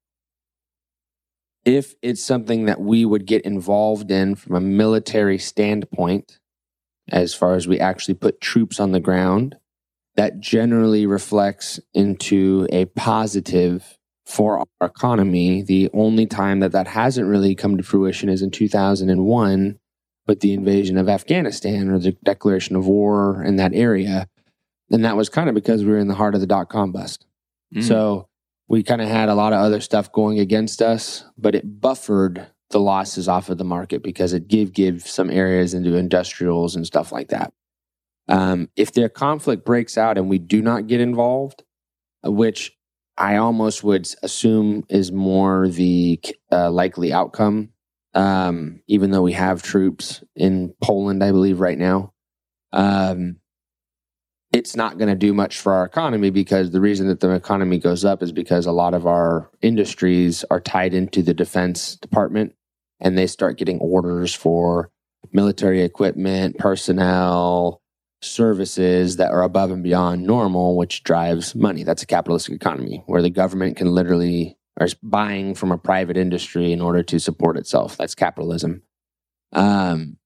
if 1.65 1.95
it's 2.03 2.25
something 2.25 2.67
that 2.67 2.81
we 2.81 3.05
would 3.05 3.27
get 3.27 3.43
involved 3.43 4.11
in 4.11 4.37
from 4.37 4.55
a 4.55 4.61
military 4.61 5.39
standpoint, 5.39 6.39
as 7.11 7.35
far 7.35 7.55
as 7.55 7.67
we 7.67 7.81
actually 7.81 8.15
put 8.15 8.41
troops 8.41 8.79
on 8.79 8.93
the 8.93 9.01
ground, 9.01 9.57
that 10.19 10.41
generally 10.41 11.07
reflects 11.07 11.79
into 11.95 12.67
a 12.73 12.87
positive 12.87 13.97
for 14.27 14.59
our 14.59 14.89
economy. 14.89 15.63
The 15.63 15.89
only 15.95 16.27
time 16.27 16.59
that 16.59 16.73
that 16.73 16.89
hasn't 16.89 17.29
really 17.29 17.55
come 17.55 17.77
to 17.77 17.85
fruition 17.85 18.29
is 18.29 18.43
in 18.43 18.51
2001 18.51 19.79
with 20.27 20.41
the 20.41 20.55
invasion 20.55 20.99
of 20.99 21.09
Afghanistan 21.09 21.89
or 21.89 22.01
the 22.01 22.17
declaration 22.25 22.75
of 22.75 22.85
war 22.85 23.45
in 23.45 23.57
that 23.57 23.73
area. 23.73 24.27
And 24.91 25.05
that 25.05 25.17
was 25.17 25.29
kind 25.29 25.49
of 25.49 25.55
because 25.55 25.85
we 25.85 25.93
were 25.93 25.99
in 25.99 26.09
the 26.09 26.17
heart 26.17 26.35
of 26.35 26.41
the 26.41 26.49
dot 26.49 26.69
com 26.69 26.91
bust. 26.91 27.25
Mm. 27.73 27.85
So 27.85 28.27
we 28.67 28.83
kind 28.83 29.01
of 29.01 29.07
had 29.07 29.29
a 29.29 29.37
lot 29.37 29.53
of 29.53 29.61
other 29.61 29.81
stuff 29.81 30.11
going 30.11 30.41
against 30.41 30.83
us, 30.83 31.27
but 31.39 31.55
it 31.55 31.81
buffered 31.81 32.45
the 32.71 32.81
losses 32.81 33.29
off 33.29 33.51
of 33.51 33.59
the 33.59 33.65
market 33.65 34.03
because 34.03 34.33
it 34.33 34.49
gave 34.49 34.73
give 34.73 35.03
some 35.03 35.31
areas 35.31 35.75
into 35.75 35.95
industrials 35.95 36.75
and 36.75 36.85
stuff 36.85 37.13
like 37.13 37.29
that. 37.29 37.53
Um, 38.29 38.69
if 38.77 38.93
their 38.93 39.09
conflict 39.09 39.65
breaks 39.65 39.97
out 39.97 40.19
and 40.19 40.29
we 40.29 40.39
do 40.39 40.61
not 40.61 40.87
get 40.87 41.01
involved, 41.01 41.65
uh, 42.27 42.31
which 42.31 42.73
I 43.17 43.37
almost 43.37 43.83
would 43.83 44.09
assume 44.23 44.85
is 44.89 45.11
more 45.11 45.69
the 45.69 46.21
uh, 46.53 46.71
likely 46.71 47.13
outcome, 47.13 47.71
um, 48.15 48.81
even 48.87 49.11
though 49.11 49.23
we 49.23 49.33
have 49.33 49.63
troops 49.63 50.23
in 50.37 50.75
Poland, 50.83 51.25
I 51.25 51.33
believe, 51.33 51.61
right 51.61 51.79
now. 51.79 52.13
Um, 52.73 53.37
it's 54.53 54.77
not 54.77 54.99
going 54.99 55.09
to 55.09 55.15
do 55.15 55.35
much 55.35 55.59
for 55.59 55.73
our 55.73 55.85
economy 55.85 56.31
because 56.31 56.71
the 56.71 56.81
reason 56.81 57.09
that 57.09 57.21
the 57.21 57.31
economy 57.31 57.79
goes 57.79 58.05
up 58.05 58.23
is 58.23 58.33
because 58.33 58.67
a 58.67 58.73
lot 58.73 58.95
of 58.95 59.07
our 59.07 59.51
industries 59.61 60.45
are 60.51 60.61
tied 60.61 60.95
into 60.95 61.23
the 61.23 61.35
defense 61.35 61.97
department 61.97 62.55
and 63.01 63.17
they 63.17 63.27
start 63.27 63.59
getting 63.59 63.79
orders 63.79 64.35
for 64.35 64.91
military 65.33 65.83
equipment, 65.83 66.57
personnel, 66.59 67.83
services 68.21 69.17
that 69.17 69.31
are 69.31 69.43
above 69.43 69.71
and 69.71 69.83
beyond 69.83 70.25
normal, 70.25 70.77
which 70.77 71.05
drives 71.05 71.55
money. 71.55 71.85
That's 71.85 72.03
a 72.03 72.07
capitalistic 72.07 72.55
economy 72.55 73.03
where 73.07 73.23
the 73.23 73.31
government 73.31 73.77
can 73.77 73.93
literally 73.95 74.57
is 74.81 74.95
buying 74.95 75.55
from 75.55 75.73
a 75.73 75.79
private 75.79 76.17
industry 76.17 76.73
in 76.73 76.81
order 76.81 77.03
to 77.03 77.19
support 77.19 77.57
itself. 77.57 77.97
That's 77.97 78.15
capitalism. 78.15 78.83
Um, 79.53 80.19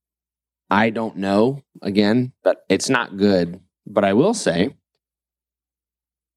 I 0.70 0.90
don't 0.90 1.16
know 1.16 1.62
again, 1.80 2.32
but 2.42 2.64
it's 2.68 2.88
not 2.88 3.16
good. 3.16 3.60
But 3.86 4.04
I 4.04 4.12
will 4.12 4.34
say, 4.34 4.76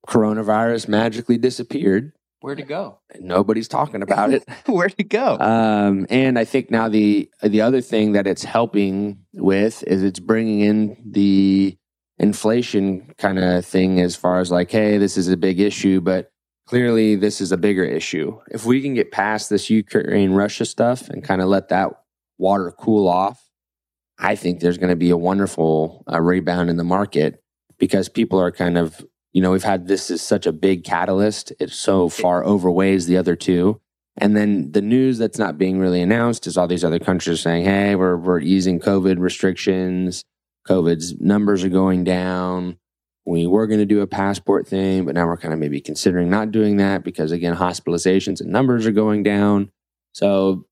coronavirus 0.07 0.87
magically 0.87 1.37
disappeared. 1.37 2.13
Where'd 2.45 2.59
it 2.59 2.67
go? 2.67 2.99
Nobody's 3.19 3.67
talking 3.67 4.03
about 4.03 4.31
it. 4.31 4.47
Where'd 4.67 4.93
it 4.99 5.09
go? 5.09 5.39
Um, 5.39 6.05
and 6.11 6.37
I 6.37 6.45
think 6.45 6.69
now 6.69 6.87
the 6.87 7.27
the 7.41 7.61
other 7.61 7.81
thing 7.81 8.11
that 8.11 8.27
it's 8.27 8.43
helping 8.43 9.25
with 9.33 9.83
is 9.87 10.03
it's 10.03 10.19
bringing 10.19 10.59
in 10.59 10.95
the 11.03 11.75
inflation 12.19 13.15
kind 13.17 13.39
of 13.39 13.65
thing 13.65 13.99
as 13.99 14.15
far 14.15 14.41
as 14.41 14.51
like, 14.51 14.69
hey, 14.69 14.99
this 14.99 15.17
is 15.17 15.27
a 15.27 15.35
big 15.35 15.59
issue, 15.59 16.01
but 16.01 16.29
clearly 16.67 17.15
this 17.15 17.41
is 17.41 17.51
a 17.51 17.57
bigger 17.57 17.83
issue. 17.83 18.39
If 18.51 18.63
we 18.63 18.79
can 18.79 18.93
get 18.93 19.11
past 19.11 19.49
this 19.49 19.71
Ukraine 19.71 20.33
Russia 20.33 20.65
stuff 20.65 21.09
and 21.09 21.23
kind 21.23 21.41
of 21.41 21.47
let 21.47 21.69
that 21.69 21.93
water 22.37 22.71
cool 22.77 23.07
off, 23.07 23.43
I 24.19 24.35
think 24.35 24.59
there's 24.59 24.77
going 24.77 24.91
to 24.91 24.95
be 24.95 25.09
a 25.09 25.17
wonderful 25.17 26.03
uh, 26.13 26.21
rebound 26.21 26.69
in 26.69 26.77
the 26.77 26.83
market 26.83 27.41
because 27.79 28.07
people 28.07 28.39
are 28.39 28.51
kind 28.51 28.77
of 28.77 29.03
you 29.35 29.41
know 29.41 29.51
we've 29.51 29.65
had 29.65 29.87
this 29.87 30.09
is 30.09 30.21
such 30.21 30.47
a 30.47 30.53
big 30.53 30.85
catalyst. 30.85 31.51
It 31.59 31.69
so 31.69 32.07
far 32.07 32.45
overweighs 32.45 33.05
the 33.05 33.17
other 33.17 33.35
two. 33.35 33.81
And 34.15 34.35
then 34.35 34.71
the 34.71 34.81
news 34.81 35.17
that's 35.17 35.37
not 35.37 35.57
being 35.57 35.77
really 35.77 36.01
announced 36.01 36.47
is 36.47 36.57
all 36.57 36.69
these 36.69 36.85
other 36.85 36.99
countries 36.99 37.41
saying 37.41 37.65
hey 37.65 37.95
we're, 37.95 38.15
we're 38.15 38.39
easing 38.39 38.79
covid 38.79 39.19
restrictions. 39.19 40.23
Covid's 40.65 41.19
numbers 41.19 41.65
are 41.65 41.69
going 41.69 42.05
down. 42.05 42.77
We 43.25 43.45
were 43.45 43.67
going 43.67 43.81
to 43.81 43.85
do 43.85 43.99
a 43.99 44.07
passport 44.07 44.69
thing 44.69 45.03
but 45.03 45.15
now 45.15 45.25
we're 45.25 45.35
kind 45.35 45.53
of 45.53 45.59
maybe 45.59 45.81
considering 45.81 46.29
not 46.29 46.51
doing 46.53 46.77
that 46.77 47.03
because 47.03 47.33
again 47.33 47.57
hospitalizations 47.57 48.39
and 48.39 48.51
numbers 48.51 48.87
are 48.87 48.93
going 48.93 49.21
down. 49.21 49.69
So 50.13 50.65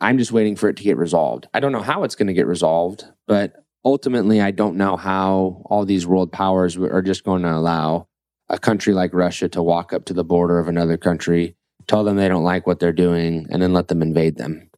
i'm 0.00 0.16
just 0.16 0.32
waiting 0.32 0.56
for 0.56 0.70
it 0.70 0.78
to 0.78 0.84
get 0.84 0.96
resolved. 0.96 1.48
I 1.52 1.60
don't 1.60 1.72
know 1.72 1.82
how 1.82 2.04
it's 2.04 2.14
going 2.14 2.28
to 2.28 2.32
get 2.32 2.46
resolved 2.46 3.04
but 3.26 3.61
ultimately, 3.84 4.40
I 4.40 4.50
don't 4.50 4.76
know 4.76 4.96
how 4.96 5.62
all 5.66 5.84
these 5.84 6.06
world 6.06 6.32
powers 6.32 6.76
are 6.76 7.02
just 7.02 7.24
going 7.24 7.42
to 7.42 7.52
allow 7.52 8.08
a 8.48 8.58
country 8.58 8.92
like 8.92 9.14
Russia 9.14 9.48
to 9.48 9.62
walk 9.62 9.92
up 9.92 10.04
to 10.06 10.14
the 10.14 10.24
border 10.24 10.58
of 10.58 10.68
another 10.68 10.96
country, 10.96 11.56
tell 11.86 12.04
them 12.04 12.16
they 12.16 12.28
don't 12.28 12.44
like 12.44 12.66
what 12.66 12.80
they're 12.80 12.92
doing, 12.92 13.46
and 13.50 13.62
then 13.62 13.72
let 13.72 13.88
them 13.88 14.02
invade 14.02 14.36
them. 14.36 14.68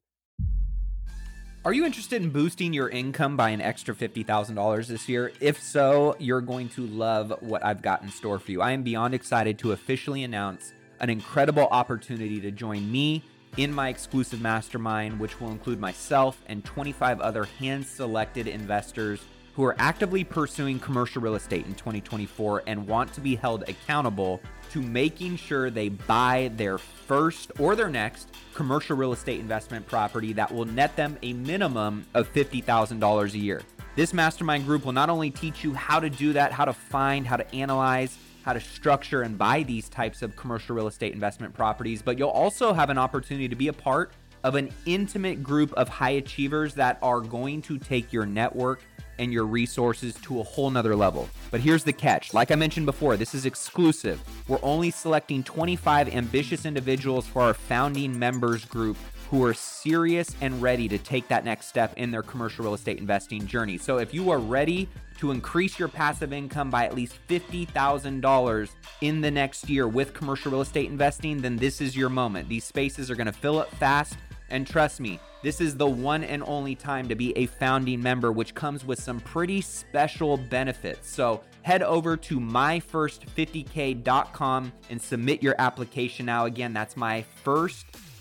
Are 1.65 1.73
you 1.73 1.87
interested 1.87 2.23
in 2.23 2.29
boosting 2.29 2.75
your 2.75 2.91
income 2.91 3.39
by 3.39 3.49
an 3.49 3.63
extra 3.63 3.95
$50,000 3.95 4.87
this 4.87 5.09
year? 5.09 5.33
If 5.41 5.63
so, 5.63 6.15
you're 6.19 6.43
going 6.43 6.69
to 6.71 6.87
love 6.87 7.33
what 7.41 7.65
I've 7.65 7.81
got 7.81 8.03
in 8.03 8.11
store 8.11 8.39
for 8.39 8.51
you. 8.53 8.61
I 8.61 8.73
am 8.73 8.83
beyond 8.83 9.15
excited 9.15 9.59
to 9.61 9.73
officially 9.73 10.25
announce 10.25 10.75
an 11.01 11.09
incredible 11.09 11.67
opportunity 11.71 12.39
to 12.41 12.51
join 12.51 12.93
me 12.93 13.25
in 13.57 13.73
my 13.73 13.89
exclusive 13.89 14.41
mastermind, 14.41 15.19
which 15.19 15.41
will 15.41 15.51
include 15.51 15.81
myself 15.81 16.43
and 16.47 16.65
25 16.65 17.21
other 17.21 17.45
hand 17.45 17.87
selected 17.87 18.47
investors 18.47 19.21
who 19.55 19.65
are 19.65 19.77
actively 19.79 20.25
pursuing 20.25 20.81
commercial 20.81 21.23
real 21.23 21.37
estate 21.37 21.65
in 21.67 21.75
2024 21.75 22.65
and 22.67 22.87
want 22.87 23.13
to 23.13 23.21
be 23.21 23.37
held 23.37 23.63
accountable 23.69 24.41
to 24.71 24.83
making 24.83 25.37
sure 25.37 25.71
they 25.71 25.89
buy 25.89 26.51
their 26.57 26.77
first 26.79 27.53
or 27.61 27.77
their 27.77 27.89
next 27.89 28.29
commercial 28.55 28.97
real 28.97 29.13
estate 29.13 29.39
investment 29.39 29.87
property 29.87 30.33
that 30.33 30.53
will 30.53 30.65
net 30.65 30.97
them 30.97 31.17
a 31.23 31.33
minimum 31.33 32.05
of 32.15 32.33
$50,000 32.33 33.33
a 33.33 33.39
year. 33.39 33.63
This 33.95 34.13
mastermind 34.13 34.67
group 34.67 34.85
will 34.85 34.93
not 34.93 35.09
only 35.09 35.31
teach 35.31 35.63
you 35.63 35.73
how 35.73 36.01
to 36.01 36.11
do 36.11 36.33
that, 36.33 36.51
how 36.51 36.65
to 36.65 36.73
find, 36.73 37.25
how 37.25 37.37
to 37.37 37.55
analyze, 37.55 38.19
how 38.45 38.53
to 38.53 38.61
structure 38.61 39.23
and 39.23 39.39
buy 39.39 39.63
these 39.63 39.89
types 39.89 40.21
of 40.21 40.37
commercial 40.37 40.77
real 40.77 40.87
estate 40.87 41.15
investment 41.15 41.55
properties, 41.55 42.03
but 42.03 42.19
you'll 42.19 42.29
also 42.29 42.73
have 42.75 42.91
an 42.91 42.99
opportunity 42.99 43.49
to 43.49 43.57
be 43.57 43.69
a 43.69 43.73
part 43.73 44.13
of 44.45 44.55
an 44.55 44.71
intimate 44.85 45.43
group 45.43 45.73
of 45.73 45.89
high 45.89 46.11
achievers 46.11 46.75
that 46.75 46.99
are 47.03 47.21
going 47.21 47.63
to 47.63 47.79
take 47.79 48.13
your 48.13 48.27
network 48.27 48.83
and 49.19 49.33
your 49.33 49.47
resources 49.47 50.15
to 50.17 50.41
a 50.41 50.43
whole 50.43 50.71
nother 50.71 50.95
level. 50.95 51.29
But 51.51 51.61
here's 51.61 51.85
the 51.85 51.93
catch. 51.93 52.35
Like 52.35 52.51
I 52.51 52.55
mentioned 52.57 52.85
before, 52.85 53.17
this 53.17 53.35
is 53.35 53.47
exclusive. 53.47 54.21
We're 54.49 54.59
only 54.63 54.91
selecting 54.91 55.43
25 55.43 56.15
ambitious 56.15 56.67
individuals 56.67 57.27
for 57.27 57.43
our 57.43 57.55
founding 57.55 58.19
members 58.19 58.65
group 58.65 58.99
who 59.31 59.45
are 59.45 59.55
serious 59.55 60.35
and 60.41 60.61
ready 60.63 60.89
to 60.89 60.99
take 60.99 61.29
that 61.29 61.45
next 61.45 61.67
step 61.67 61.95
in 61.97 62.11
their 62.11 62.23
commercial 62.23 62.65
real 62.65 62.75
estate 62.75 62.99
investing 62.99 63.47
journey. 63.47 63.79
So 63.79 63.99
if 63.99 64.15
you 64.15 64.31
are 64.31 64.39
ready 64.39 64.89
to 65.19 65.31
increase 65.31 65.79
your 65.79 65.89
passive 65.89 66.33
income 66.33 66.71
by 66.71 66.85
at 66.85 66.95
least 66.95 67.17
$50,000 67.29 68.71
in 69.01 69.21
the 69.21 69.31
next 69.31 69.69
year 69.69 69.89
with 69.89 70.15
commercial 70.15 70.53
real 70.53 70.61
estate 70.61 70.91
investing, 70.91 71.41
then 71.41 71.57
this 71.57 71.81
is 71.81 71.97
your 71.97 72.09
moment. 72.09 72.49
These 72.49 72.65
spaces 72.65 73.11
are 73.11 73.17
going 73.17 73.27
to 73.27 73.33
fill 73.33 73.59
up 73.59 73.71
fast. 73.73 74.17
And 74.51 74.67
trust 74.67 75.01
me, 75.01 75.19
this 75.43 75.61
is 75.61 75.77
the 75.77 75.87
one 75.87 76.25
and 76.25 76.43
only 76.47 76.75
time 76.75 77.09
to 77.09 77.15
be 77.15 77.37
a 77.37 77.47
founding 77.47 78.03
member, 78.03 78.33
which 78.33 78.55
comes 78.55 78.85
with 78.85 79.03
some 79.03 79.21
pretty 79.21 79.61
special 79.61 80.37
benefits. 80.37 81.09
So 81.09 81.43
head 81.63 81.83
over 81.83 82.17
to 82.17 82.41
myfirst50k.com 82.41 84.73
and 84.91 85.03
submit 85.03 85.43
your 85.43 85.55
application 85.59 86.27
now. 86.27 86.45
Again, 86.45 86.73
that's 86.73 86.97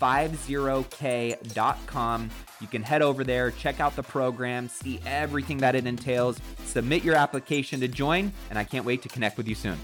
myfirst50k.com. 0.00 2.30
You 2.60 2.66
can 2.66 2.82
head 2.82 3.02
over 3.02 3.24
there, 3.24 3.50
check 3.50 3.80
out 3.80 3.96
the 3.96 4.02
program, 4.02 4.68
see 4.68 5.00
everything 5.04 5.58
that 5.58 5.74
it 5.74 5.86
entails, 5.86 6.40
submit 6.64 7.04
your 7.04 7.16
application 7.16 7.80
to 7.80 7.88
join, 7.88 8.32
and 8.50 8.58
I 8.58 8.64
can't 8.64 8.84
wait 8.84 9.02
to 9.02 9.08
connect 9.08 9.36
with 9.36 9.48
you 9.48 9.54
soon. 9.54 9.78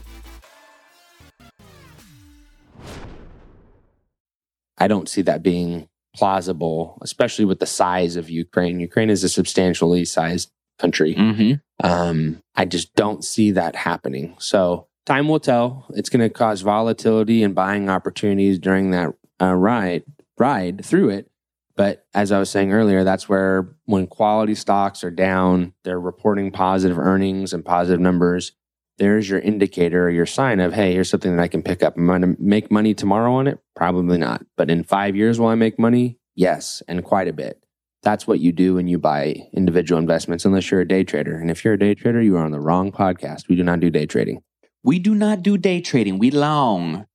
I 4.78 4.88
don't 4.88 5.08
see 5.08 5.22
that 5.22 5.42
being 5.42 5.88
plausible, 6.16 6.98
especially 7.02 7.44
with 7.44 7.60
the 7.60 7.66
size 7.66 8.16
of 8.16 8.30
Ukraine. 8.30 8.80
Ukraine 8.80 9.10
is 9.10 9.22
a 9.22 9.28
substantially 9.28 10.04
sized 10.04 10.50
country. 10.78 11.14
Mm-hmm. 11.14 11.86
Um, 11.86 12.42
I 12.56 12.64
just 12.64 12.94
don't 12.94 13.24
see 13.24 13.50
that 13.52 13.76
happening. 13.76 14.34
So 14.38 14.88
time 15.06 15.28
will 15.28 15.40
tell. 15.40 15.86
It's 15.90 16.08
going 16.08 16.20
to 16.20 16.30
cause 16.30 16.62
volatility 16.62 17.42
and 17.42 17.54
buying 17.54 17.90
opportunities 17.90 18.58
during 18.58 18.90
that 18.90 19.14
uh, 19.40 19.54
ride 19.54 20.04
ride 20.38 20.84
through 20.84 21.10
it. 21.10 21.30
But 21.76 22.04
as 22.12 22.32
I 22.32 22.38
was 22.38 22.50
saying 22.50 22.72
earlier, 22.72 23.04
that's 23.04 23.28
where 23.28 23.74
when 23.86 24.06
quality 24.06 24.54
stocks 24.54 25.02
are 25.02 25.10
down, 25.10 25.72
they're 25.84 26.00
reporting 26.00 26.50
positive 26.50 26.98
earnings 26.98 27.52
and 27.52 27.64
positive 27.64 28.00
numbers. 28.00 28.52
There's 28.98 29.30
your 29.30 29.38
indicator 29.38 30.06
or 30.06 30.10
your 30.10 30.26
sign 30.26 30.60
of, 30.60 30.74
hey, 30.74 30.92
here's 30.92 31.08
something 31.08 31.34
that 31.34 31.42
I 31.42 31.48
can 31.48 31.62
pick 31.62 31.82
up. 31.82 31.96
Am 31.96 32.10
I 32.10 32.18
going 32.18 32.36
to 32.36 32.42
make 32.42 32.70
money 32.70 32.92
tomorrow 32.92 33.32
on 33.32 33.46
it? 33.46 33.58
Probably 33.74 34.18
not. 34.18 34.44
But 34.58 34.70
in 34.70 34.84
five 34.84 35.16
years, 35.16 35.40
will 35.40 35.46
I 35.46 35.54
make 35.54 35.78
money? 35.78 36.18
Yes, 36.34 36.82
and 36.86 37.02
quite 37.02 37.28
a 37.28 37.32
bit. 37.32 37.62
That's 38.02 38.26
what 38.26 38.40
you 38.40 38.52
do 38.52 38.74
when 38.74 38.86
you 38.86 38.98
buy 38.98 39.48
individual 39.54 39.98
investments, 39.98 40.44
unless 40.44 40.70
you're 40.70 40.80
a 40.80 40.88
day 40.88 41.04
trader. 41.04 41.36
And 41.38 41.50
if 41.50 41.64
you're 41.64 41.74
a 41.74 41.78
day 41.78 41.94
trader, 41.94 42.20
you 42.20 42.36
are 42.36 42.44
on 42.44 42.50
the 42.50 42.60
wrong 42.60 42.92
podcast. 42.92 43.48
We 43.48 43.56
do 43.56 43.64
not 43.64 43.80
do 43.80 43.90
day 43.90 44.06
trading. 44.06 44.42
We 44.82 44.98
do 44.98 45.14
not 45.14 45.42
do 45.42 45.56
day 45.56 45.80
trading. 45.80 46.18
We 46.18 46.30
long. 46.30 47.06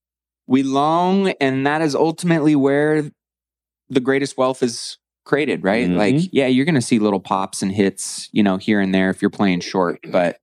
We 0.47 0.63
long, 0.63 1.29
and 1.41 1.65
that 1.65 1.81
is 1.81 1.95
ultimately 1.95 2.55
where 2.55 3.09
the 3.89 3.99
greatest 3.99 4.37
wealth 4.37 4.61
is 4.63 4.97
created, 5.25 5.63
right? 5.63 5.87
Mhm. 5.87 5.97
Like, 5.97 6.15
yeah, 6.31 6.47
you're 6.47 6.65
going 6.65 6.75
to 6.75 6.81
see 6.81 6.99
little 6.99 7.19
pops 7.19 7.61
and 7.63 7.71
hits, 7.71 8.29
you 8.31 8.43
know, 8.43 8.57
here 8.57 8.79
and 8.79 8.93
there 8.93 9.09
if 9.09 9.21
you're 9.21 9.31
playing 9.31 9.61
short. 9.61 9.99
But 10.11 10.37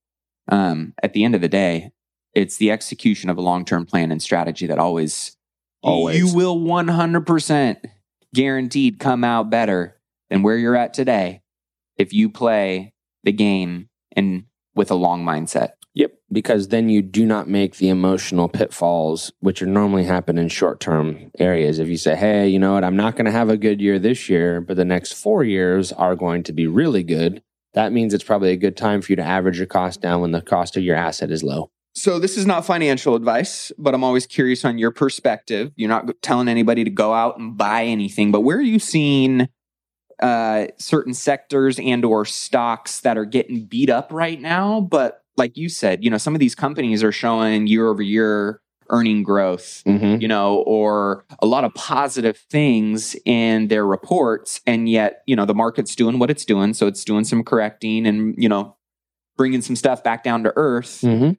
um, 0.48 0.94
at 1.02 1.12
the 1.12 1.24
end 1.24 1.34
of 1.36 1.40
the 1.40 1.48
day, 1.48 1.92
it's 2.34 2.56
the 2.56 2.70
execution 2.72 3.30
of 3.30 3.38
a 3.38 3.42
long 3.42 3.64
term 3.64 3.86
plan 3.86 4.10
and 4.10 4.20
strategy 4.20 4.66
that 4.66 4.78
always, 4.78 5.36
Always. 5.82 6.18
you 6.18 6.34
will 6.34 6.58
100% 6.58 7.76
guaranteed 8.34 8.98
come 8.98 9.22
out 9.24 9.50
better 9.50 10.00
than 10.30 10.42
where 10.42 10.56
you're 10.56 10.76
at 10.76 10.94
today 10.94 11.42
if 11.96 12.12
you 12.12 12.28
play 12.28 12.92
the 13.22 13.32
game 13.32 13.88
and 14.16 14.44
with 14.74 14.90
a 14.90 14.94
long 14.96 15.24
mindset. 15.24 15.72
Yep. 15.94 16.14
Because 16.30 16.68
then 16.68 16.88
you 16.88 17.02
do 17.02 17.26
not 17.26 17.48
make 17.48 17.76
the 17.76 17.90
emotional 17.90 18.48
pitfalls, 18.48 19.30
which 19.40 19.60
are 19.60 19.66
normally 19.66 20.04
happen 20.04 20.38
in 20.38 20.48
short 20.48 20.80
term 20.80 21.30
areas. 21.38 21.78
If 21.78 21.88
you 21.88 21.98
say, 21.98 22.16
hey, 22.16 22.48
you 22.48 22.58
know 22.58 22.74
what, 22.74 22.84
I'm 22.84 22.96
not 22.96 23.16
going 23.16 23.26
to 23.26 23.30
have 23.30 23.50
a 23.50 23.58
good 23.58 23.80
year 23.80 23.98
this 23.98 24.28
year, 24.28 24.60
but 24.60 24.76
the 24.76 24.84
next 24.84 25.12
four 25.12 25.44
years 25.44 25.92
are 25.92 26.16
going 26.16 26.44
to 26.44 26.52
be 26.52 26.66
really 26.66 27.02
good, 27.02 27.42
that 27.74 27.92
means 27.92 28.14
it's 28.14 28.24
probably 28.24 28.50
a 28.50 28.56
good 28.56 28.76
time 28.76 29.02
for 29.02 29.12
you 29.12 29.16
to 29.16 29.22
average 29.22 29.58
your 29.58 29.66
cost 29.66 30.00
down 30.00 30.20
when 30.20 30.32
the 30.32 30.40
cost 30.40 30.76
of 30.76 30.82
your 30.82 30.96
asset 30.96 31.30
is 31.30 31.42
low. 31.42 31.70
So 31.94 32.18
this 32.18 32.38
is 32.38 32.46
not 32.46 32.64
financial 32.64 33.14
advice, 33.14 33.70
but 33.76 33.94
I'm 33.94 34.02
always 34.02 34.26
curious 34.26 34.64
on 34.64 34.78
your 34.78 34.92
perspective. 34.92 35.72
You're 35.76 35.90
not 35.90 36.08
telling 36.22 36.48
anybody 36.48 36.84
to 36.84 36.90
go 36.90 37.12
out 37.12 37.38
and 37.38 37.56
buy 37.56 37.84
anything, 37.84 38.32
but 38.32 38.40
where 38.40 38.56
are 38.56 38.62
you 38.62 38.78
seeing 38.78 39.48
uh, 40.22 40.68
certain 40.78 41.12
sectors 41.12 41.78
and 41.78 42.02
or 42.04 42.24
stocks 42.24 43.00
that 43.00 43.18
are 43.18 43.26
getting 43.26 43.66
beat 43.66 43.90
up 43.90 44.10
right 44.10 44.40
now? 44.40 44.80
But 44.80 45.21
like 45.36 45.56
you 45.56 45.68
said, 45.68 46.04
you 46.04 46.10
know, 46.10 46.18
some 46.18 46.34
of 46.34 46.40
these 46.40 46.54
companies 46.54 47.02
are 47.02 47.12
showing 47.12 47.66
year 47.66 47.88
over 47.88 48.02
year 48.02 48.60
earning 48.90 49.22
growth, 49.22 49.82
Mm-hmm. 49.86 50.20
you 50.20 50.28
know, 50.28 50.56
or 50.66 51.24
a 51.40 51.46
lot 51.46 51.64
of 51.64 51.72
positive 51.74 52.36
things 52.50 53.16
in 53.24 53.68
their 53.68 53.86
reports, 53.86 54.60
and 54.66 54.88
yet, 54.88 55.22
you 55.26 55.34
know, 55.34 55.46
the 55.46 55.54
market's 55.54 55.94
doing 55.96 56.18
what 56.18 56.30
it's 56.30 56.44
doing, 56.44 56.74
so 56.74 56.86
it's 56.86 57.04
doing 57.04 57.24
some 57.24 57.42
correcting 57.42 58.06
and 58.06 58.34
you 58.36 58.48
know, 58.48 58.76
bringing 59.36 59.62
some 59.62 59.76
stuff 59.76 60.02
back 60.04 60.22
down 60.22 60.42
to 60.42 60.52
earth 60.56 61.00
Mm-hmm. 61.02 61.30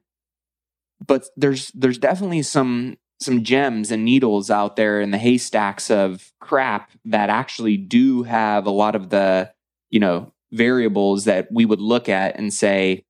but 1.06 1.26
there's 1.36 1.70
there's 1.72 1.98
definitely 1.98 2.42
some 2.42 2.96
some 3.20 3.44
gems 3.44 3.90
and 3.92 4.04
needles 4.04 4.50
out 4.50 4.74
there 4.74 5.00
in 5.00 5.12
the 5.12 5.18
haystacks 5.18 5.90
of 5.90 6.32
crap 6.40 6.90
that 7.04 7.30
actually 7.30 7.76
do 7.76 8.24
have 8.24 8.66
a 8.66 8.70
lot 8.70 8.96
of 8.96 9.10
the 9.10 9.50
you 9.90 10.00
know 10.00 10.32
variables 10.52 11.24
that 11.24 11.46
we 11.52 11.64
would 11.64 11.80
look 11.80 12.08
at 12.08 12.36
and 12.36 12.52
say 12.52 13.04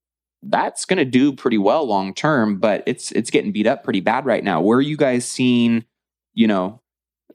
that's 0.49 0.85
going 0.85 0.97
to 0.97 1.05
do 1.05 1.33
pretty 1.33 1.57
well 1.57 1.85
long 1.85 2.13
term 2.13 2.57
but 2.59 2.83
it's 2.85 3.11
it's 3.11 3.29
getting 3.29 3.51
beat 3.51 3.67
up 3.67 3.83
pretty 3.83 4.01
bad 4.01 4.25
right 4.25 4.43
now 4.43 4.61
where 4.61 4.77
are 4.77 4.81
you 4.81 4.97
guys 4.97 5.29
seeing 5.29 5.83
you 6.33 6.47
know 6.47 6.81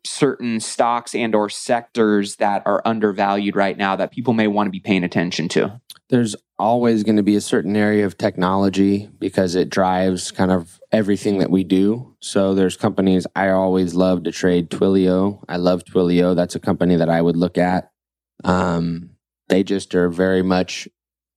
certain 0.05 0.61
stocks 0.61 1.15
and 1.15 1.35
or 1.35 1.49
sectors 1.49 2.37
that 2.37 2.63
are 2.67 2.81
undervalued 2.85 3.55
right 3.55 3.77
now 3.77 3.97
that 3.97 4.13
people 4.13 4.33
may 4.33 4.47
want 4.47 4.67
to 4.67 4.71
be 4.71 4.81
paying 4.81 5.05
attention 5.05 5.49
to 5.49 5.81
There's 6.09 6.35
always 6.59 7.05
going 7.05 7.17
to 7.17 7.23
be 7.23 7.37
a 7.37 7.41
certain 7.41 7.77
area 7.77 8.05
of 8.05 8.19
technology 8.19 9.09
because 9.19 9.55
it 9.55 9.71
drives 9.71 10.31
kind 10.31 10.51
of 10.51 10.81
everything 10.93 11.39
that 11.39 11.51
we 11.51 11.65
do. 11.65 12.17
So 12.21 12.55
there's 12.55 12.77
companies 12.77 13.27
I 13.37 13.51
always 13.51 13.95
love 13.95 14.25
to 14.25 14.33
trade 14.33 14.71
Twilio. 14.71 15.43
I 15.49 15.57
love 15.57 15.85
Twilio. 15.85 16.37
That's 16.37 16.55
a 16.55 16.61
company 16.61 16.97
that 16.97 17.09
I 17.09 17.23
would 17.23 17.37
look 17.37 17.57
at. 17.57 17.91
Um, 18.45 19.11
they 19.49 19.63
just 19.63 19.95
are 19.95 20.11
very 20.11 20.43
much 20.43 20.89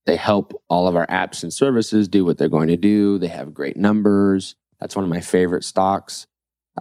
they 0.06 0.16
help 0.16 0.54
all 0.70 0.88
of 0.88 0.96
our 0.96 1.08
apps 1.08 1.44
and 1.44 1.54
services 1.54 2.08
do 2.08 2.26
what 2.26 2.38
they're 2.38 2.50
going 2.50 2.68
to 2.68 2.78
do. 2.78 3.18
They 3.18 3.28
have 3.28 3.54
great 3.54 3.78
numbers. 3.78 4.56
That's 4.80 4.96
one 4.96 5.06
of 5.06 5.10
my 5.10 5.22
favorite 5.22 5.64
stocks. 5.64 6.28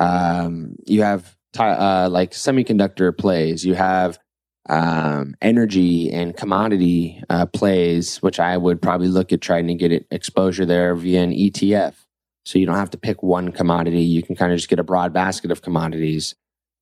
Um, 0.01 0.77
you 0.87 1.03
have 1.03 1.37
uh, 1.59 2.09
like 2.11 2.33
semiconductor 2.33 3.17
plays. 3.17 3.65
You 3.65 3.75
have 3.75 4.19
um, 4.69 5.35
energy 5.41 6.11
and 6.13 6.37
commodity 6.37 7.23
uh, 7.29 7.47
plays, 7.47 8.19
which 8.19 8.41
I 8.41 8.57
would 8.57 8.81
probably 8.81 9.09
look 9.09 9.33
at 9.33 9.41
trying 9.41 9.67
to 9.69 9.75
get 9.75 10.07
exposure 10.11 10.67
there 10.67 10.95
via 10.95 11.23
an 11.23 11.33
ETF. 11.33 11.95
So 12.45 12.59
you 12.59 12.67
don't 12.67 12.77
have 12.77 12.91
to 12.91 12.99
pick 12.99 13.23
one 13.23 13.53
commodity. 13.53 14.03
You 14.03 14.23
can 14.23 14.35
kind 14.35 14.53
of 14.53 14.59
just 14.59 14.69
get 14.69 14.79
a 14.79 14.85
broad 14.85 15.13
basket 15.13 15.51
of 15.51 15.63
commodities. 15.63 16.35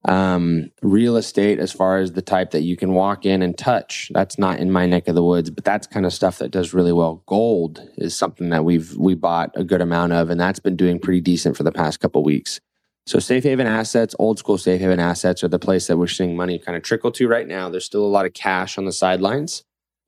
Um, 0.07 0.71
real 0.81 1.17
estate, 1.17 1.59
as 1.59 1.73
far 1.73 1.99
as 1.99 2.13
the 2.13 2.23
type 2.23 2.53
that 2.53 2.63
you 2.63 2.75
can 2.75 2.95
walk 2.95 3.27
in 3.27 3.43
and 3.43 3.57
touch, 3.57 4.11
that's 4.15 4.39
not 4.39 4.59
in 4.59 4.71
my 4.71 4.87
neck 4.87 5.09
of 5.09 5.15
the 5.15 5.23
woods, 5.23 5.51
but 5.51 5.65
that's 5.65 5.87
kind 5.87 6.07
of 6.07 6.13
stuff 6.15 6.39
that 6.39 6.51
does 6.51 6.73
really 6.73 6.93
well. 6.93 7.23
Gold 7.27 7.87
is 7.99 8.17
something 8.17 8.49
that 8.49 8.65
we've 8.65 8.97
we 8.97 9.15
bought 9.15 9.51
a 9.55 9.65
good 9.65 9.83
amount 9.83 10.15
of, 10.15 10.31
and 10.31 10.41
that's 10.41 10.59
been 10.59 10.77
doing 10.77 10.99
pretty 10.99 11.21
decent 11.21 11.57
for 11.57 11.65
the 11.65 11.73
past 11.73 12.01
couple 12.01 12.23
weeks. 12.25 12.61
So 13.07 13.19
safe 13.19 13.45
haven 13.45 13.67
assets, 13.67 14.15
old 14.19 14.39
school 14.39 14.57
safe 14.57 14.81
haven 14.81 15.01
assets 15.01 15.45
are 15.45 15.49
the 15.49 15.59
place 15.59 15.87
that 15.89 15.99
we're 15.99 16.07
seeing 16.07 16.37
money 16.37 16.59
kind 16.59 16.77
of 16.77 16.83
trickle 16.83 17.13
to 17.13 17.29
right 17.29 17.47
now. 17.47 17.69
There's 17.69 17.85
still 17.85 18.05
a 18.05 18.09
lot 18.09 18.25
of 18.25 18.33
cash 18.33 18.79
on 18.79 18.87
the 18.87 18.93
sidelines, 18.93 19.65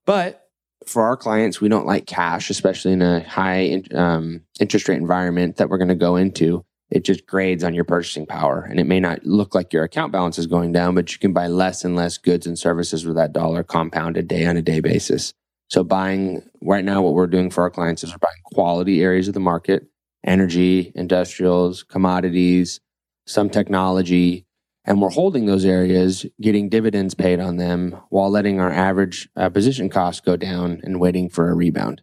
but 0.06 0.48
for 0.86 1.02
our 1.02 1.16
clients, 1.16 1.60
we 1.60 1.68
don't 1.68 1.86
like 1.86 2.06
cash, 2.06 2.50
especially 2.50 2.92
in 2.92 3.02
a 3.02 3.20
high 3.20 3.82
um, 3.94 4.42
interest 4.58 4.88
rate 4.88 4.96
environment 4.96 5.56
that 5.56 5.68
we're 5.68 5.78
going 5.78 5.88
to 5.88 5.94
go 5.94 6.16
into. 6.16 6.64
It 6.92 7.04
just 7.04 7.26
grades 7.26 7.64
on 7.64 7.72
your 7.72 7.84
purchasing 7.84 8.26
power, 8.26 8.60
and 8.60 8.78
it 8.78 8.86
may 8.86 9.00
not 9.00 9.24
look 9.24 9.54
like 9.54 9.72
your 9.72 9.82
account 9.82 10.12
balance 10.12 10.38
is 10.38 10.46
going 10.46 10.72
down, 10.72 10.94
but 10.94 11.10
you 11.10 11.18
can 11.18 11.32
buy 11.32 11.46
less 11.46 11.86
and 11.86 11.96
less 11.96 12.18
goods 12.18 12.46
and 12.46 12.58
services 12.58 13.06
with 13.06 13.16
that 13.16 13.32
dollar 13.32 13.62
compounded 13.62 14.28
day 14.28 14.44
on 14.44 14.58
a 14.58 14.62
day 14.62 14.80
basis. 14.80 15.32
So 15.70 15.82
buying 15.84 16.42
right 16.60 16.84
now, 16.84 17.00
what 17.00 17.14
we're 17.14 17.28
doing 17.28 17.48
for 17.48 17.62
our 17.62 17.70
clients 17.70 18.04
is 18.04 18.10
we're 18.10 18.18
buying 18.18 18.42
quality 18.44 19.00
areas 19.00 19.26
of 19.26 19.32
the 19.32 19.40
market, 19.40 19.86
energy, 20.22 20.92
industrials, 20.94 21.82
commodities, 21.82 22.78
some 23.26 23.48
technology, 23.48 24.44
and 24.84 25.00
we're 25.00 25.08
holding 25.08 25.46
those 25.46 25.64
areas, 25.64 26.26
getting 26.42 26.68
dividends 26.68 27.14
paid 27.14 27.40
on 27.40 27.56
them 27.56 27.96
while 28.10 28.28
letting 28.28 28.60
our 28.60 28.70
average 28.70 29.30
uh, 29.34 29.48
position 29.48 29.88
cost 29.88 30.26
go 30.26 30.36
down 30.36 30.82
and 30.84 31.00
waiting 31.00 31.30
for 31.30 31.48
a 31.48 31.54
rebound. 31.54 32.02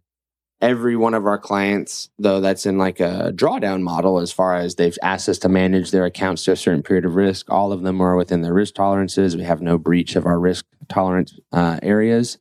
Every 0.61 0.97
one 0.97 1.13
of 1.13 1.25
our 1.25 1.37
clients, 1.37 2.09
though, 2.19 2.41
that's 2.41 2.65
in 2.65 2.77
like 2.77 2.99
a 2.99 3.31
drawdown 3.33 3.81
model 3.81 4.19
as 4.19 4.33
far 4.33 4.55
as 4.55 4.75
they've 4.75 4.97
asked 5.01 5.29
us 5.29 5.37
to 5.39 5.49
manage 5.49 5.91
their 5.91 6.03
accounts 6.03 6.43
to 6.45 6.51
a 6.51 6.57
certain 6.57 6.83
period 6.83 7.05
of 7.05 7.15
risk, 7.15 7.49
all 7.49 7.71
of 7.71 7.81
them 7.83 8.01
are 8.01 8.17
within 8.17 8.41
their 8.41 8.53
risk 8.53 8.75
tolerances. 8.75 9.37
We 9.37 9.43
have 9.43 9.61
no 9.61 9.77
breach 9.77 10.17
of 10.17 10.25
our 10.25 10.37
risk 10.37 10.65
tolerance 10.89 11.39
uh, 11.53 11.79
areas. 11.81 12.39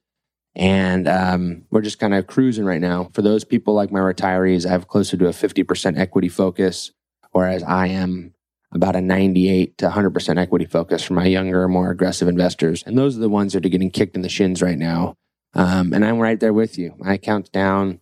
And 0.56 1.06
um, 1.06 1.62
we're 1.70 1.82
just 1.82 2.00
kind 2.00 2.12
of 2.12 2.26
cruising 2.26 2.64
right 2.64 2.80
now. 2.80 3.10
For 3.14 3.22
those 3.22 3.44
people 3.44 3.74
like 3.74 3.92
my 3.92 4.00
retirees, 4.00 4.66
I 4.66 4.70
have 4.70 4.88
closer 4.88 5.16
to 5.16 5.28
a 5.28 5.30
50% 5.30 5.96
equity 5.96 6.28
focus, 6.28 6.90
whereas 7.30 7.62
I 7.62 7.86
am 7.86 8.34
about 8.72 8.96
a 8.96 9.00
98 9.00 9.78
to 9.78 9.90
100% 9.90 10.38
equity 10.38 10.64
focus 10.64 11.04
for 11.04 11.14
my 11.14 11.26
younger, 11.26 11.68
more 11.68 11.92
aggressive 11.92 12.26
investors. 12.26 12.82
And 12.84 12.98
those 12.98 13.16
are 13.16 13.20
the 13.20 13.28
ones 13.28 13.52
that 13.52 13.64
are 13.64 13.68
getting 13.68 13.90
kicked 13.90 14.16
in 14.16 14.22
the 14.22 14.28
shins 14.28 14.60
right 14.60 14.76
now. 14.76 15.14
Um, 15.54 15.92
and 15.92 16.04
I'm 16.04 16.18
right 16.18 16.40
there 16.40 16.52
with 16.52 16.76
you. 16.76 16.94
My 16.98 17.14
account's 17.14 17.48
down 17.50 18.00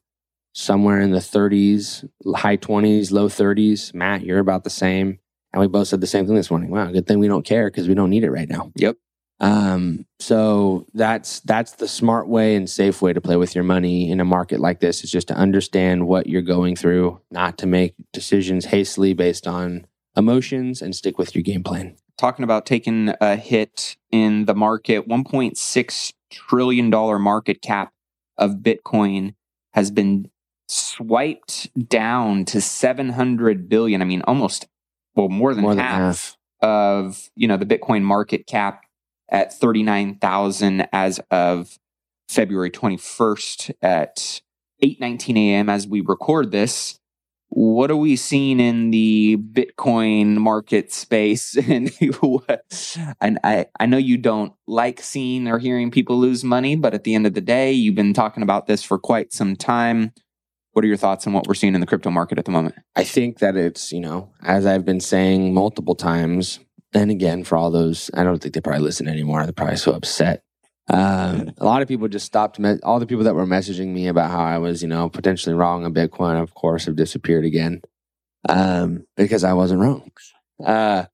somewhere 0.57 1.01
in 1.01 1.11
the 1.11 1.19
30s, 1.19 2.09
high 2.35 2.57
20s, 2.57 3.13
low 3.13 3.29
30s. 3.29 3.93
Matt, 3.93 4.23
you're 4.23 4.39
about 4.39 4.65
the 4.65 4.71
same. 4.71 5.19
And 5.53 5.61
we 5.61 5.69
both 5.69 5.89
said 5.89 6.01
the 6.01 6.07
same 6.07 6.27
thing 6.27 6.35
this 6.35 6.51
morning. 6.51 6.71
Wow, 6.71 6.91
good 6.91 7.07
thing 7.07 7.19
we 7.19 7.29
don't 7.29 7.45
care 7.45 7.71
because 7.71 7.89
we 7.89 7.95
don't 7.95 8.09
need 8.09 8.25
it 8.25 8.31
right 8.31 8.49
now. 8.49 8.73
Yep. 8.77 8.97
Um, 9.39 10.07
so 10.19 10.87
that's 10.95 11.41
that's 11.41 11.73
the 11.73 11.87
smart 11.87 12.27
way 12.27 12.57
and 12.57 12.71
safe 12.71 13.03
way 13.03 13.13
to 13.13 13.21
play 13.21 13.37
with 13.37 13.55
your 13.55 13.65
money 13.65 14.11
in 14.11 14.19
a 14.19 14.25
market 14.25 14.61
like 14.61 14.81
this 14.81 15.05
is 15.05 15.11
just 15.11 15.29
to 15.29 15.35
understand 15.35 16.07
what 16.07 16.27
you're 16.27 16.41
going 16.41 16.75
through, 16.75 17.21
not 17.31 17.59
to 17.59 17.67
make 17.67 17.95
decisions 18.15 18.65
hastily 18.65 19.13
based 19.13 19.47
on 19.47 19.87
emotions 20.17 20.81
and 20.81 20.97
stick 20.97 21.19
with 21.19 21.35
your 21.35 21.43
game 21.43 21.63
plan. 21.63 21.97
Talking 22.17 22.45
about 22.45 22.65
taking 22.65 23.13
a 23.21 23.37
hit 23.37 23.99
in 24.11 24.47
the 24.47 24.55
market, 24.55 25.07
1.6 25.07 26.13
trillion 26.31 26.89
dollar 26.89 27.19
market 27.19 27.61
cap 27.61 27.93
of 28.39 28.57
Bitcoin 28.63 29.35
has 29.75 29.91
been 29.91 30.31
swiped 30.69 31.89
down 31.89 32.45
to 32.47 32.61
700 32.61 33.69
billion. 33.69 34.03
I 34.03 34.05
mean, 34.05 34.23
almost, 34.23 34.67
well, 35.15 35.29
more 35.29 35.55
than, 35.55 35.63
More 35.63 35.75
than 35.75 35.85
half, 35.85 36.01
half. 36.01 36.37
of, 36.61 37.31
you 37.37 37.49
know, 37.49 37.57
the 37.57 37.67
Bitcoin 37.67 38.03
market 38.03 38.47
cap 38.47 38.83
at 39.31 39.53
39,000 39.53 40.89
as 40.93 41.21
of 41.31 41.79
February 42.29 42.71
21st 42.71 43.73
at 43.83 44.41
8:19 44.83 45.37
a.m. 45.39 45.69
as 45.69 45.87
we 45.87 46.01
record 46.01 46.51
this. 46.51 46.99
What 47.49 47.91
are 47.93 47.97
we 47.97 48.17
seeing 48.17 48.59
in 48.59 48.91
the 48.91 49.37
Bitcoin 49.37 50.37
market 50.37 50.93
space? 50.93 51.57
And 51.69 51.91
and 53.21 53.39
I, 53.45 53.67
I 53.79 53.87
know 53.87 53.97
you 53.99 54.19
don't 54.19 54.53
like 54.67 55.01
seeing 55.01 55.47
or 55.49 55.59
hearing 55.59 55.91
people 55.91 56.19
lose 56.19 56.43
money, 56.45 56.75
but 56.77 56.93
at 56.93 57.05
the 57.05 57.15
end 57.15 57.27
of 57.27 57.35
the 57.35 57.41
day, 57.41 57.73
you've 57.73 57.95
been 57.95 58.13
talking 58.13 58.43
about 58.43 58.67
this 58.67 58.83
for 58.83 58.99
quite 58.99 59.33
some 59.33 59.55
time. 59.57 60.13
What 60.77 60.85
are 60.85 60.89
your 60.89 60.99
thoughts 60.99 61.27
on 61.27 61.33
what 61.33 61.47
we're 61.47 61.55
seeing 61.55 61.75
in 61.75 61.81
the 61.81 61.87
crypto 61.87 62.11
market 62.11 62.39
at 62.39 62.45
the 62.45 62.51
moment? 62.51 62.75
I 62.95 63.03
think 63.03 63.39
that 63.39 63.57
it's, 63.57 63.93
you 63.93 64.01
know, 64.01 64.35
as 64.43 64.67
I've 64.67 64.85
been 64.85 65.01
saying 65.01 65.55
multiple 65.55 65.95
times, 65.95 66.61
and 66.93 67.11
again, 67.11 67.45
for 67.45 67.57
all 67.57 67.71
those, 67.71 68.11
I 68.13 68.25
don't 68.25 68.43
think 68.43 68.53
they 68.53 68.61
probably 68.61 68.83
listen 68.83 69.09
anymore. 69.09 69.43
They're 69.45 69.55
probably 69.55 69.77
so 69.77 69.93
upset. 69.93 70.43
Um, 70.89 71.53
a 71.59 71.65
lot 71.65 71.81
of 71.81 71.89
people 71.89 72.09
just 72.09 72.27
stopped. 72.27 72.59
Me- 72.59 72.79
all 72.83 73.01
the 73.01 73.07
people 73.07 73.25
that 73.25 73.35
were 73.35 73.47
messaging 73.47 73.95
me 73.95 74.07
about 74.07 74.31
how 74.31 74.41
I 74.45 74.59
was, 74.59 74.83
you 74.83 74.89
know, 74.89 75.09
potentially 75.09 75.55
wrong 75.55 75.87
on 75.87 75.95
Bitcoin, 75.95 76.43
of 76.43 76.53
course, 76.53 76.85
have 76.85 76.97
disappeared 76.97 77.47
again 77.47 77.81
um, 78.47 79.07
because 79.17 79.45
I 79.45 79.55
wasn't 79.55 79.81
wrong. 79.81 80.11
Uh, 80.63 81.07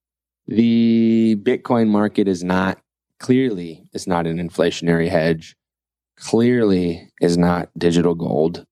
the 0.48 1.36
Bitcoin 1.40 1.86
market 1.86 2.26
is 2.26 2.42
not 2.42 2.80
clearly 3.20 3.84
is 3.92 4.08
not 4.08 4.26
an 4.26 4.38
inflationary 4.38 5.08
hedge. 5.08 5.54
Clearly 6.16 7.12
is 7.20 7.38
not 7.38 7.68
digital 7.78 8.16
gold. 8.16 8.66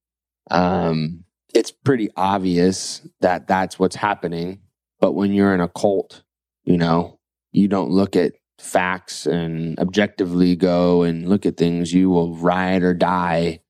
Um, 0.51 1.25
it's 1.55 1.71
pretty 1.71 2.11
obvious 2.17 3.03
that 3.21 3.47
that's 3.47 3.79
what's 3.79 3.97
happening. 3.97 4.61
But 5.01 5.13
when 5.13 5.33
you're 5.33 5.55
in 5.55 5.61
a 5.61 5.69
cult, 5.69 6.23
you 6.65 6.77
know, 6.77 7.19
you 7.53 7.69
don't 7.69 7.91
look 7.91 8.17
at 8.17 8.35
facts 8.59 9.27
and 9.27 9.79
objectively 9.79 10.55
go 10.55 11.03
and 11.03 11.29
look 11.29 11.47
at 11.47 11.57
things. 11.57 11.93
You 11.93 12.11
will 12.11 12.37
ride 12.37 12.83
or 12.83 12.95
die 12.95 13.61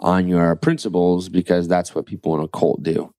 on 0.00 0.28
your 0.28 0.56
principles 0.56 1.28
because 1.28 1.68
that's 1.68 1.94
what 1.94 2.06
people 2.06 2.36
in 2.36 2.42
a 2.42 2.48
cult 2.48 2.82
do. 2.82 3.12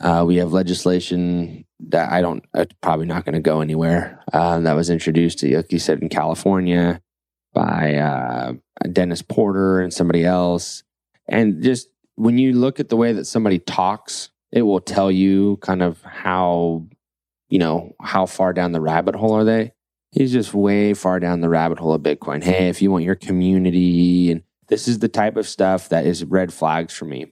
Uh, 0.00 0.24
we 0.26 0.36
have 0.36 0.52
legislation 0.52 1.64
that 1.80 2.12
I 2.12 2.20
don't, 2.20 2.44
it's 2.54 2.74
probably 2.82 3.06
not 3.06 3.24
going 3.24 3.34
to 3.34 3.40
go 3.40 3.60
anywhere. 3.60 4.22
Um, 4.32 4.64
that 4.64 4.74
was 4.74 4.90
introduced, 4.90 5.42
like 5.42 5.72
you 5.72 5.78
said, 5.78 6.00
in 6.00 6.08
California 6.08 7.00
by 7.52 7.94
uh, 7.94 8.52
Dennis 8.92 9.22
Porter 9.22 9.80
and 9.80 9.92
somebody 9.92 10.24
else. 10.24 10.84
And 11.26 11.62
just 11.62 11.88
when 12.18 12.36
you 12.36 12.52
look 12.52 12.80
at 12.80 12.88
the 12.88 12.96
way 12.96 13.12
that 13.12 13.26
somebody 13.26 13.60
talks, 13.60 14.30
it 14.50 14.62
will 14.62 14.80
tell 14.80 15.10
you 15.10 15.56
kind 15.58 15.82
of 15.82 16.02
how, 16.02 16.84
you 17.48 17.60
know, 17.60 17.94
how 18.02 18.26
far 18.26 18.52
down 18.52 18.72
the 18.72 18.80
rabbit 18.80 19.14
hole 19.14 19.34
are 19.34 19.44
they. 19.44 19.72
He's 20.10 20.32
just 20.32 20.52
way 20.52 20.94
far 20.94 21.20
down 21.20 21.42
the 21.42 21.48
rabbit 21.48 21.78
hole 21.78 21.92
of 21.92 22.02
Bitcoin. 22.02 22.42
Hey, 22.42 22.68
if 22.68 22.82
you 22.82 22.90
want 22.90 23.04
your 23.04 23.14
community, 23.14 24.32
and 24.32 24.42
this 24.66 24.88
is 24.88 24.98
the 24.98 25.08
type 25.08 25.36
of 25.36 25.46
stuff 25.46 25.90
that 25.90 26.06
is 26.06 26.24
red 26.24 26.52
flags 26.52 26.92
for 26.92 27.04
me. 27.04 27.26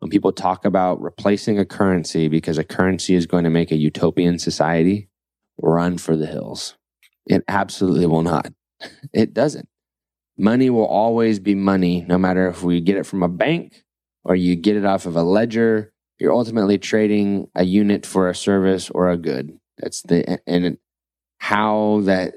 When 0.00 0.10
people 0.10 0.32
talk 0.32 0.66
about 0.66 1.00
replacing 1.00 1.58
a 1.58 1.64
currency 1.64 2.28
because 2.28 2.58
a 2.58 2.64
currency 2.64 3.14
is 3.14 3.24
going 3.24 3.44
to 3.44 3.50
make 3.50 3.70
a 3.70 3.76
utopian 3.76 4.38
society, 4.38 5.08
run 5.62 5.96
for 5.96 6.14
the 6.14 6.26
hills. 6.26 6.76
It 7.26 7.42
absolutely 7.48 8.06
will 8.06 8.22
not. 8.22 8.52
It 9.14 9.32
doesn't. 9.32 9.68
Money 10.36 10.68
will 10.68 10.84
always 10.84 11.38
be 11.38 11.54
money, 11.54 12.04
no 12.06 12.18
matter 12.18 12.46
if 12.48 12.62
we 12.62 12.82
get 12.82 12.98
it 12.98 13.06
from 13.06 13.22
a 13.22 13.28
bank 13.28 13.85
or 14.26 14.34
you 14.34 14.56
get 14.56 14.76
it 14.76 14.84
off 14.84 15.06
of 15.06 15.16
a 15.16 15.22
ledger. 15.22 15.92
You're 16.18 16.32
ultimately 16.34 16.78
trading 16.78 17.48
a 17.54 17.64
unit 17.64 18.04
for 18.04 18.28
a 18.28 18.34
service 18.34 18.90
or 18.90 19.08
a 19.08 19.16
good. 19.16 19.58
That's 19.78 20.02
the 20.02 20.40
and 20.46 20.78
how 21.38 22.00
that 22.04 22.34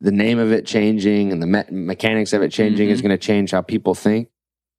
the 0.00 0.10
name 0.12 0.38
of 0.38 0.52
it 0.52 0.66
changing 0.66 1.32
and 1.32 1.40
the 1.42 1.46
me- 1.46 1.64
mechanics 1.70 2.32
of 2.32 2.42
it 2.42 2.50
changing 2.50 2.88
is 2.88 3.00
Mhm. 3.00 3.02
going 3.04 3.18
to 3.18 3.26
change 3.26 3.50
how 3.52 3.60
people 3.62 3.94
think. 3.94 4.28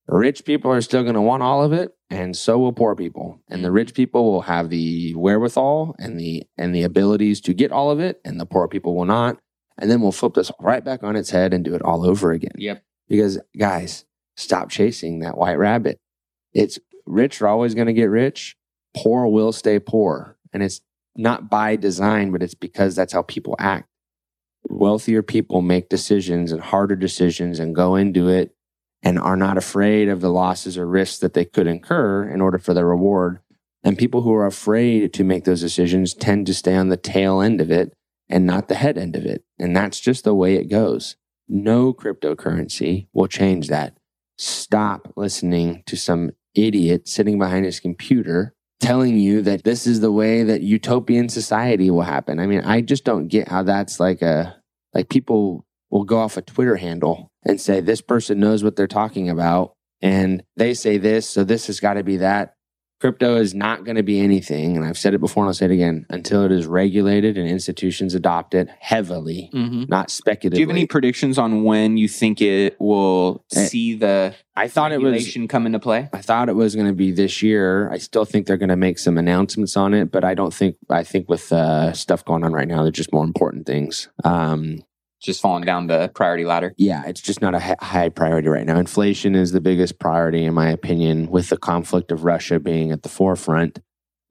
Rich 0.08 0.44
people 0.44 0.72
are 0.72 0.82
still 0.82 1.04
going 1.04 1.16
to 1.16 1.22
want 1.22 1.44
all 1.44 1.64
of 1.64 1.72
it, 1.72 1.94
and 2.10 2.36
so 2.36 2.58
will 2.58 2.74
poor 2.74 2.96
people. 2.96 3.40
And 3.48 3.64
the 3.64 3.72
rich 3.72 3.94
people 3.94 4.32
will 4.32 4.42
have 4.42 4.70
the 4.72 5.14
wherewithal 5.16 5.96
and 6.00 6.20
the 6.20 6.44
and 6.58 6.74
the 6.74 6.84
abilities 6.84 7.40
to 7.42 7.54
get 7.54 7.72
all 7.72 7.92
of 7.92 8.00
it, 8.00 8.20
and 8.26 8.40
the 8.40 8.46
poor 8.48 8.68
people 8.68 8.96
will 8.96 9.06
not. 9.06 9.38
And 9.78 9.90
then 9.90 10.02
we'll 10.02 10.12
flip 10.12 10.34
this 10.34 10.52
right 10.60 10.84
back 10.84 11.04
on 11.04 11.16
its 11.16 11.30
head 11.30 11.54
and 11.54 11.64
do 11.64 11.76
it 11.76 11.84
all 11.84 12.06
over 12.06 12.32
again. 12.32 12.52
Yep. 12.58 12.84
Because 13.08 13.40
guys, 13.58 14.06
stop 14.36 14.70
chasing 14.70 15.20
that 15.20 15.38
white 15.38 15.58
rabbit. 15.60 16.00
It's 16.54 16.80
rich 17.06 17.42
are 17.42 17.48
always 17.48 17.76
going 17.76 17.88
to 17.88 17.94
get 17.94 18.06
rich, 18.06 18.56
poor 18.96 19.28
will 19.28 19.52
stay 19.52 19.80
poor. 19.80 20.38
And 20.54 20.64
it's 20.64 20.82
not 21.16 21.50
by 21.50 21.76
design, 21.76 22.32
but 22.32 22.44
it's 22.44 22.56
because 22.56 22.96
that's 22.96 23.14
how 23.14 23.24
people 23.24 23.56
act. 23.60 23.88
Wealthier 24.68 25.24
people 25.24 25.62
make 25.62 25.90
decisions 25.90 26.52
and 26.52 26.62
harder 26.62 26.96
decisions 26.96 27.60
and 27.60 27.76
go 27.76 27.96
into 27.96 28.28
it 28.28 28.56
and 29.02 29.18
are 29.18 29.38
not 29.38 29.58
afraid 29.58 30.10
of 30.10 30.22
the 30.22 30.30
losses 30.30 30.78
or 30.78 30.86
risks 30.86 31.20
that 31.20 31.34
they 31.34 31.46
could 31.46 31.68
incur 31.68 32.30
in 32.30 32.42
order 32.42 32.58
for 32.58 32.74
the 32.74 32.86
reward. 32.86 33.40
And 33.84 33.98
people 33.98 34.22
who 34.22 34.34
are 34.34 34.46
afraid 34.46 35.14
to 35.14 35.24
make 35.24 35.46
those 35.46 35.62
decisions 35.62 36.14
tend 36.14 36.46
to 36.48 36.54
stay 36.54 36.76
on 36.76 36.90
the 36.90 36.98
tail 36.98 37.42
end 37.42 37.62
of 37.62 37.72
it 37.72 37.94
and 38.28 38.46
not 38.46 38.68
the 38.68 38.76
head 38.76 38.98
end 38.98 39.16
of 39.16 39.26
it. 39.26 39.44
And 39.58 39.76
that's 39.76 40.00
just 40.00 40.26
the 40.26 40.36
way 40.36 40.56
it 40.56 40.70
goes. 40.70 41.16
No 41.48 41.94
cryptocurrency 41.94 43.08
will 43.14 43.28
change 43.28 43.70
that. 43.70 43.98
Stop 44.38 45.14
listening 45.16 45.84
to 45.86 45.96
some 45.96 46.32
idiot 46.56 47.08
sitting 47.08 47.40
behind 47.40 47.66
his 47.66 47.80
computer 47.80 48.54
telling 48.80 49.18
you 49.18 49.42
that 49.42 49.64
this 49.64 49.86
is 49.86 50.00
the 50.00 50.12
way 50.12 50.44
that 50.44 50.62
utopian 50.62 51.30
society 51.30 51.92
will 51.92 52.02
happen. 52.02 52.40
I 52.40 52.48
mean, 52.48 52.62
I 52.62 52.82
just 52.82 53.04
don't 53.04 53.28
get 53.28 53.50
how 53.50 53.64
that's 53.64 54.00
like 54.00 54.22
a 54.22 54.56
like 54.94 55.10
people 55.10 55.66
will 55.90 56.06
go 56.06 56.20
off 56.20 56.38
a 56.38 56.42
Twitter 56.42 56.78
handle 56.78 57.32
and 57.46 57.60
say 57.60 57.82
this 57.82 58.02
person 58.02 58.40
knows 58.40 58.64
what 58.64 58.76
they're 58.76 58.88
talking 58.88 59.30
about 59.30 59.74
and 60.02 60.44
they 60.56 60.74
say 60.74 60.98
this, 60.98 61.28
so 61.28 61.44
this 61.44 61.68
has 61.68 61.80
got 61.80 61.96
to 61.96 62.04
be 62.04 62.18
that. 62.18 62.54
Crypto 63.00 63.38
is 63.38 63.54
not 63.56 63.86
going 63.86 63.96
to 63.96 64.04
be 64.04 64.20
anything, 64.20 64.76
and 64.76 64.86
I've 64.86 64.98
said 64.98 65.14
it 65.14 65.20
before 65.20 65.44
and 65.44 65.50
I'll 65.50 65.54
say 65.54 65.66
it 65.66 65.72
again, 65.72 66.06
until 66.10 66.44
it 66.44 66.52
is 66.52 66.66
regulated 66.68 67.38
and 67.38 67.48
institutions 67.50 68.14
adopt 68.14 68.54
it 68.54 68.68
heavily, 68.80 69.50
Mm-hmm. 69.54 69.84
not 69.88 70.10
speculatively. 70.12 70.58
Do 70.58 70.62
you 70.62 70.68
have 70.68 70.76
any 70.76 70.86
predictions 70.86 71.38
on 71.38 71.64
when 71.64 71.96
you 71.96 72.08
think 72.10 72.42
it 72.42 72.76
will 72.80 73.46
Eh, 73.56 73.66
see 73.66 73.96
the 73.96 74.36
I 74.56 74.68
thought 74.68 74.92
it 74.92 74.98
was 75.02 75.14
regulation 75.14 75.48
come 75.48 75.66
into 75.66 75.80
play? 75.80 76.10
I 76.12 76.22
thought 76.22 76.50
it 76.50 76.56
was 76.56 76.76
going 76.76 76.88
to 76.88 76.94
be 76.94 77.12
this 77.12 77.42
year. 77.42 77.90
I 77.90 77.98
still 78.00 78.26
think 78.26 78.46
they're 78.48 78.58
going 78.58 78.68
to 78.70 78.76
make 78.76 79.00
some 79.00 79.18
announcements 79.18 79.78
on 79.78 79.94
it, 79.94 80.12
but 80.12 80.26
I 80.26 80.34
don't 80.34 80.54
think. 80.54 80.76
I 80.90 81.04
think 81.06 81.30
with 81.30 81.54
uh, 81.54 81.94
stuff 81.94 82.26
going 82.26 82.44
on 82.44 82.52
right 82.52 82.68
now, 82.68 82.84
they're 82.84 82.92
just 82.92 83.14
more 83.14 83.24
important 83.24 83.66
things. 83.66 84.10
Um, 84.26 84.84
Just 85.22 85.42
falling 85.42 85.66
down 85.66 85.88
the 85.88 86.10
priority 86.16 86.46
ladder. 86.46 86.74
yeah, 86.78 87.04
it's 87.06 87.20
just 87.22 87.42
not 87.42 87.54
a 87.54 87.76
high 87.82 88.10
priority 88.10 88.48
right 88.48 88.66
now. 88.66 88.80
Inflation 88.80 89.36
is 89.36 89.52
the 89.52 89.60
biggest 89.60 90.00
priority, 90.00 90.46
in 90.46 90.54
my 90.54 90.70
opinion, 90.70 91.30
with 91.30 91.50
the 91.50 91.58
conflict 91.58 92.12
of 92.12 92.24
Russia 92.24 92.60
being 92.60 92.92
at 92.92 93.04
the 93.04 93.10
forefront. 93.10 93.80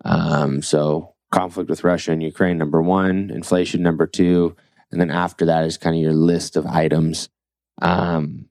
Um, 0.04 0.62
so, 0.62 1.14
conflict 1.30 1.68
with 1.68 1.84
Russia 1.84 2.12
and 2.12 2.22
Ukraine, 2.22 2.56
number 2.56 2.80
one, 2.80 3.30
inflation, 3.30 3.82
number 3.82 4.06
two. 4.06 4.56
And 4.90 5.00
then 5.00 5.10
after 5.10 5.44
that 5.46 5.64
is 5.64 5.76
kind 5.76 5.94
of 5.94 6.00
your 6.00 6.14
list 6.14 6.56
of 6.56 6.66
items. 6.66 7.28
Um, 7.82 8.48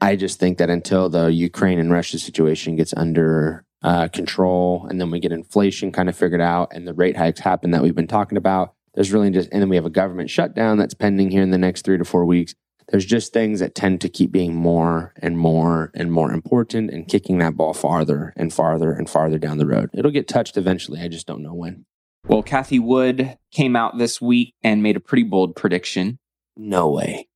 I 0.00 0.16
just 0.16 0.38
think 0.38 0.58
that 0.58 0.70
until 0.70 1.08
the 1.08 1.32
Ukraine 1.32 1.78
and 1.78 1.90
Russia 1.90 2.18
situation 2.18 2.76
gets 2.76 2.94
under 2.96 3.64
uh, 3.82 4.08
control 4.08 4.86
and 4.88 5.00
then 5.00 5.10
we 5.10 5.20
get 5.20 5.32
inflation 5.32 5.92
kind 5.92 6.08
of 6.08 6.16
figured 6.16 6.40
out 6.40 6.72
and 6.74 6.86
the 6.86 6.94
rate 6.94 7.16
hikes 7.16 7.40
happen 7.40 7.70
that 7.70 7.82
we've 7.82 7.94
been 7.94 8.06
talking 8.06 8.38
about, 8.38 8.74
there's 9.00 9.12
really 9.12 9.30
just, 9.30 9.48
and 9.50 9.62
then 9.62 9.70
we 9.70 9.76
have 9.76 9.86
a 9.86 9.90
government 9.90 10.28
shutdown 10.28 10.76
that's 10.76 10.92
pending 10.92 11.30
here 11.30 11.42
in 11.42 11.52
the 11.52 11.56
next 11.56 11.86
three 11.86 11.96
to 11.96 12.04
four 12.04 12.26
weeks. 12.26 12.54
There's 12.90 13.06
just 13.06 13.32
things 13.32 13.60
that 13.60 13.74
tend 13.74 14.02
to 14.02 14.10
keep 14.10 14.30
being 14.30 14.54
more 14.54 15.14
and 15.16 15.38
more 15.38 15.90
and 15.94 16.12
more 16.12 16.30
important 16.30 16.90
and 16.90 17.08
kicking 17.08 17.38
that 17.38 17.56
ball 17.56 17.72
farther 17.72 18.34
and 18.36 18.52
farther 18.52 18.92
and 18.92 19.08
farther 19.08 19.38
down 19.38 19.56
the 19.56 19.66
road. 19.66 19.88
It'll 19.94 20.10
get 20.10 20.28
touched 20.28 20.58
eventually. 20.58 21.00
I 21.00 21.08
just 21.08 21.26
don't 21.26 21.42
know 21.42 21.54
when. 21.54 21.86
Well, 22.26 22.42
Cathie 22.42 22.78
Wood 22.78 23.38
came 23.50 23.74
out 23.74 23.96
this 23.96 24.20
week 24.20 24.52
and 24.62 24.82
made 24.82 24.96
a 24.96 25.00
pretty 25.00 25.22
bold 25.22 25.56
prediction. 25.56 26.18
No 26.54 26.90
way. 26.90 27.26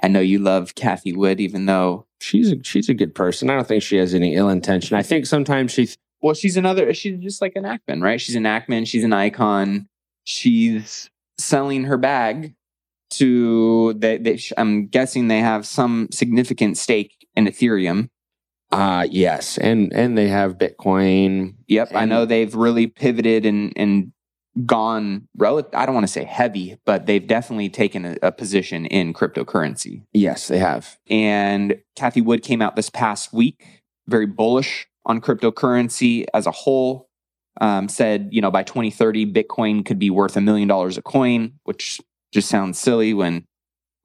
I 0.00 0.06
know 0.06 0.20
you 0.20 0.38
love 0.38 0.76
Cathie 0.76 1.16
Wood, 1.16 1.40
even 1.40 1.66
though 1.66 2.06
She's 2.20 2.52
a 2.52 2.62
she's 2.62 2.88
a 2.88 2.94
good 2.94 3.14
person. 3.14 3.50
I 3.50 3.54
don't 3.54 3.66
think 3.66 3.82
she 3.82 3.96
has 3.96 4.14
any 4.14 4.34
ill 4.34 4.48
intention. 4.48 4.96
I 4.96 5.02
think 5.02 5.26
sometimes 5.26 5.72
she 5.72 5.88
well, 6.20 6.34
she's 6.34 6.56
another. 6.56 6.92
She's 6.94 7.18
just 7.20 7.40
like 7.40 7.52
an 7.54 7.64
Ackman, 7.64 8.02
right? 8.02 8.20
She's 8.20 8.34
an 8.34 8.42
Ackman. 8.42 8.86
She's 8.86 9.04
an 9.04 9.12
Icahn. 9.12 9.86
She's 10.28 11.08
selling 11.38 11.84
her 11.84 11.96
bag 11.96 12.54
to. 13.12 13.94
They, 13.94 14.18
they, 14.18 14.38
I'm 14.58 14.86
guessing 14.88 15.28
they 15.28 15.40
have 15.40 15.66
some 15.66 16.08
significant 16.12 16.76
stake 16.76 17.26
in 17.34 17.46
Ethereum. 17.46 18.10
uh 18.70 19.06
yes, 19.10 19.56
and 19.56 19.90
and 19.94 20.18
they 20.18 20.28
have 20.28 20.58
Bitcoin. 20.58 21.54
Yep, 21.68 21.92
I 21.94 22.04
know 22.04 22.26
they've 22.26 22.54
really 22.54 22.86
pivoted 22.86 23.46
and 23.46 23.72
and 23.76 24.12
gone. 24.66 25.28
Rel- 25.36 25.70
I 25.72 25.86
don't 25.86 25.94
want 25.94 26.06
to 26.06 26.12
say 26.12 26.24
heavy, 26.24 26.76
but 26.84 27.06
they've 27.06 27.26
definitely 27.26 27.70
taken 27.70 28.04
a, 28.04 28.16
a 28.22 28.32
position 28.32 28.84
in 28.84 29.14
cryptocurrency. 29.14 30.02
Yes, 30.12 30.48
they 30.48 30.58
have. 30.58 30.98
And 31.08 31.80
Cathie 31.96 32.20
Wood 32.20 32.42
came 32.42 32.60
out 32.60 32.76
this 32.76 32.90
past 32.90 33.32
week, 33.32 33.82
very 34.06 34.26
bullish 34.26 34.86
on 35.06 35.22
cryptocurrency 35.22 36.26
as 36.34 36.46
a 36.46 36.50
whole. 36.50 37.07
Um, 37.60 37.88
said, 37.88 38.28
you 38.30 38.40
know, 38.40 38.50
by 38.50 38.62
2030, 38.62 39.32
Bitcoin 39.32 39.84
could 39.84 39.98
be 39.98 40.10
worth 40.10 40.36
a 40.36 40.40
million 40.40 40.68
dollars 40.68 40.96
a 40.96 41.02
coin, 41.02 41.54
which 41.64 42.00
just 42.32 42.48
sounds 42.48 42.78
silly 42.78 43.14
when 43.14 43.44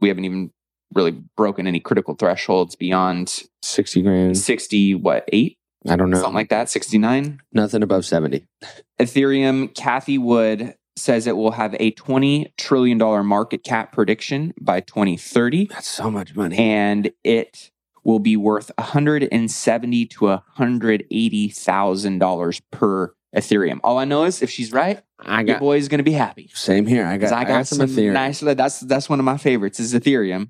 we 0.01 0.07
haven't 0.07 0.25
even 0.25 0.51
really 0.93 1.11
broken 1.37 1.67
any 1.67 1.79
critical 1.79 2.15
thresholds 2.15 2.75
beyond 2.75 3.43
Sixty 3.61 4.01
grand. 4.01 4.37
60, 4.37 4.95
what, 4.95 5.27
eight? 5.31 5.57
I 5.87 5.95
don't 5.95 6.09
know. 6.09 6.17
Something 6.17 6.33
like 6.35 6.49
that, 6.49 6.69
69. 6.69 7.41
Nothing 7.51 7.83
above 7.83 8.05
seventy. 8.05 8.45
Ethereum, 8.99 9.73
Cathie 9.75 10.17
Wood 10.17 10.75
says 10.95 11.25
it 11.27 11.35
will 11.35 11.51
have 11.51 11.75
a 11.79 11.91
$20 11.93 12.53
trillion 12.57 12.97
market 13.25 13.63
cap 13.63 13.91
prediction 13.91 14.53
by 14.61 14.79
2030. 14.79 15.65
That's 15.65 15.87
so 15.87 16.11
much 16.11 16.35
money. 16.35 16.55
and 16.57 17.11
it 17.23 17.71
will 18.03 18.19
be 18.19 18.37
worth 18.37 18.69
170 18.77 20.05
to 20.05 20.25
180 20.25 21.49
thousand 21.49 22.19
dollars 22.19 22.61
per 22.71 23.13
Ethereum. 23.35 23.79
All 23.83 23.97
I 23.97 24.05
know 24.05 24.25
is 24.25 24.41
if 24.41 24.49
she's 24.49 24.71
right, 24.71 25.01
I 25.19 25.41
your 25.41 25.59
boy 25.59 25.77
is 25.77 25.87
going 25.87 25.99
to 25.99 26.03
be 26.03 26.11
happy. 26.11 26.51
same 26.53 26.85
here. 26.85 27.05
I 27.05 27.17
'Cause 27.17 27.31
got 27.31 27.39
I 27.39 27.43
got, 27.45 27.67
some, 27.67 27.87
Ethereum. 27.87 28.13
nice. 28.13 28.39
That's 28.41 28.79
that's 28.81 29.09
one 29.09 29.19
of 29.19 29.25
my 29.25 29.37
favorites 29.37 29.79
is 29.79 29.93
Ethereum. 29.93 30.49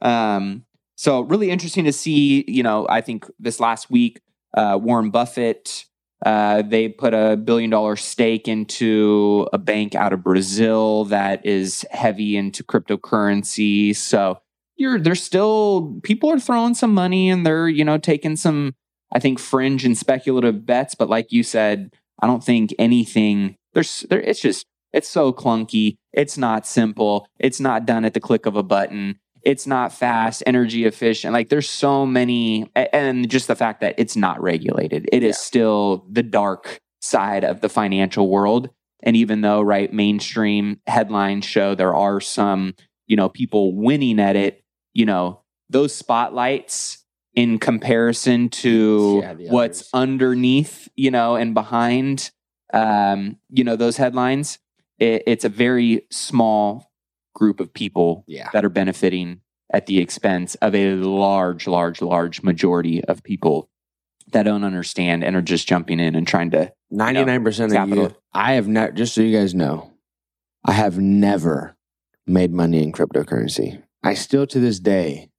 Um, 0.00 0.64
so 0.96 1.20
really 1.20 1.50
interesting 1.50 1.84
to 1.84 1.92
see. 1.92 2.44
You 2.48 2.62
know, 2.62 2.86
I 2.88 3.00
think 3.00 3.26
this 3.38 3.60
last 3.60 3.90
week, 3.90 4.20
uh, 4.56 4.78
Warren 4.80 5.10
Buffett. 5.10 5.86
Uh, 6.24 6.62
they 6.62 6.88
put 6.88 7.12
a 7.14 7.36
billion 7.36 7.68
dollar 7.68 7.96
stake 7.96 8.46
into 8.46 9.48
a 9.52 9.58
bank 9.58 9.96
out 9.96 10.12
of 10.12 10.22
Brazil 10.22 11.04
that 11.06 11.44
is 11.44 11.84
heavy 11.90 12.36
into 12.36 12.62
cryptocurrency. 12.62 13.94
So 13.96 14.38
you're 14.76 15.00
there's 15.00 15.20
still 15.22 15.98
people 16.04 16.30
are 16.30 16.38
throwing 16.38 16.74
some 16.74 16.94
money 16.94 17.28
and 17.28 17.44
they're 17.44 17.68
you 17.68 17.84
know 17.84 17.98
taking 17.98 18.36
some 18.36 18.74
I 19.12 19.18
think 19.18 19.38
fringe 19.40 19.84
and 19.84 19.98
speculative 19.98 20.64
bets. 20.64 20.94
But 20.94 21.10
like 21.10 21.32
you 21.32 21.42
said, 21.42 21.92
I 22.22 22.26
don't 22.26 22.42
think 22.42 22.74
anything 22.78 23.56
there's 23.74 24.06
there. 24.08 24.20
It's 24.20 24.40
just 24.40 24.64
it's 24.92 25.08
so 25.08 25.32
clunky. 25.32 25.96
It's 26.12 26.38
not 26.38 26.66
simple. 26.66 27.26
It's 27.38 27.60
not 27.60 27.86
done 27.86 28.04
at 28.04 28.14
the 28.14 28.20
click 28.20 28.46
of 28.46 28.56
a 28.56 28.62
button. 28.62 29.18
It's 29.42 29.66
not 29.66 29.92
fast, 29.92 30.42
energy 30.46 30.84
efficient. 30.84 31.32
Like 31.32 31.48
there's 31.48 31.68
so 31.68 32.06
many, 32.06 32.70
and 32.76 33.28
just 33.28 33.48
the 33.48 33.56
fact 33.56 33.80
that 33.80 33.94
it's 33.98 34.14
not 34.16 34.40
regulated. 34.40 35.08
It 35.10 35.24
is 35.24 35.36
Yeah. 35.36 35.40
still 35.40 36.06
the 36.08 36.22
dark 36.22 36.78
side 37.00 37.42
of 37.42 37.60
the 37.60 37.68
financial 37.68 38.28
world. 38.30 38.70
And 39.02 39.16
even 39.16 39.40
though, 39.40 39.60
right, 39.60 39.92
mainstream 39.92 40.80
headlines 40.86 41.44
show 41.44 41.74
there 41.74 41.94
are 41.94 42.20
some, 42.20 42.74
you 43.08 43.16
know, 43.16 43.28
people 43.28 43.74
winning 43.74 44.20
at 44.20 44.36
it, 44.36 44.62
you 44.94 45.04
know, 45.06 45.40
those 45.68 45.92
spotlights 45.92 47.01
in 47.34 47.58
comparison 47.58 48.48
to 48.50 49.20
Yeah, 49.22 49.34
what's 49.50 49.88
underneath, 49.94 50.88
you 50.96 51.10
know, 51.10 51.36
and 51.36 51.54
behind, 51.54 52.30
um, 52.72 53.36
you 53.50 53.64
know, 53.64 53.76
those 53.76 53.96
headlines, 53.96 54.58
it, 54.98 55.22
it's 55.26 55.44
a 55.44 55.48
very 55.48 56.06
small 56.10 56.90
group 57.34 57.60
of 57.60 57.72
people 57.72 58.24
Yeah. 58.26 58.50
that 58.52 58.64
are 58.64 58.68
benefiting 58.70 59.40
at 59.72 59.86
the 59.86 59.98
expense 59.98 60.54
of 60.56 60.74
a 60.74 60.94
large, 60.96 61.66
large, 61.66 62.02
large 62.02 62.42
majority 62.42 63.02
of 63.04 63.22
people 63.22 63.70
that 64.32 64.42
don't 64.44 64.64
understand 64.64 65.24
and 65.24 65.34
are 65.34 65.42
just 65.42 65.66
jumping 65.66 65.98
in 66.00 66.14
and 66.14 66.26
trying 66.26 66.50
to. 66.50 66.72
Ninety 66.90 67.24
nine 67.24 67.42
percent 67.42 67.72
of 67.72 67.76
capital. 67.76 68.04
you. 68.04 68.16
I 68.34 68.52
have 68.54 68.68
never. 68.68 68.92
Just 68.92 69.14
so 69.14 69.22
you 69.22 69.36
guys 69.36 69.54
know, 69.54 69.90
I 70.64 70.72
have 70.72 70.98
never 70.98 71.76
made 72.26 72.52
money 72.52 72.82
in 72.82 72.92
cryptocurrency. 72.92 73.82
I 74.02 74.14
still 74.14 74.46
to 74.48 74.60
this 74.60 74.78
day 74.78 75.30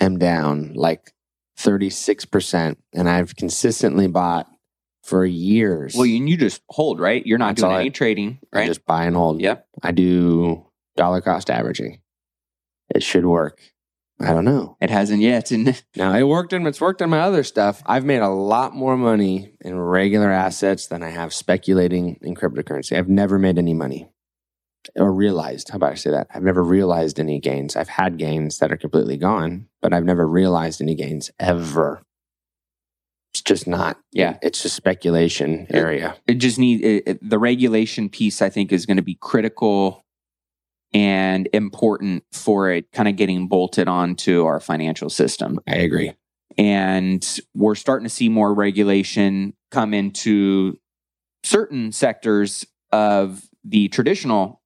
am 0.00 0.18
down 0.18 0.72
like 0.74 1.12
thirty 1.56 1.90
six 1.90 2.24
percent, 2.24 2.78
and 2.94 3.08
I've 3.08 3.36
consistently 3.36 4.06
bought 4.08 4.48
for 5.04 5.24
years. 5.24 5.94
Well, 5.94 6.06
you, 6.06 6.24
you 6.26 6.36
just 6.36 6.62
hold, 6.68 7.00
right? 7.00 7.24
You're 7.26 7.38
not 7.38 7.48
That's 7.50 7.60
doing 7.62 7.72
all 7.72 7.78
I- 7.78 7.82
any 7.82 7.90
trading, 7.90 8.38
I 8.52 8.58
right? 8.60 8.66
just 8.66 8.84
buy 8.86 9.04
and 9.04 9.16
hold. 9.16 9.40
Yep. 9.40 9.66
I 9.82 9.92
do 9.92 10.66
dollar 10.96 11.20
cost 11.20 11.50
averaging. 11.50 12.00
It 12.94 13.02
should 13.02 13.24
work. 13.24 13.60
I 14.22 14.34
don't 14.34 14.44
know. 14.44 14.76
It 14.82 14.90
hasn't 14.90 15.22
yet. 15.22 15.50
And 15.50 15.82
Now 15.96 16.14
it 16.14 16.24
worked 16.24 16.52
in 16.52 16.66
it's 16.66 16.80
worked 16.80 17.00
in 17.00 17.08
my 17.08 17.20
other 17.20 17.42
stuff. 17.42 17.82
I've 17.86 18.04
made 18.04 18.20
a 18.20 18.28
lot 18.28 18.74
more 18.74 18.94
money 18.96 19.54
in 19.62 19.78
regular 19.80 20.30
assets 20.30 20.88
than 20.88 21.02
I 21.02 21.08
have 21.08 21.32
speculating 21.32 22.18
in 22.20 22.34
cryptocurrency. 22.34 22.98
I've 22.98 23.08
never 23.08 23.38
made 23.38 23.56
any 23.56 23.72
money 23.72 24.10
or 24.96 25.12
realized. 25.12 25.68
How 25.70 25.76
about 25.76 25.92
I 25.92 25.94
say 25.96 26.10
that? 26.10 26.28
I've 26.34 26.42
never 26.42 26.62
realized 26.62 27.20
any 27.20 27.38
gains. 27.40 27.76
I've 27.76 27.88
had 27.88 28.16
gains 28.18 28.58
that 28.58 28.72
are 28.72 28.76
completely 28.76 29.16
gone, 29.16 29.68
but 29.82 29.92
I've 29.92 30.04
never 30.04 30.26
realized 30.26 30.80
any 30.80 30.94
gains 30.94 31.30
ever. 31.38 32.02
It's 33.32 33.42
just 33.42 33.66
not. 33.66 33.98
Yeah. 34.12 34.38
it's 34.42 34.62
just 34.62 34.74
speculation 34.74 35.66
area. 35.70 36.16
it 36.26 36.34
just 36.34 36.58
need 36.58 36.82
it, 36.84 37.02
it- 37.06 37.28
the 37.30 37.38
regulation 37.38 38.08
piece. 38.08 38.42
I 38.42 38.48
think 38.50 38.72
is 38.72 38.86
going 38.86 38.96
to 38.96 39.02
be 39.02 39.14
critical 39.20 40.04
and 40.92 41.48
important 41.52 42.24
for 42.32 42.70
it 42.70 42.90
kind 42.92 43.08
of 43.08 43.14
getting 43.16 43.46
bolted 43.46 43.86
onto 43.86 44.44
our 44.44 44.58
financial 44.58 45.08
system. 45.08 45.60
I 45.68 45.76
agree. 45.76 46.14
and 46.58 47.38
we're 47.54 47.76
starting 47.76 48.04
to 48.04 48.10
see 48.12 48.28
more 48.28 48.52
regulation 48.52 49.54
come 49.70 49.94
into 49.94 50.76
certain 51.44 51.92
sectors 51.92 52.66
of 52.90 53.48
the 53.62 53.86
traditional 53.88 54.59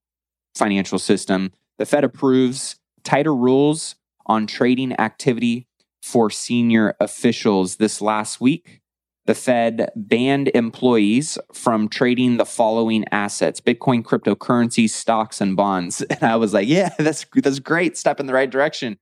financial 0.55 0.99
system. 0.99 1.53
The 1.79 1.87
Fed 1.87 2.05
approves 2.05 2.77
tighter 3.03 3.35
rules 3.35 3.97
on 4.27 4.47
trading 4.47 4.93
activity 5.01 5.67
for 6.03 6.31
senior 6.31 6.95
officials 7.01 7.77
this 7.77 8.01
last 8.01 8.41
week. 8.41 8.81
The 9.27 9.35
Fed 9.35 9.91
banned 9.97 10.51
employees 10.55 11.39
from 11.55 11.89
trading 11.89 12.37
the 12.37 12.45
following 12.45 13.07
assets 13.11 13.59
Bitcoin, 13.61 14.03
cryptocurrencies, 14.03 14.91
stocks, 14.91 15.41
and 15.41 15.57
bonds. 15.57 16.03
And 16.11 16.23
I 16.23 16.37
was 16.37 16.53
like, 16.53 16.69
yeah, 16.69 16.91
that's, 16.99 17.25
that's 17.35 17.59
great. 17.59 17.97
Step 17.97 18.21
in 18.21 18.27
the 18.27 18.35
right 18.35 18.51
direction. 18.51 18.99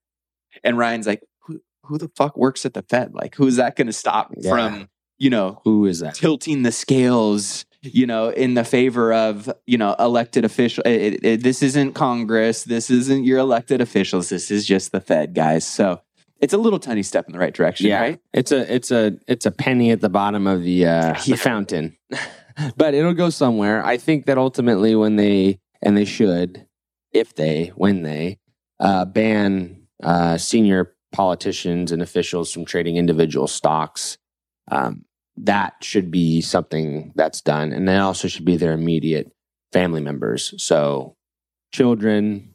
And 0.62 0.78
Ryan's 0.78 1.06
like, 1.08 1.22
who, 1.40 1.60
who 1.84 1.98
the 1.98 2.10
fuck 2.16 2.36
works 2.36 2.64
at 2.64 2.74
the 2.74 2.82
Fed? 2.82 3.14
Like, 3.14 3.34
who's 3.34 3.56
that 3.56 3.74
going 3.74 3.88
to 3.88 3.92
stop 3.92 4.32
Yeah. 4.36 4.50
from, 4.50 4.88
you 5.18 5.28
know, 5.30 5.60
Who 5.64 5.86
is 5.86 5.98
that? 6.00 6.14
tilting 6.14 6.62
the 6.62 6.72
scales, 6.72 7.64
you 7.82 8.06
know, 8.06 8.28
in 8.28 8.54
the 8.54 8.64
favor 8.64 9.12
of, 9.12 9.52
you 9.66 9.76
know, 9.78 9.94
elected 9.98 10.44
official. 10.44 10.82
It, 10.86 10.92
it- 11.14 11.24
it- 11.24 11.42
this 11.42 11.62
isn't 11.62 11.94
Congress. 11.94 12.64
This 12.64 12.90
isn't 12.90 13.24
your 13.24 13.38
elected 13.38 13.80
officials. 13.80 14.28
This 14.28 14.50
is 14.50 14.66
just 14.66 14.92
the 14.92 15.00
Fed, 15.00 15.34
guys. 15.34 15.66
So 15.66 16.00
it's 16.40 16.52
a 16.52 16.58
little 16.58 16.78
tiny 16.78 17.02
step 17.02 17.26
in 17.26 17.32
the 17.32 17.38
right 17.38 17.54
direction, 17.54 17.86
yeah, 17.86 18.00
right? 18.00 18.20
it's 18.32 18.50
a 18.52 18.72
it's 18.74 18.90
a 18.90 19.16
it's 19.28 19.46
a 19.46 19.50
penny 19.52 19.90
at 19.92 20.00
the 20.00 20.08
bottom 20.08 20.46
of 20.46 20.62
the 20.62 20.86
uh, 20.86 20.88
Yeah. 20.88 21.22
the 21.26 21.36
fountain, 21.36 21.96
but 22.76 22.94
it'll 22.94 23.14
go 23.14 23.30
somewhere. 23.30 23.84
I 23.84 23.96
think 23.96 24.26
that 24.26 24.38
ultimately, 24.38 24.94
when 24.96 25.16
they 25.16 25.60
and 25.80 25.96
they 25.96 26.04
should, 26.04 26.66
if 27.12 27.34
they 27.34 27.72
when 27.76 28.02
they 28.02 28.38
uh, 28.80 29.04
ban 29.04 29.86
uh, 30.02 30.36
senior 30.36 30.94
politicians 31.12 31.92
and 31.92 32.02
officials 32.02 32.50
from 32.52 32.64
trading 32.64 32.96
individual 32.96 33.46
stocks, 33.46 34.18
um, 34.70 35.04
that 35.36 35.74
should 35.82 36.10
be 36.10 36.40
something 36.40 37.12
that's 37.14 37.40
done, 37.40 37.72
and 37.72 37.88
that 37.88 38.00
also 38.00 38.28
should 38.28 38.44
be 38.44 38.56
their 38.56 38.72
immediate 38.72 39.32
family 39.72 40.00
members. 40.00 40.52
So, 40.62 41.16
children, 41.72 42.54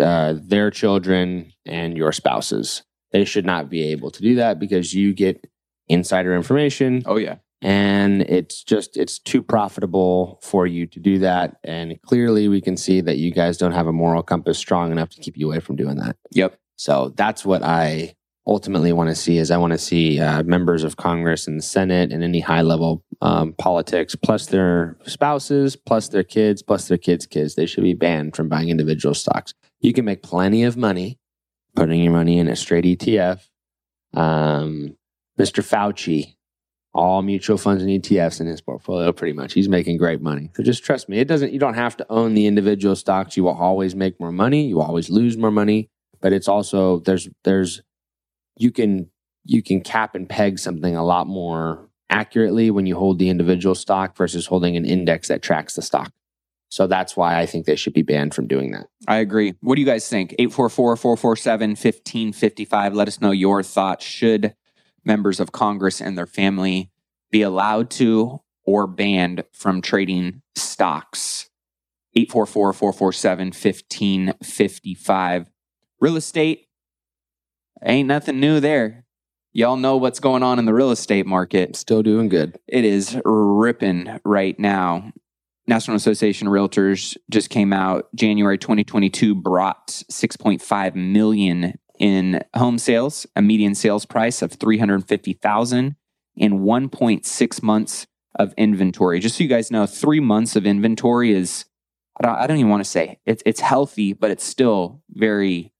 uh, 0.00 0.34
their 0.40 0.70
children, 0.70 1.52
and 1.66 1.96
your 1.96 2.12
spouses. 2.12 2.82
They 3.12 3.24
should 3.24 3.44
not 3.46 3.70
be 3.70 3.82
able 3.84 4.10
to 4.10 4.22
do 4.22 4.34
that 4.36 4.58
because 4.58 4.92
you 4.94 5.12
get 5.14 5.46
insider 5.88 6.34
information 6.34 7.02
Oh, 7.06 7.16
yeah. 7.16 7.36
and 7.62 8.22
it's 8.22 8.64
just 8.64 8.96
it's 8.96 9.18
too 9.18 9.42
profitable 9.42 10.40
for 10.42 10.66
you 10.66 10.86
to 10.86 10.98
do 10.98 11.18
that 11.18 11.56
and 11.62 12.00
clearly 12.02 12.48
we 12.48 12.60
can 12.62 12.74
see 12.78 13.02
that 13.02 13.18
you 13.18 13.30
guys 13.30 13.58
don't 13.58 13.72
have 13.72 13.86
a 13.86 13.92
moral 13.92 14.22
compass 14.22 14.56
strong 14.58 14.90
enough 14.90 15.10
to 15.10 15.20
keep 15.20 15.36
you 15.36 15.46
away 15.48 15.60
from 15.60 15.76
doing 15.76 15.96
that 15.98 16.16
Yep. 16.32 16.56
so 16.76 17.12
that's 17.16 17.44
what 17.44 17.62
i 17.62 18.14
ultimately 18.46 18.92
want 18.92 19.08
to 19.08 19.14
see 19.14 19.38
is 19.38 19.50
I 19.50 19.56
want 19.56 19.72
to 19.72 19.78
see 19.78 20.20
uh, 20.20 20.42
members 20.42 20.84
of 20.84 20.96
Congress 20.96 21.46
and 21.46 21.58
the 21.58 21.62
Senate 21.62 22.12
and 22.12 22.22
any 22.22 22.40
high 22.40 22.62
level 22.62 23.02
um, 23.22 23.54
politics, 23.54 24.14
plus 24.14 24.46
their 24.46 24.96
spouses, 25.06 25.76
plus 25.76 26.08
their 26.08 26.24
kids, 26.24 26.62
plus 26.62 26.88
their 26.88 26.98
kids' 26.98 27.26
kids. 27.26 27.54
They 27.54 27.66
should 27.66 27.84
be 27.84 27.94
banned 27.94 28.36
from 28.36 28.48
buying 28.48 28.68
individual 28.68 29.14
stocks. 29.14 29.54
You 29.80 29.92
can 29.92 30.04
make 30.04 30.22
plenty 30.22 30.62
of 30.64 30.76
money 30.76 31.18
putting 31.74 32.02
your 32.02 32.12
money 32.12 32.38
in 32.38 32.48
a 32.48 32.56
straight 32.56 32.84
ETF. 32.84 33.48
Um, 34.14 34.96
Mr. 35.38 35.64
Fauci, 35.64 36.36
all 36.92 37.22
mutual 37.22 37.58
funds 37.58 37.82
and 37.82 37.90
ETFs 37.90 38.40
in 38.40 38.46
his 38.46 38.60
portfolio, 38.60 39.12
pretty 39.12 39.32
much. 39.32 39.52
He's 39.52 39.68
making 39.68 39.96
great 39.96 40.20
money. 40.20 40.50
So 40.54 40.62
just 40.62 40.84
trust 40.84 41.08
me. 41.08 41.18
It 41.18 41.26
doesn't. 41.26 41.52
You 41.52 41.58
don't 41.58 41.74
have 41.74 41.96
to 41.96 42.06
own 42.08 42.34
the 42.34 42.46
individual 42.46 42.94
stocks. 42.94 43.36
You 43.36 43.44
will 43.44 43.56
always 43.56 43.96
make 43.96 44.20
more 44.20 44.32
money. 44.32 44.68
You 44.68 44.80
always 44.80 45.10
lose 45.10 45.36
more 45.36 45.50
money. 45.50 45.90
But 46.20 46.32
it's 46.32 46.48
also 46.48 47.00
there's 47.00 47.28
there's 47.42 47.82
you 48.56 48.70
can 48.70 49.10
you 49.44 49.62
can 49.62 49.80
cap 49.80 50.14
and 50.14 50.28
peg 50.28 50.58
something 50.58 50.96
a 50.96 51.04
lot 51.04 51.26
more 51.26 51.88
accurately 52.10 52.70
when 52.70 52.86
you 52.86 52.96
hold 52.96 53.18
the 53.18 53.28
individual 53.28 53.74
stock 53.74 54.16
versus 54.16 54.46
holding 54.46 54.76
an 54.76 54.84
index 54.84 55.28
that 55.28 55.42
tracks 55.42 55.74
the 55.74 55.82
stock. 55.82 56.12
So 56.68 56.86
that's 56.86 57.16
why 57.16 57.38
I 57.38 57.46
think 57.46 57.66
they 57.66 57.76
should 57.76 57.92
be 57.92 58.02
banned 58.02 58.34
from 58.34 58.48
doing 58.48 58.72
that. 58.72 58.86
I 59.06 59.18
agree. 59.18 59.54
What 59.60 59.76
do 59.76 59.80
you 59.80 59.86
guys 59.86 60.08
think? 60.08 60.34
844 60.38 60.96
447 60.96 61.70
1555. 61.70 62.94
Let 62.94 63.06
us 63.06 63.20
know 63.20 63.30
your 63.30 63.62
thoughts. 63.62 64.04
Should 64.04 64.54
members 65.04 65.38
of 65.38 65.52
Congress 65.52 66.00
and 66.00 66.18
their 66.18 66.26
family 66.26 66.90
be 67.30 67.42
allowed 67.42 67.90
to 67.90 68.40
or 68.64 68.86
banned 68.86 69.44
from 69.52 69.82
trading 69.82 70.42
stocks? 70.56 71.50
844 72.16 72.72
447 72.72 73.48
1555. 73.48 75.50
Real 76.00 76.16
estate, 76.16 76.68
ain't 77.82 78.08
nothing 78.08 78.40
new 78.40 78.60
there. 78.60 79.04
Y'all 79.52 79.76
know 79.76 79.96
what's 79.96 80.20
going 80.20 80.42
on 80.42 80.58
in 80.58 80.64
the 80.64 80.74
real 80.74 80.90
estate 80.90 81.26
market. 81.26 81.76
Still 81.76 82.02
doing 82.02 82.28
good. 82.28 82.58
It 82.66 82.84
is 82.84 83.18
ripping 83.24 84.18
right 84.24 84.58
now. 84.58 85.12
National 85.66 85.96
Association 85.96 86.48
of 86.48 86.52
Realtors 86.52 87.16
just 87.30 87.50
came 87.50 87.72
out. 87.72 88.08
January 88.14 88.58
2022 88.58 89.34
brought 89.34 89.88
6.5 89.88 90.94
million 90.94 91.78
in 91.98 92.42
home 92.56 92.78
sales, 92.78 93.26
a 93.36 93.42
median 93.42 93.74
sales 93.74 94.04
price 94.04 94.42
of 94.42 94.52
350,000 94.52 95.96
in 96.36 96.52
1.6 96.60 97.62
months 97.62 98.06
of 98.36 98.52
inventory. 98.56 99.20
Just 99.20 99.36
so 99.36 99.44
you 99.44 99.48
guys 99.48 99.70
know, 99.70 99.86
3 99.86 100.20
months 100.20 100.56
of 100.56 100.66
inventory 100.66 101.32
is 101.32 101.64
I 102.18 102.26
don't, 102.26 102.36
I 102.36 102.46
don't 102.46 102.58
even 102.58 102.70
want 102.70 102.84
to 102.84 102.90
say 102.90 103.18
it's 103.26 103.42
it's 103.46 103.60
healthy, 103.60 104.12
but 104.12 104.30
it's 104.30 104.44
still 104.44 105.02
very 105.10 105.72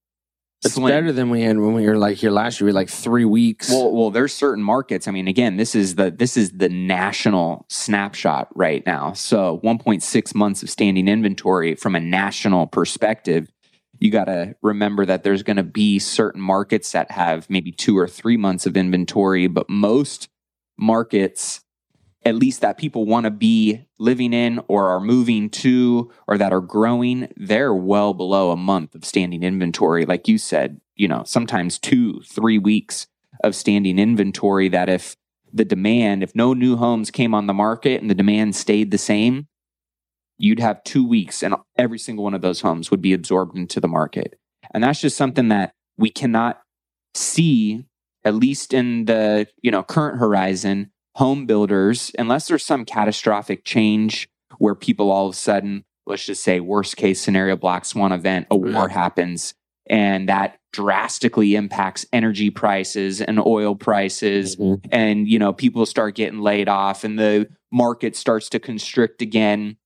It's 0.65 0.75
slim. 0.75 0.89
better 0.89 1.13
than 1.13 1.31
we 1.31 1.43
had 1.43 1.59
when 1.59 1.75
we 1.75 1.87
were 1.87 1.99
like 1.99 2.17
here 2.17 2.31
last 2.31 2.61
year. 2.61 2.67
We 2.67 2.71
had 2.71 2.77
like 2.77 2.89
three 2.89 3.25
weeks. 3.25 3.71
Well, 3.71 3.93
well, 3.93 4.11
there's 4.11 4.33
certain 4.33 4.63
markets. 4.63 5.07
I 5.07 5.11
mean, 5.11 5.29
again, 5.29 5.57
this 5.57 5.75
is 5.75 5.97
the 5.97 6.11
this 6.11 6.37
is 6.37 6.53
the 6.53 6.69
national 6.69 7.67
snapshot 7.69 8.49
right 8.55 8.85
now. 8.87 9.13
So 9.13 9.61
1.6 9.63 10.35
months 10.35 10.63
of 10.63 10.71
standing 10.71 11.09
inventory 11.09 11.75
from 11.75 11.95
a 11.95 12.01
national 12.01 12.67
perspective. 12.67 13.51
You 13.99 14.11
got 14.11 14.25
to 14.25 14.57
remember 14.63 15.07
that 15.07 15.23
there's 15.23 15.43
going 15.43 15.57
to 15.57 15.63
be 15.63 15.99
certain 15.99 16.41
markets 16.41 16.93
that 16.93 17.11
have 17.11 17.49
maybe 17.49 17.71
two 17.71 17.97
or 17.97 18.09
three 18.09 18.37
months 18.37 18.67
of 18.67 18.77
inventory, 18.77 19.47
but 19.47 19.71
most 19.71 20.29
markets, 20.77 21.64
at 22.25 22.37
least 22.37 22.63
that 22.63 22.79
people 22.79 23.05
want 23.05 23.25
to 23.25 23.31
be 23.31 23.85
living 23.99 24.33
in 24.33 24.61
or 24.69 24.89
are 24.89 25.01
moving 25.01 25.51
to 25.51 26.11
or 26.27 26.39
that 26.39 26.53
are 26.53 26.61
growing, 26.61 27.29
they're 27.37 27.75
well 27.75 28.15
below 28.15 28.51
a 28.51 28.57
month 28.57 28.95
of 28.95 29.05
standing 29.05 29.43
inventory. 29.43 30.07
Like 30.07 30.27
you 30.27 30.39
said, 30.39 30.81
you 30.97 31.07
know, 31.07 31.23
sometimes 31.25 31.79
two, 31.79 32.21
three 32.23 32.59
weeks 32.59 33.07
of 33.43 33.55
standing 33.55 33.99
inventory 33.99 34.69
that 34.71 34.89
if 34.89 35.17
the 35.53 35.65
demand, 35.65 36.23
if 36.23 36.35
no 36.35 36.55
new 36.55 36.77
homes 36.77 37.11
came 37.11 37.35
on 37.35 37.47
the 37.47 37.53
market 37.53 38.01
and 38.01 38.11
the 38.11 38.15
demand 38.15 38.57
stayed 38.57 38.91
the 38.91 38.99
same, 38.99 39.47
you'd 40.39 40.61
have 40.61 40.83
two 40.85 41.07
weeks 41.07 41.43
and 41.43 41.55
every 41.77 41.99
single 41.99 42.25
one 42.25 42.35
of 42.35 42.43
those 42.43 42.63
homes 42.63 42.91
would 42.91 43.03
be 43.03 43.13
absorbed 43.13 43.57
into 43.57 43.81
the 43.81 43.89
market. 43.89 44.39
And 44.73 44.83
that's 44.83 45.01
just 45.01 45.17
something 45.17 45.49
that 45.49 45.75
we 45.97 46.11
cannot 46.11 46.61
see, 47.15 47.85
at 48.25 48.35
least 48.35 48.73
in 48.73 49.05
the 49.05 49.47
you 49.63 49.71
know 49.71 49.83
current 49.83 50.19
horizon, 50.19 50.91
home 51.15 51.47
builders, 51.47 52.11
unless 52.19 52.49
there's 52.49 52.65
some 52.65 52.85
catastrophic 52.85 53.65
change 53.65 54.29
where 54.59 54.75
people 54.75 55.11
all 55.11 55.29
of 55.29 55.35
a 55.35 55.37
sudden, 55.37 55.85
let's 56.07 56.27
just 56.27 56.43
say 56.45 56.61
worst 56.61 56.97
case 56.97 57.21
scenario, 57.21 57.57
black 57.57 57.85
swan 57.85 58.13
event, 58.13 58.47
a 58.51 58.57
war 58.57 58.89
happens 58.89 59.55
and 59.87 60.29
that 60.31 60.59
drastically 60.73 61.55
impacts 61.57 62.07
energy 62.13 62.51
prices 62.51 63.21
and 63.21 63.39
oil 63.39 63.75
prices 63.77 64.57
Mhm. 64.57 64.81
and 64.91 65.29
you 65.29 65.39
know 65.39 65.53
people 65.53 65.85
start 65.87 66.15
getting 66.15 66.41
laid 66.41 66.69
off 66.69 67.05
and 67.05 67.19
the 67.19 67.49
market 67.71 68.17
starts 68.17 68.49
to 68.49 68.59
constrict 68.59 69.21
again 69.23 69.77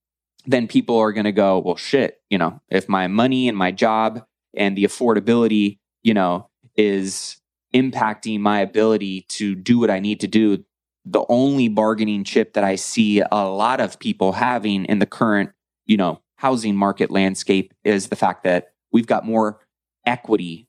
then 0.47 0.67
people 0.69 0.97
are 0.97 1.13
going 1.13 1.25
to 1.25 1.33
go 1.33 1.59
well 1.59 1.77
shit 1.77 2.21
you 2.31 2.39
know 2.39 2.61
if 2.71 2.89
my 2.89 3.07
money 3.09 3.49
and 3.49 3.59
my 3.59 3.73
job 3.73 4.23
and 4.57 4.79
the 4.79 4.85
affordability 4.85 5.79
you 6.05 6.15
know 6.15 6.49
is 6.77 7.41
impacting 7.75 8.39
my 8.41 8.61
ability 8.61 9.27
to 9.29 9.55
do 9.57 9.79
what 9.81 9.91
i 9.91 9.99
need 9.99 10.21
to 10.21 10.29
do 10.29 10.65
the 11.13 11.25
only 11.29 11.69
bargaining 11.69 12.25
chip 12.25 12.53
that 12.55 12.65
i 12.65 12.75
see 12.75 13.21
a 13.21 13.49
lot 13.49 13.81
of 13.81 13.99
people 13.99 14.33
having 14.33 14.85
in 14.87 14.99
the 14.99 15.07
current 15.07 15.51
you 15.87 15.97
know 15.97 16.21
housing 16.37 16.77
market 16.77 17.11
landscape 17.11 17.75
is 17.85 18.09
the 18.09 18.17
fact 18.17 18.45
that 18.45 18.73
we've 18.93 19.07
got 19.07 19.25
more 19.25 19.61
equity 20.07 20.69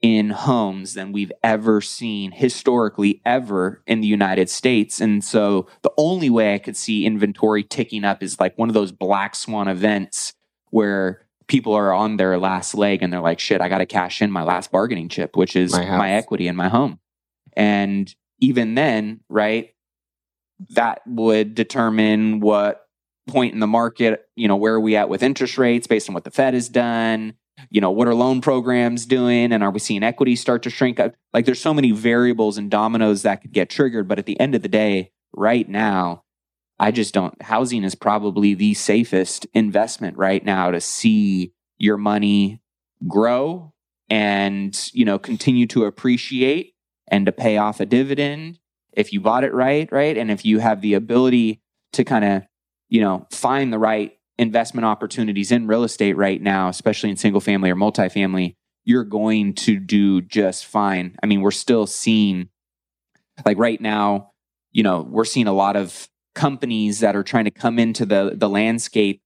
in 0.00 0.30
homes 0.30 0.94
than 0.94 1.12
we've 1.12 1.32
ever 1.42 1.80
seen 1.80 2.32
historically 2.32 3.20
ever 3.26 3.82
in 3.86 4.00
the 4.00 4.06
United 4.06 4.48
States. 4.48 5.00
And 5.00 5.22
so 5.22 5.66
the 5.82 5.92
only 5.98 6.30
way 6.30 6.54
I 6.54 6.58
could 6.58 6.76
see 6.76 7.04
inventory 7.04 7.62
ticking 7.62 8.04
up 8.04 8.22
is 8.22 8.40
like 8.40 8.56
one 8.56 8.70
of 8.70 8.74
those 8.74 8.92
black 8.92 9.34
swan 9.34 9.68
events 9.68 10.32
where 10.70 11.26
people 11.48 11.74
are 11.74 11.92
on 11.92 12.16
their 12.16 12.38
last 12.38 12.74
leg 12.74 13.02
and 13.02 13.12
they're 13.12 13.20
like, 13.20 13.40
shit, 13.40 13.60
I 13.60 13.68
got 13.68 13.78
to 13.78 13.86
cash 13.86 14.22
in 14.22 14.30
my 14.30 14.42
last 14.42 14.72
bargaining 14.72 15.08
chip, 15.08 15.36
which 15.36 15.54
is 15.54 15.72
My 15.72 15.98
my, 15.98 16.12
equity 16.12 16.48
in 16.48 16.56
my 16.56 16.68
home. 16.68 16.98
And 17.54 18.14
even 18.40 18.74
then, 18.74 19.20
right, 19.28 19.74
that 20.70 21.00
would 21.06 21.54
determine 21.54 22.40
what 22.40 22.86
point 23.28 23.54
in 23.54 23.60
the 23.60 23.66
market, 23.66 24.28
you 24.36 24.48
know, 24.48 24.56
where 24.56 24.74
are 24.74 24.80
we 24.80 24.96
at 24.96 25.08
with 25.08 25.22
interest 25.22 25.56
rates 25.58 25.86
based 25.86 26.08
on 26.08 26.14
what 26.14 26.24
the 26.24 26.30
Fed 26.30 26.54
has 26.54 26.68
done, 26.68 27.34
you 27.70 27.80
know, 27.80 27.90
what 27.90 28.08
are 28.08 28.14
loan 28.14 28.40
programs 28.40 29.06
doing? 29.06 29.52
And 29.52 29.62
are 29.62 29.70
we 29.70 29.78
seeing 29.78 30.02
equity 30.02 30.36
start 30.36 30.62
to 30.64 30.70
shrink? 30.70 30.98
Like 31.32 31.44
there's 31.44 31.60
so 31.60 31.74
many 31.74 31.92
variables 31.92 32.58
and 32.58 32.70
dominoes 32.70 33.22
that 33.22 33.42
could 33.42 33.52
get 33.52 33.70
triggered, 33.70 34.08
but 34.08 34.18
at 34.18 34.26
the 34.26 34.38
end 34.40 34.54
of 34.54 34.62
the 34.62 34.68
day, 34.68 35.12
right 35.32 35.68
now, 35.68 36.24
I 36.78 36.90
just 36.90 37.12
don't 37.12 37.40
housing 37.42 37.84
is 37.84 37.94
probably 37.94 38.54
the 38.54 38.72
safest 38.74 39.46
investment 39.52 40.16
right 40.16 40.42
now 40.42 40.70
to 40.70 40.80
see 40.80 41.52
your 41.78 41.98
money 41.98 42.62
grow 43.06 43.72
and, 44.08 44.90
you 44.92 45.04
know, 45.04 45.18
continue 45.18 45.66
to 45.68 45.84
appreciate 45.84 46.74
and 47.10 47.26
to 47.26 47.32
pay 47.32 47.56
off 47.56 47.80
a 47.80 47.86
dividend 47.86 48.58
if 48.92 49.12
you 49.12 49.20
bought 49.20 49.44
it 49.44 49.52
right, 49.52 49.90
right? 49.92 50.16
And 50.16 50.30
if 50.30 50.44
you 50.44 50.58
have 50.58 50.80
the 50.80 50.94
ability 50.94 51.60
to 51.92 52.04
kind 52.04 52.24
of, 52.24 52.42
you 52.88 53.00
know, 53.00 53.26
find 53.30 53.72
the 53.72 53.78
right 53.78 54.12
investment 54.38 54.84
opportunities 54.84 55.52
in 55.52 55.66
real 55.66 55.84
estate 55.84 56.16
right 56.16 56.40
now, 56.40 56.68
especially 56.68 57.10
in 57.10 57.16
single 57.16 57.40
family 57.40 57.70
or 57.70 57.76
multifamily, 57.76 58.56
you're 58.84 59.04
going 59.04 59.54
to 59.54 59.78
do 59.78 60.20
just 60.20 60.66
fine. 60.66 61.16
I 61.22 61.26
mean, 61.26 61.40
we're 61.42 61.50
still 61.50 61.86
seeing, 61.86 62.48
like 63.44 63.58
right 63.58 63.80
now, 63.80 64.32
you 64.72 64.82
know, 64.82 65.02
we're 65.02 65.24
seeing 65.24 65.46
a 65.46 65.52
lot 65.52 65.76
of 65.76 66.08
companies 66.34 67.00
that 67.00 67.16
are 67.16 67.22
trying 67.22 67.44
to 67.44 67.50
come 67.50 67.78
into 67.78 68.06
the 68.06 68.32
the 68.36 68.48
landscape 68.48 69.20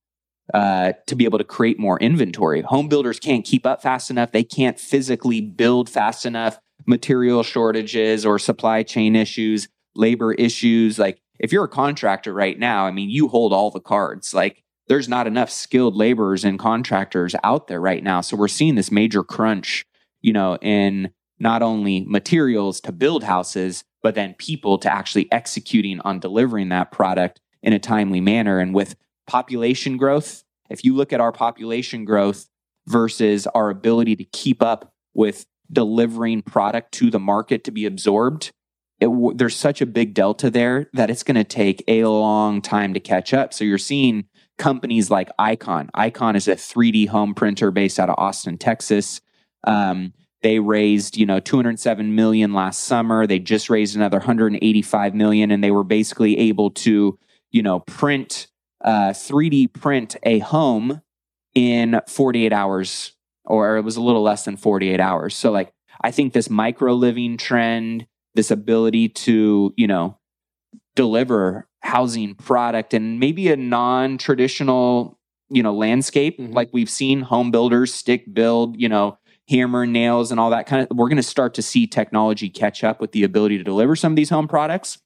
uh, 0.53 0.93
to 1.07 1.15
be 1.15 1.25
able 1.25 1.39
to 1.39 1.45
create 1.45 1.79
more 1.79 1.99
inventory. 2.01 2.63
Home 2.63 2.89
builders 2.89 3.19
can't 3.19 3.45
keep 3.45 3.65
up 3.67 3.83
fast 3.83 4.11
enough. 4.11 4.33
They 4.33 4.45
can't 4.45 4.79
physically 4.79 5.41
build 5.41 5.89
fast 5.89 6.27
enough. 6.27 6.59
Material 6.87 7.43
shortages 7.43 8.27
or 8.27 8.39
supply 8.39 8.83
chain 8.83 9.17
issues, 9.17 9.69
labor 9.95 10.33
issues. 10.35 10.99
Like 10.99 11.21
if 11.39 11.53
you're 11.53 11.65
a 11.65 11.69
contractor 11.69 12.33
right 12.33 12.59
now, 12.59 12.87
I 12.87 12.91
mean, 12.91 13.11
you 13.11 13.29
hold 13.29 13.53
all 13.53 13.71
the 13.71 13.81
cards. 13.81 14.35
Like 14.35 14.63
there's 14.89 15.09
not 15.09 15.27
enough 15.27 15.51
skilled 15.51 15.97
laborers 15.97 16.45
and 16.45 16.59
contractors 16.59 17.35
out 17.43 17.69
there 17.69 17.81
right 17.81 18.03
now. 18.03 18.21
So 18.21 18.37
we're 18.37 18.49
seeing 18.49 18.75
this 18.75 18.91
major 18.91 19.23
crunch, 19.23 19.87
you 20.21 20.33
know, 20.33 20.57
in 20.61 21.11
not 21.39 21.63
only 21.63 22.05
materials 22.07 22.81
to 22.83 22.93
build 22.93 23.25
houses, 23.25 23.85
but 24.03 24.15
then 24.15 24.35
people 24.35 24.79
to 24.79 24.93
actually 24.93 25.31
executing 25.33 26.01
on 26.01 26.21
delivering 26.21 26.69
that 26.69 26.93
product 26.93 27.41
in 27.63 27.73
a 27.73 27.79
timely 27.79 28.21
manner. 28.21 28.59
And 28.59 28.75
with 28.75 28.97
population 29.27 29.97
growth, 29.97 30.45
if 30.71 30.85
you 30.85 30.95
look 30.95 31.13
at 31.13 31.21
our 31.21 31.33
population 31.33 32.05
growth 32.05 32.49
versus 32.87 33.47
our 33.49 33.71
ability 33.71 34.17
to 34.17 34.25
keep 34.25 34.63
up 34.63 34.93
with 35.15 35.47
delivering 35.73 36.43
product 36.43 36.93
to 36.93 37.11
the 37.11 37.19
market 37.19 37.65
to 37.65 37.71
be 37.71 37.87
absorbed, 37.87 38.53
it, 39.01 39.09
there's 39.37 39.57
such 39.57 39.81
a 39.81 39.87
big 39.87 40.15
delta 40.15 40.51
there 40.51 40.89
that 40.93 41.11
it's 41.11 41.23
going 41.23 41.35
to 41.37 41.45
take 41.45 41.83
a 41.89 42.05
long 42.05 42.63
time 42.63 42.95
to 42.95 43.01
catch 43.01 43.35
up. 43.35 43.53
So 43.53 43.65
you're 43.65 43.79
seeing 43.79 44.27
companies 44.59 45.11
like 45.11 45.31
Icon. 45.39 45.91
Icon 45.95 46.37
is 46.37 46.47
a 46.49 46.55
3D 46.55 47.09
home 47.09 47.35
printer 47.35 47.71
based 47.71 47.99
out 47.99 48.09
of 48.09 48.15
Austin, 48.19 48.57
Texas. 48.59 49.21
Um, 49.65 50.13
They 50.43 50.59
raised, 50.61 51.17
you 51.17 51.25
know, 51.25 51.41
207 51.41 52.15
million 52.15 52.53
last 52.53 52.85
summer. 52.85 53.27
They 53.27 53.39
just 53.39 53.71
raised 53.71 53.97
another 53.97 54.19
185 54.19 55.15
million, 55.15 55.51
and 55.51 55.65
they 55.65 55.71
were 55.71 55.85
basically 55.85 56.39
able 56.39 56.71
to, 56.73 57.19
you 57.51 57.63
know, 57.63 57.81
print, 57.81 58.47
uh, 58.85 59.13
3D 59.15 59.73
print 59.73 60.17
a 60.23 60.41
home 60.41 61.01
in 61.55 62.01
48 62.07 62.53
hours, 62.53 63.17
or 63.45 63.77
it 63.77 63.83
was 63.83 63.97
a 63.97 64.03
little 64.03 64.23
less 64.23 64.45
than 64.45 64.57
48 64.57 65.01
hours. 65.01 65.35
So, 65.35 65.51
like, 65.51 65.73
I 66.03 66.11
think 66.11 66.33
this 66.33 66.51
micro 66.51 66.95
living 66.95 67.37
trend, 67.37 68.07
this 68.35 68.51
ability 68.51 69.11
to, 69.11 69.73
you 69.77 69.87
know, 69.87 70.19
deliver 70.97 71.69
housing 71.83 72.35
product 72.35 72.95
and 72.95 73.21
maybe 73.21 73.49
a 73.49 73.57
non-traditional 73.57 75.19
you 75.51 75.63
know 75.63 75.75
landscape 75.75 76.39
mm-hmm. 76.39 76.53
like 76.53 76.71
we've 76.73 76.89
seen 76.89 77.21
home 77.21 77.51
builders 77.51 77.93
stick 77.93 78.33
build 78.33 78.81
you 78.81 78.89
know 78.89 79.19
hammer 79.51 79.85
nails 79.85 80.31
and 80.31 80.41
all 80.41 80.49
that 80.51 80.67
kind 80.67 80.87
of 80.89 80.97
we're 80.97 81.09
going 81.09 81.17
to 81.17 81.23
start 81.23 81.53
to 81.53 81.61
see 81.61 81.87
technology 81.87 82.49
catch 82.49 82.83
up 82.83 83.01
with 83.01 83.13
the 83.13 83.23
ability 83.23 83.59
to 83.59 83.65
deliver 83.65 83.95
some 83.95 84.13
of 84.13 84.17
these 84.17 84.31
home 84.31 84.49
products 84.49 84.99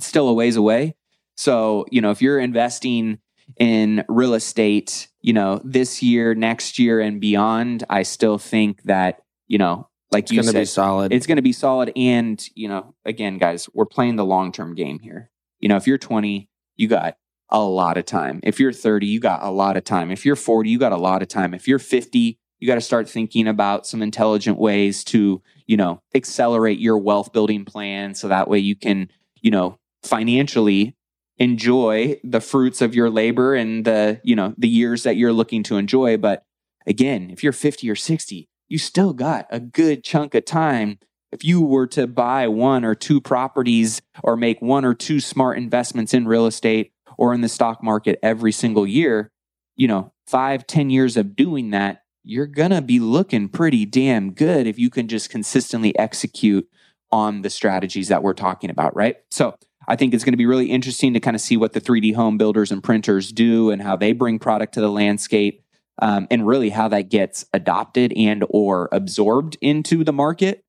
still 0.00 0.28
a 0.28 0.34
ways 0.34 0.56
away 0.56 0.94
so 1.36 1.86
you 1.90 2.00
know 2.00 2.10
if 2.10 2.20
you're 2.20 2.40
investing 2.40 3.18
in 3.56 4.04
real 4.08 4.34
estate 4.34 5.08
you 5.20 5.32
know 5.32 5.60
this 5.64 6.02
year 6.02 6.34
next 6.34 6.78
year 6.78 7.00
and 7.00 7.20
beyond 7.20 7.84
i 7.88 8.02
still 8.02 8.38
think 8.38 8.82
that 8.84 9.22
you 9.46 9.58
know 9.58 9.88
like 10.10 10.24
it's 10.24 10.32
you 10.32 10.42
said 10.42 10.54
be 10.54 10.64
solid. 10.64 11.12
it's 11.12 11.26
going 11.26 11.36
to 11.36 11.42
be 11.42 11.52
solid. 11.52 11.92
And 11.96 12.42
you 12.54 12.68
know 12.68 12.94
again 13.04 13.38
guys 13.38 13.68
we're 13.74 13.86
playing 13.86 14.16
the 14.16 14.24
long 14.24 14.52
term 14.52 14.74
game 14.74 15.00
here. 15.00 15.30
You 15.60 15.68
know 15.68 15.76
if 15.76 15.86
you're 15.86 15.98
20 15.98 16.48
you 16.76 16.88
got 16.88 17.16
a 17.50 17.60
lot 17.60 17.96
of 17.96 18.04
time. 18.04 18.40
If 18.42 18.60
you're 18.60 18.72
30 18.72 19.06
you 19.06 19.20
got 19.20 19.42
a 19.42 19.50
lot 19.50 19.76
of 19.76 19.84
time. 19.84 20.10
If 20.10 20.24
you're 20.24 20.36
40 20.36 20.70
you 20.70 20.78
got 20.78 20.92
a 20.92 20.96
lot 20.96 21.22
of 21.22 21.28
time. 21.28 21.54
If 21.54 21.68
you're 21.68 21.78
50 21.78 22.38
you 22.60 22.66
got 22.66 22.74
to 22.74 22.80
start 22.80 23.08
thinking 23.08 23.46
about 23.46 23.86
some 23.86 24.02
intelligent 24.02 24.58
ways 24.58 25.04
to 25.04 25.42
you 25.66 25.76
know 25.76 26.02
accelerate 26.14 26.78
your 26.78 26.98
wealth 26.98 27.32
building 27.32 27.64
plan 27.64 28.14
so 28.14 28.28
that 28.28 28.48
way 28.48 28.58
you 28.58 28.76
can 28.76 29.10
you 29.40 29.50
know 29.50 29.78
financially 30.02 30.96
enjoy 31.38 32.20
the 32.24 32.40
fruits 32.40 32.80
of 32.80 32.94
your 32.94 33.10
labor 33.10 33.54
and 33.54 33.84
the 33.84 34.20
you 34.24 34.34
know 34.34 34.54
the 34.58 34.68
years 34.68 35.04
that 35.04 35.16
you're 35.16 35.32
looking 35.32 35.62
to 35.62 35.76
enjoy 35.76 36.16
but 36.16 36.42
again 36.86 37.30
if 37.30 37.42
you're 37.42 37.52
50 37.52 37.88
or 37.88 37.94
60 37.94 38.48
you 38.68 38.78
still 38.78 39.12
got 39.12 39.46
a 39.50 39.60
good 39.60 40.02
chunk 40.02 40.34
of 40.34 40.44
time 40.44 40.98
if 41.30 41.44
you 41.44 41.60
were 41.60 41.86
to 41.86 42.06
buy 42.06 42.48
one 42.48 42.84
or 42.84 42.94
two 42.94 43.20
properties 43.20 44.00
or 44.22 44.36
make 44.36 44.60
one 44.60 44.84
or 44.84 44.94
two 44.94 45.20
smart 45.20 45.58
investments 45.58 46.12
in 46.12 46.26
real 46.26 46.46
estate 46.46 46.92
or 47.16 47.34
in 47.34 47.40
the 47.40 47.48
stock 47.48 47.82
market 47.82 48.18
every 48.22 48.52
single 48.52 48.86
year 48.86 49.30
you 49.76 49.86
know 49.86 50.12
five 50.26 50.66
ten 50.66 50.90
years 50.90 51.16
of 51.16 51.36
doing 51.36 51.70
that 51.70 52.02
you're 52.24 52.46
going 52.46 52.70
to 52.72 52.82
be 52.82 52.98
looking 52.98 53.48
pretty 53.48 53.86
damn 53.86 54.32
good 54.32 54.66
if 54.66 54.78
you 54.78 54.90
can 54.90 55.08
just 55.08 55.30
consistently 55.30 55.98
execute 55.98 56.68
on 57.10 57.40
the 57.40 57.48
strategies 57.48 58.08
that 58.08 58.22
we're 58.22 58.34
talking 58.34 58.68
about, 58.68 58.94
right? 58.94 59.16
So 59.30 59.56
I 59.88 59.96
think 59.96 60.14
it's 60.14 60.22
going 60.22 60.34
to 60.34 60.38
be 60.38 60.46
really 60.46 60.70
interesting 60.70 61.14
to 61.14 61.20
kind 61.20 61.34
of 61.34 61.40
see 61.40 61.56
what 61.56 61.72
the 61.72 61.80
3D 61.80 62.14
home 62.14 62.38
builders 62.38 62.70
and 62.70 62.82
printers 62.82 63.32
do 63.32 63.70
and 63.70 63.82
how 63.82 63.96
they 63.96 64.12
bring 64.12 64.38
product 64.38 64.74
to 64.74 64.80
the 64.80 64.90
landscape. 64.90 65.64
Um, 66.00 66.28
and 66.30 66.46
really 66.46 66.70
how 66.70 66.86
that 66.86 67.08
gets 67.08 67.44
adopted 67.52 68.12
and 68.16 68.44
or 68.50 68.88
absorbed 68.92 69.58
into 69.60 70.04
the 70.04 70.12
market 70.12 70.64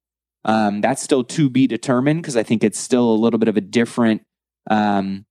um, 0.46 0.82
that's 0.82 1.02
still 1.02 1.24
to 1.24 1.50
be 1.50 1.68
determined 1.68 2.22
because 2.22 2.38
i 2.38 2.44
think 2.44 2.64
it's 2.64 2.80
still 2.80 3.10
a 3.12 3.16
little 3.16 3.40
bit 3.40 3.48
of 3.50 3.58
a 3.58 3.62
different 3.62 4.24
um, 4.70 5.26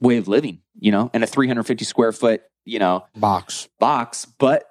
way 0.00 0.16
of 0.16 0.28
living 0.28 0.60
you 0.78 0.90
know 0.90 1.10
in 1.14 1.22
a 1.22 1.26
350 1.26 1.84
square 1.84 2.12
foot 2.12 2.42
you 2.64 2.78
know 2.78 3.04
box 3.16 3.68
box 3.78 4.24
but 4.38 4.64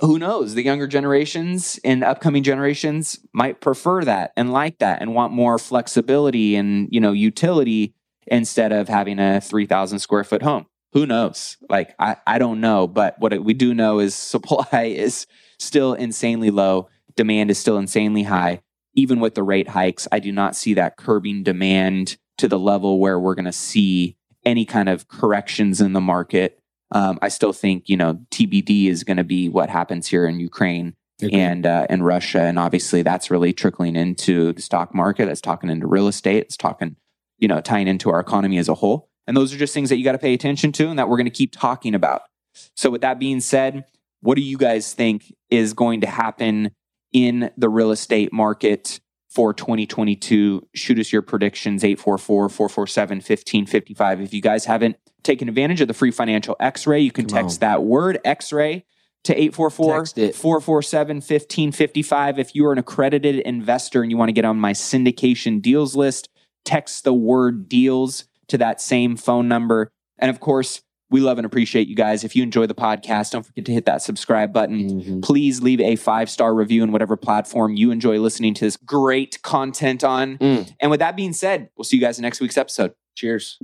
who 0.00 0.18
knows? 0.18 0.54
The 0.54 0.64
younger 0.64 0.86
generations 0.86 1.78
and 1.84 2.02
upcoming 2.02 2.42
generations 2.42 3.20
might 3.32 3.60
prefer 3.60 4.04
that 4.04 4.32
and 4.36 4.52
like 4.52 4.78
that 4.78 5.00
and 5.00 5.14
want 5.14 5.32
more 5.32 5.58
flexibility 5.58 6.56
and, 6.56 6.88
you 6.90 7.00
know, 7.00 7.12
utility 7.12 7.94
instead 8.26 8.72
of 8.72 8.88
having 8.88 9.18
a 9.18 9.40
3,000 9.40 9.98
square 9.98 10.24
foot 10.24 10.42
home. 10.42 10.66
Who 10.92 11.06
knows? 11.06 11.56
Like, 11.68 11.94
I, 11.98 12.16
I 12.26 12.38
don't 12.38 12.60
know. 12.60 12.86
But 12.86 13.18
what 13.18 13.44
we 13.44 13.54
do 13.54 13.74
know 13.74 14.00
is 14.00 14.14
supply 14.16 14.92
is 14.96 15.26
still 15.58 15.94
insanely 15.94 16.50
low. 16.50 16.88
Demand 17.16 17.50
is 17.50 17.58
still 17.58 17.78
insanely 17.78 18.24
high. 18.24 18.60
Even 18.94 19.20
with 19.20 19.34
the 19.34 19.42
rate 19.42 19.68
hikes, 19.68 20.06
I 20.12 20.18
do 20.18 20.32
not 20.32 20.54
see 20.54 20.74
that 20.74 20.96
curbing 20.96 21.44
demand 21.44 22.18
to 22.38 22.48
the 22.48 22.58
level 22.58 22.98
where 22.98 23.18
we're 23.18 23.34
going 23.34 23.46
to 23.46 23.52
see 23.52 24.16
any 24.44 24.64
kind 24.64 24.88
of 24.88 25.08
corrections 25.08 25.80
in 25.80 25.92
the 25.92 26.00
market 26.00 26.58
um, 26.92 27.18
I 27.22 27.28
still 27.28 27.52
think 27.52 27.88
you 27.88 27.96
know 27.96 28.20
TBD 28.30 28.86
is 28.86 29.02
going 29.02 29.16
to 29.16 29.24
be 29.24 29.48
what 29.48 29.70
happens 29.70 30.06
here 30.06 30.26
in 30.26 30.38
Ukraine 30.38 30.94
okay. 31.22 31.34
and 31.38 31.66
uh, 31.66 31.86
and 31.88 32.04
Russia, 32.04 32.42
and 32.42 32.58
obviously 32.58 33.02
that's 33.02 33.30
really 33.30 33.52
trickling 33.52 33.96
into 33.96 34.52
the 34.52 34.62
stock 34.62 34.94
market. 34.94 35.28
It's 35.28 35.40
talking 35.40 35.70
into 35.70 35.86
real 35.86 36.06
estate. 36.06 36.44
It's 36.44 36.56
talking 36.56 36.96
you 37.38 37.48
know 37.48 37.60
tying 37.60 37.88
into 37.88 38.10
our 38.10 38.20
economy 38.20 38.58
as 38.58 38.68
a 38.68 38.74
whole. 38.74 39.08
And 39.26 39.36
those 39.36 39.54
are 39.54 39.56
just 39.56 39.72
things 39.72 39.88
that 39.88 39.96
you 39.96 40.04
got 40.04 40.12
to 40.12 40.18
pay 40.18 40.34
attention 40.34 40.72
to, 40.72 40.88
and 40.88 40.98
that 40.98 41.08
we're 41.08 41.16
going 41.16 41.24
to 41.26 41.30
keep 41.30 41.52
talking 41.52 41.94
about. 41.94 42.22
So 42.76 42.90
with 42.90 43.00
that 43.00 43.18
being 43.18 43.40
said, 43.40 43.84
what 44.20 44.34
do 44.34 44.42
you 44.42 44.58
guys 44.58 44.92
think 44.92 45.32
is 45.48 45.72
going 45.72 46.00
to 46.02 46.06
happen 46.06 46.72
in 47.12 47.50
the 47.56 47.68
real 47.68 47.90
estate 47.90 48.32
market 48.32 49.00
for 49.30 49.54
2022? 49.54 50.68
Shoot 50.74 50.98
us 50.98 51.12
your 51.12 51.22
predictions 51.22 51.84
844 51.84 52.48
447 52.48 53.16
1555. 53.18 54.20
If 54.20 54.34
you 54.34 54.42
guys 54.42 54.64
haven't 54.64 54.96
taking 55.22 55.48
advantage 55.48 55.80
of 55.80 55.88
the 55.88 55.94
free 55.94 56.10
financial 56.10 56.56
x-ray, 56.60 57.00
you 57.00 57.12
can 57.12 57.26
Come 57.26 57.38
text 57.38 57.62
on. 57.62 57.68
that 57.68 57.82
word 57.84 58.18
x-ray 58.24 58.84
to 59.24 59.34
844-447-1555. 59.50 62.38
If 62.38 62.54
you 62.54 62.66
are 62.66 62.72
an 62.72 62.78
accredited 62.78 63.40
investor 63.40 64.02
and 64.02 64.10
you 64.10 64.16
want 64.16 64.28
to 64.28 64.32
get 64.32 64.44
on 64.44 64.58
my 64.58 64.72
syndication 64.72 65.62
deals 65.62 65.94
list, 65.94 66.28
text 66.64 67.04
the 67.04 67.14
word 67.14 67.68
deals 67.68 68.24
to 68.48 68.58
that 68.58 68.80
same 68.80 69.16
phone 69.16 69.48
number. 69.48 69.92
And 70.18 70.30
of 70.30 70.40
course, 70.40 70.82
we 71.10 71.20
love 71.20 71.38
and 71.38 71.44
appreciate 71.44 71.88
you 71.88 71.94
guys. 71.94 72.24
If 72.24 72.34
you 72.34 72.42
enjoy 72.42 72.66
the 72.66 72.74
podcast, 72.74 73.32
don't 73.32 73.44
forget 73.44 73.66
to 73.66 73.72
hit 73.72 73.84
that 73.84 74.00
subscribe 74.00 74.52
button. 74.52 74.88
Mm-hmm. 74.88 75.20
Please 75.20 75.62
leave 75.62 75.80
a 75.80 75.96
five 75.96 76.30
star 76.30 76.54
review 76.54 76.82
in 76.82 76.90
whatever 76.90 77.16
platform 77.16 77.74
you 77.74 77.90
enjoy 77.90 78.18
listening 78.18 78.54
to 78.54 78.64
this 78.64 78.78
great 78.78 79.42
content 79.42 80.02
on. 80.02 80.38
Mm. 80.38 80.74
And 80.80 80.90
with 80.90 81.00
that 81.00 81.14
being 81.14 81.34
said, 81.34 81.68
we'll 81.76 81.84
see 81.84 81.98
you 81.98 82.02
guys 82.02 82.18
in 82.18 82.22
next 82.22 82.40
week's 82.40 82.56
episode. 82.56 82.94
Cheers. 83.14 83.58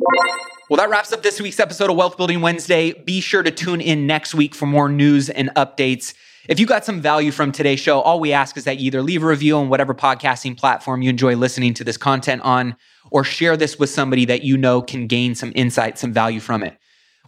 Well, 0.69 0.77
that 0.77 0.91
wraps 0.91 1.13
up 1.13 1.23
this 1.23 1.41
week's 1.41 1.59
episode 1.59 1.89
of 1.91 1.97
Wealth 1.97 2.17
Building 2.17 2.43
Wednesday. 2.43 2.93
Be 2.93 3.21
sure 3.21 3.43
to 3.43 3.51
tune 3.51 3.81
in 3.81 4.07
next 4.07 4.35
week 4.35 4.55
for 4.55 4.67
more 4.67 4.89
news 4.89 5.31
and 5.31 5.49
updates. 5.57 6.15
If 6.49 6.61
you 6.61 6.67
got 6.67 6.85
some 6.85 7.01
value 7.01 7.31
from 7.31 7.53
today's 7.53 7.81
show, 7.81 8.01
all 8.01 8.21
we 8.21 8.33
ask 8.33 8.57
is 8.59 8.65
that 8.65 8.79
you 8.79 8.87
either 8.89 9.03
leave 9.03 9.23
a 9.23 9.27
review 9.27 9.57
on 9.57 9.71
whatever 9.71 9.95
podcasting 9.95 10.57
platform 10.57 11.01
you 11.01 11.09
enjoy 11.09 11.35
listening 11.35 11.73
to 11.75 11.85
this 11.85 11.97
content 11.97 12.43
on, 12.43 12.77
or 13.11 13.25
share 13.25 13.57
this 13.57 13.79
with 13.79 13.89
somebody 13.89 14.27
that 14.27 14.43
you 14.43 14.59
know 14.59 14.83
can 14.83 15.07
gain 15.07 15.35
some 15.35 15.53
insight, 15.55 15.99
some 15.99 16.13
value 16.13 16.41
from 16.41 16.63
it. 16.63 16.77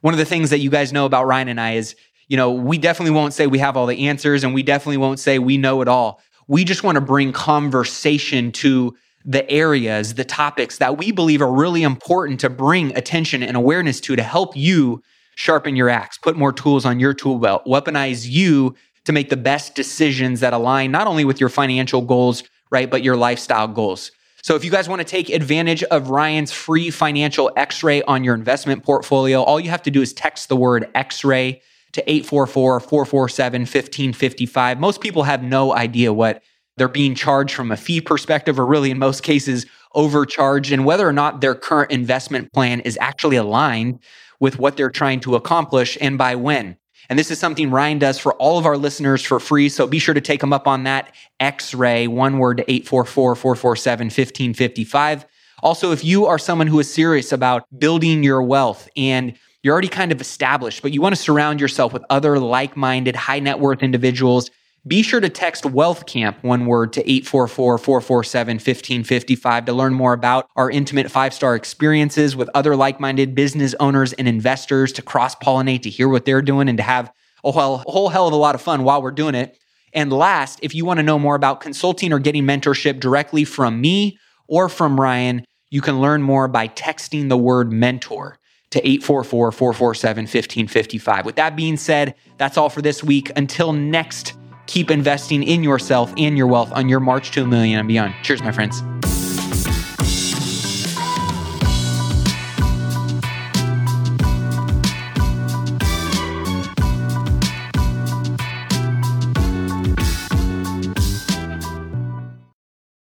One 0.03 0.13
of 0.13 0.19
the 0.19 0.27
things 0.27 0.51
that 0.51 0.59
you 0.59 0.71
guys 0.71 0.93
know 0.93 1.07
about 1.07 1.27
Ryan 1.27 1.49
and 1.49 1.61
I 1.61 1.73
is, 1.75 1.97
you 2.29 2.37
know, 2.37 2.53
we 2.53 2.77
definitely 2.77 3.15
won't 3.15 3.33
say 3.33 3.47
we 3.47 3.59
have 3.59 3.77
all 3.77 3.87
the 3.87 4.09
answers 4.09 4.45
and 4.45 4.55
we 4.55 4.63
definitely 4.63 4.99
won't 4.99 5.19
say 5.19 5.39
we 5.39 5.57
know 5.57 5.81
it 5.81 5.89
all. 5.89 6.21
We 6.49 6.65
just 6.65 6.85
want 6.85 6.97
to 6.97 7.01
bring 7.01 7.33
conversation 7.33 8.53
to 8.53 8.97
the 9.25 9.49
areas, 9.51 10.15
the 10.15 10.25
topics 10.25 10.79
that 10.79 10.97
we 10.97 11.13
believe 11.13 11.43
are 11.43 11.53
really 11.53 11.83
important 11.83 12.41
to 12.41 12.51
bring 12.51 12.97
attention 12.97 13.43
and 13.43 13.57
awareness 13.57 14.01
to 14.01 14.17
to 14.17 14.23
help 14.23 14.57
you 14.57 15.03
sharpen 15.37 15.77
your 15.77 15.89
axe, 15.89 16.19
put 16.19 16.37
more 16.37 16.53
tools 16.53 16.85
on 16.85 17.01
your 17.01 17.15
tool 17.15 17.39
belt, 17.39 17.65
weaponize 17.67 18.29
you 18.29 18.75
to 19.05 19.13
make 19.13 19.31
the 19.31 19.37
best 19.37 19.75
decisions 19.75 20.41
that 20.41 20.53
align 20.53 20.91
not 20.91 21.07
only 21.07 21.25
with 21.25 21.41
your 21.41 21.49
financial 21.49 22.03
goals, 22.03 22.43
right, 22.71 22.91
but 22.91 23.03
your 23.03 23.17
lifestyle 23.17 23.69
goals. 23.69 24.11
So 24.43 24.55
if 24.55 24.65
you 24.65 24.71
guys 24.71 24.89
want 24.89 25.01
to 25.01 25.05
take 25.05 25.29
advantage 25.29 25.83
of 25.85 26.09
Ryan's 26.09 26.53
free 26.53 26.91
financial 26.91 27.51
x-ray 27.57 28.01
on 28.03 28.25
your 28.25 28.35
investment 28.35 28.83
portfolio, 28.83 29.43
all 29.43 29.61
you 29.61 29.69
have 29.71 29.83
to 29.83 29.91
do 29.91 30.01
is 30.01 30.15
text 30.15 30.49
the 30.49 30.57
word 30.57 30.89
x-ray 30.95 31.61
to 31.93 32.03
844-447-1555. 32.05 34.79
Most 34.79 35.01
people 35.01 35.25
have 35.25 35.43
no 35.43 35.75
idea 35.75 36.13
what 36.13 36.41
they're 36.77 36.89
being 36.89 37.15
charged 37.15 37.55
from 37.55 37.71
a 37.71 37.77
fee 37.77 38.01
perspective, 38.01 38.59
or 38.59 38.67
really 38.67 38.91
in 38.91 38.99
most 38.99 39.23
cases, 39.23 39.67
overcharged, 39.95 40.73
and 40.73 40.85
whether 40.85 41.07
or 41.07 41.13
not 41.13 41.41
their 41.41 41.55
current 41.55 41.91
investment 41.91 42.53
plan 42.53 42.81
is 42.81 42.97
actually 43.01 43.37
aligned 43.37 43.99
with 44.39 44.59
what 44.59 44.77
they're 44.77 44.91
trying 44.91 45.21
to 45.21 45.35
accomplish 45.35 45.99
and 46.01 46.17
by 46.17 46.35
when. 46.35 46.77
And 47.09 47.19
this 47.19 47.31
is 47.31 47.39
something 47.39 47.71
Ryan 47.71 47.99
does 47.99 48.19
for 48.19 48.35
all 48.35 48.57
of 48.57 48.67
our 48.67 48.77
listeners 48.77 49.23
for 49.23 49.41
free. 49.41 49.69
So 49.69 49.87
be 49.87 49.99
sure 49.99 50.15
to 50.15 50.21
take 50.21 50.41
them 50.41 50.53
up 50.53 50.69
on 50.69 50.85
that 50.85 51.13
X 51.41 51.75
ray, 51.75 52.07
one 52.07 52.39
word 52.39 52.59
to 52.59 52.71
844 52.71 53.35
447 53.35 54.07
1555. 54.07 55.27
Also, 55.63 55.93
if 55.93 56.05
you 56.05 56.27
are 56.27 56.39
someone 56.39 56.69
who 56.69 56.79
is 56.79 56.93
serious 56.93 57.33
about 57.33 57.67
building 57.79 58.23
your 58.23 58.43
wealth 58.43 58.89
and 58.97 59.37
you're 59.63 59.73
already 59.73 59.89
kind 59.89 60.13
of 60.13 60.21
established, 60.21 60.83
but 60.83 60.93
you 60.93 61.03
want 61.03 61.15
to 61.15 61.21
surround 61.21 61.61
yourself 61.61 61.93
with 61.93 62.03
other 62.09 62.39
like 62.39 62.77
minded, 62.77 63.17
high 63.17 63.41
net 63.41 63.59
worth 63.59 63.83
individuals 63.83 64.51
be 64.87 65.03
sure 65.03 65.21
to 65.21 65.29
text 65.29 65.67
Wealth 65.67 66.07
Camp 66.07 66.43
one 66.43 66.65
word 66.65 66.95
to 66.95 67.03
844 67.03 67.77
447 67.77 68.55
1555 68.55 69.67
to 69.67 69.73
learn 69.75 69.93
more 69.93 70.15
about 70.15 70.49
our 70.57 70.71
intimate 70.71 71.11
five 71.11 71.35
star 71.35 71.55
experiences 71.55 72.35
with 72.35 72.49
other 72.55 72.75
like 72.75 72.99
minded 72.99 73.35
business 73.35 73.75
owners 73.79 74.15
and 74.15 74.27
investors, 74.27 74.91
to 74.93 75.03
cross 75.03 75.35
pollinate, 75.35 75.83
to 75.83 75.91
hear 75.91 76.09
what 76.09 76.25
they're 76.25 76.41
doing, 76.41 76.67
and 76.67 76.79
to 76.79 76.83
have 76.83 77.13
a 77.45 77.53
whole, 77.53 77.75
a 77.87 77.91
whole 77.91 78.09
hell 78.09 78.27
of 78.27 78.33
a 78.33 78.37
lot 78.37 78.55
of 78.55 78.63
fun 78.63 78.83
while 78.83 79.03
we're 79.03 79.11
doing 79.11 79.35
it. 79.35 79.59
And 79.93 80.11
last, 80.11 80.59
if 80.63 80.75
you 80.75 80.87
want 80.87 80.97
to 80.97 81.03
know 81.03 81.19
more 81.19 81.35
about 81.35 81.61
consulting 81.61 82.11
or 82.11 82.19
getting 82.19 82.45
mentorship 82.45 83.01
directly 83.01 83.45
from 83.45 83.83
me 83.83 84.19
or 84.49 84.71
from 84.71 84.99
Ryan, 84.99 85.45
you 85.69 85.83
can 85.83 86.01
learn 86.01 86.23
more 86.23 86.49
by 86.49 86.69
texting 86.69 87.29
the 87.29 87.37
word 87.37 87.71
mentor 87.71 88.39
to 88.71 88.79
844 88.79 89.53
447 89.53 90.23
1555. 90.23 91.27
With 91.27 91.37
that 91.37 91.55
being 91.55 91.77
said, 91.77 92.15
that's 92.39 92.57
all 92.57 92.71
for 92.71 92.81
this 92.81 93.05
week. 93.05 93.31
Until 93.37 93.75
next 93.75 94.40
keep 94.71 94.91
investing 94.91 95.43
in 95.43 95.65
yourself 95.65 96.15
and 96.17 96.39
your 96.39 96.47
wealth 96.47 96.71
on 96.73 96.89
your 96.89 97.01
march 97.01 97.33
to 97.33 97.43
a 97.43 97.47
million 97.47 97.81
and 97.81 97.89
beyond. 97.89 98.15
Cheers, 98.23 98.41
my 98.41 98.53
friends. 98.53 98.83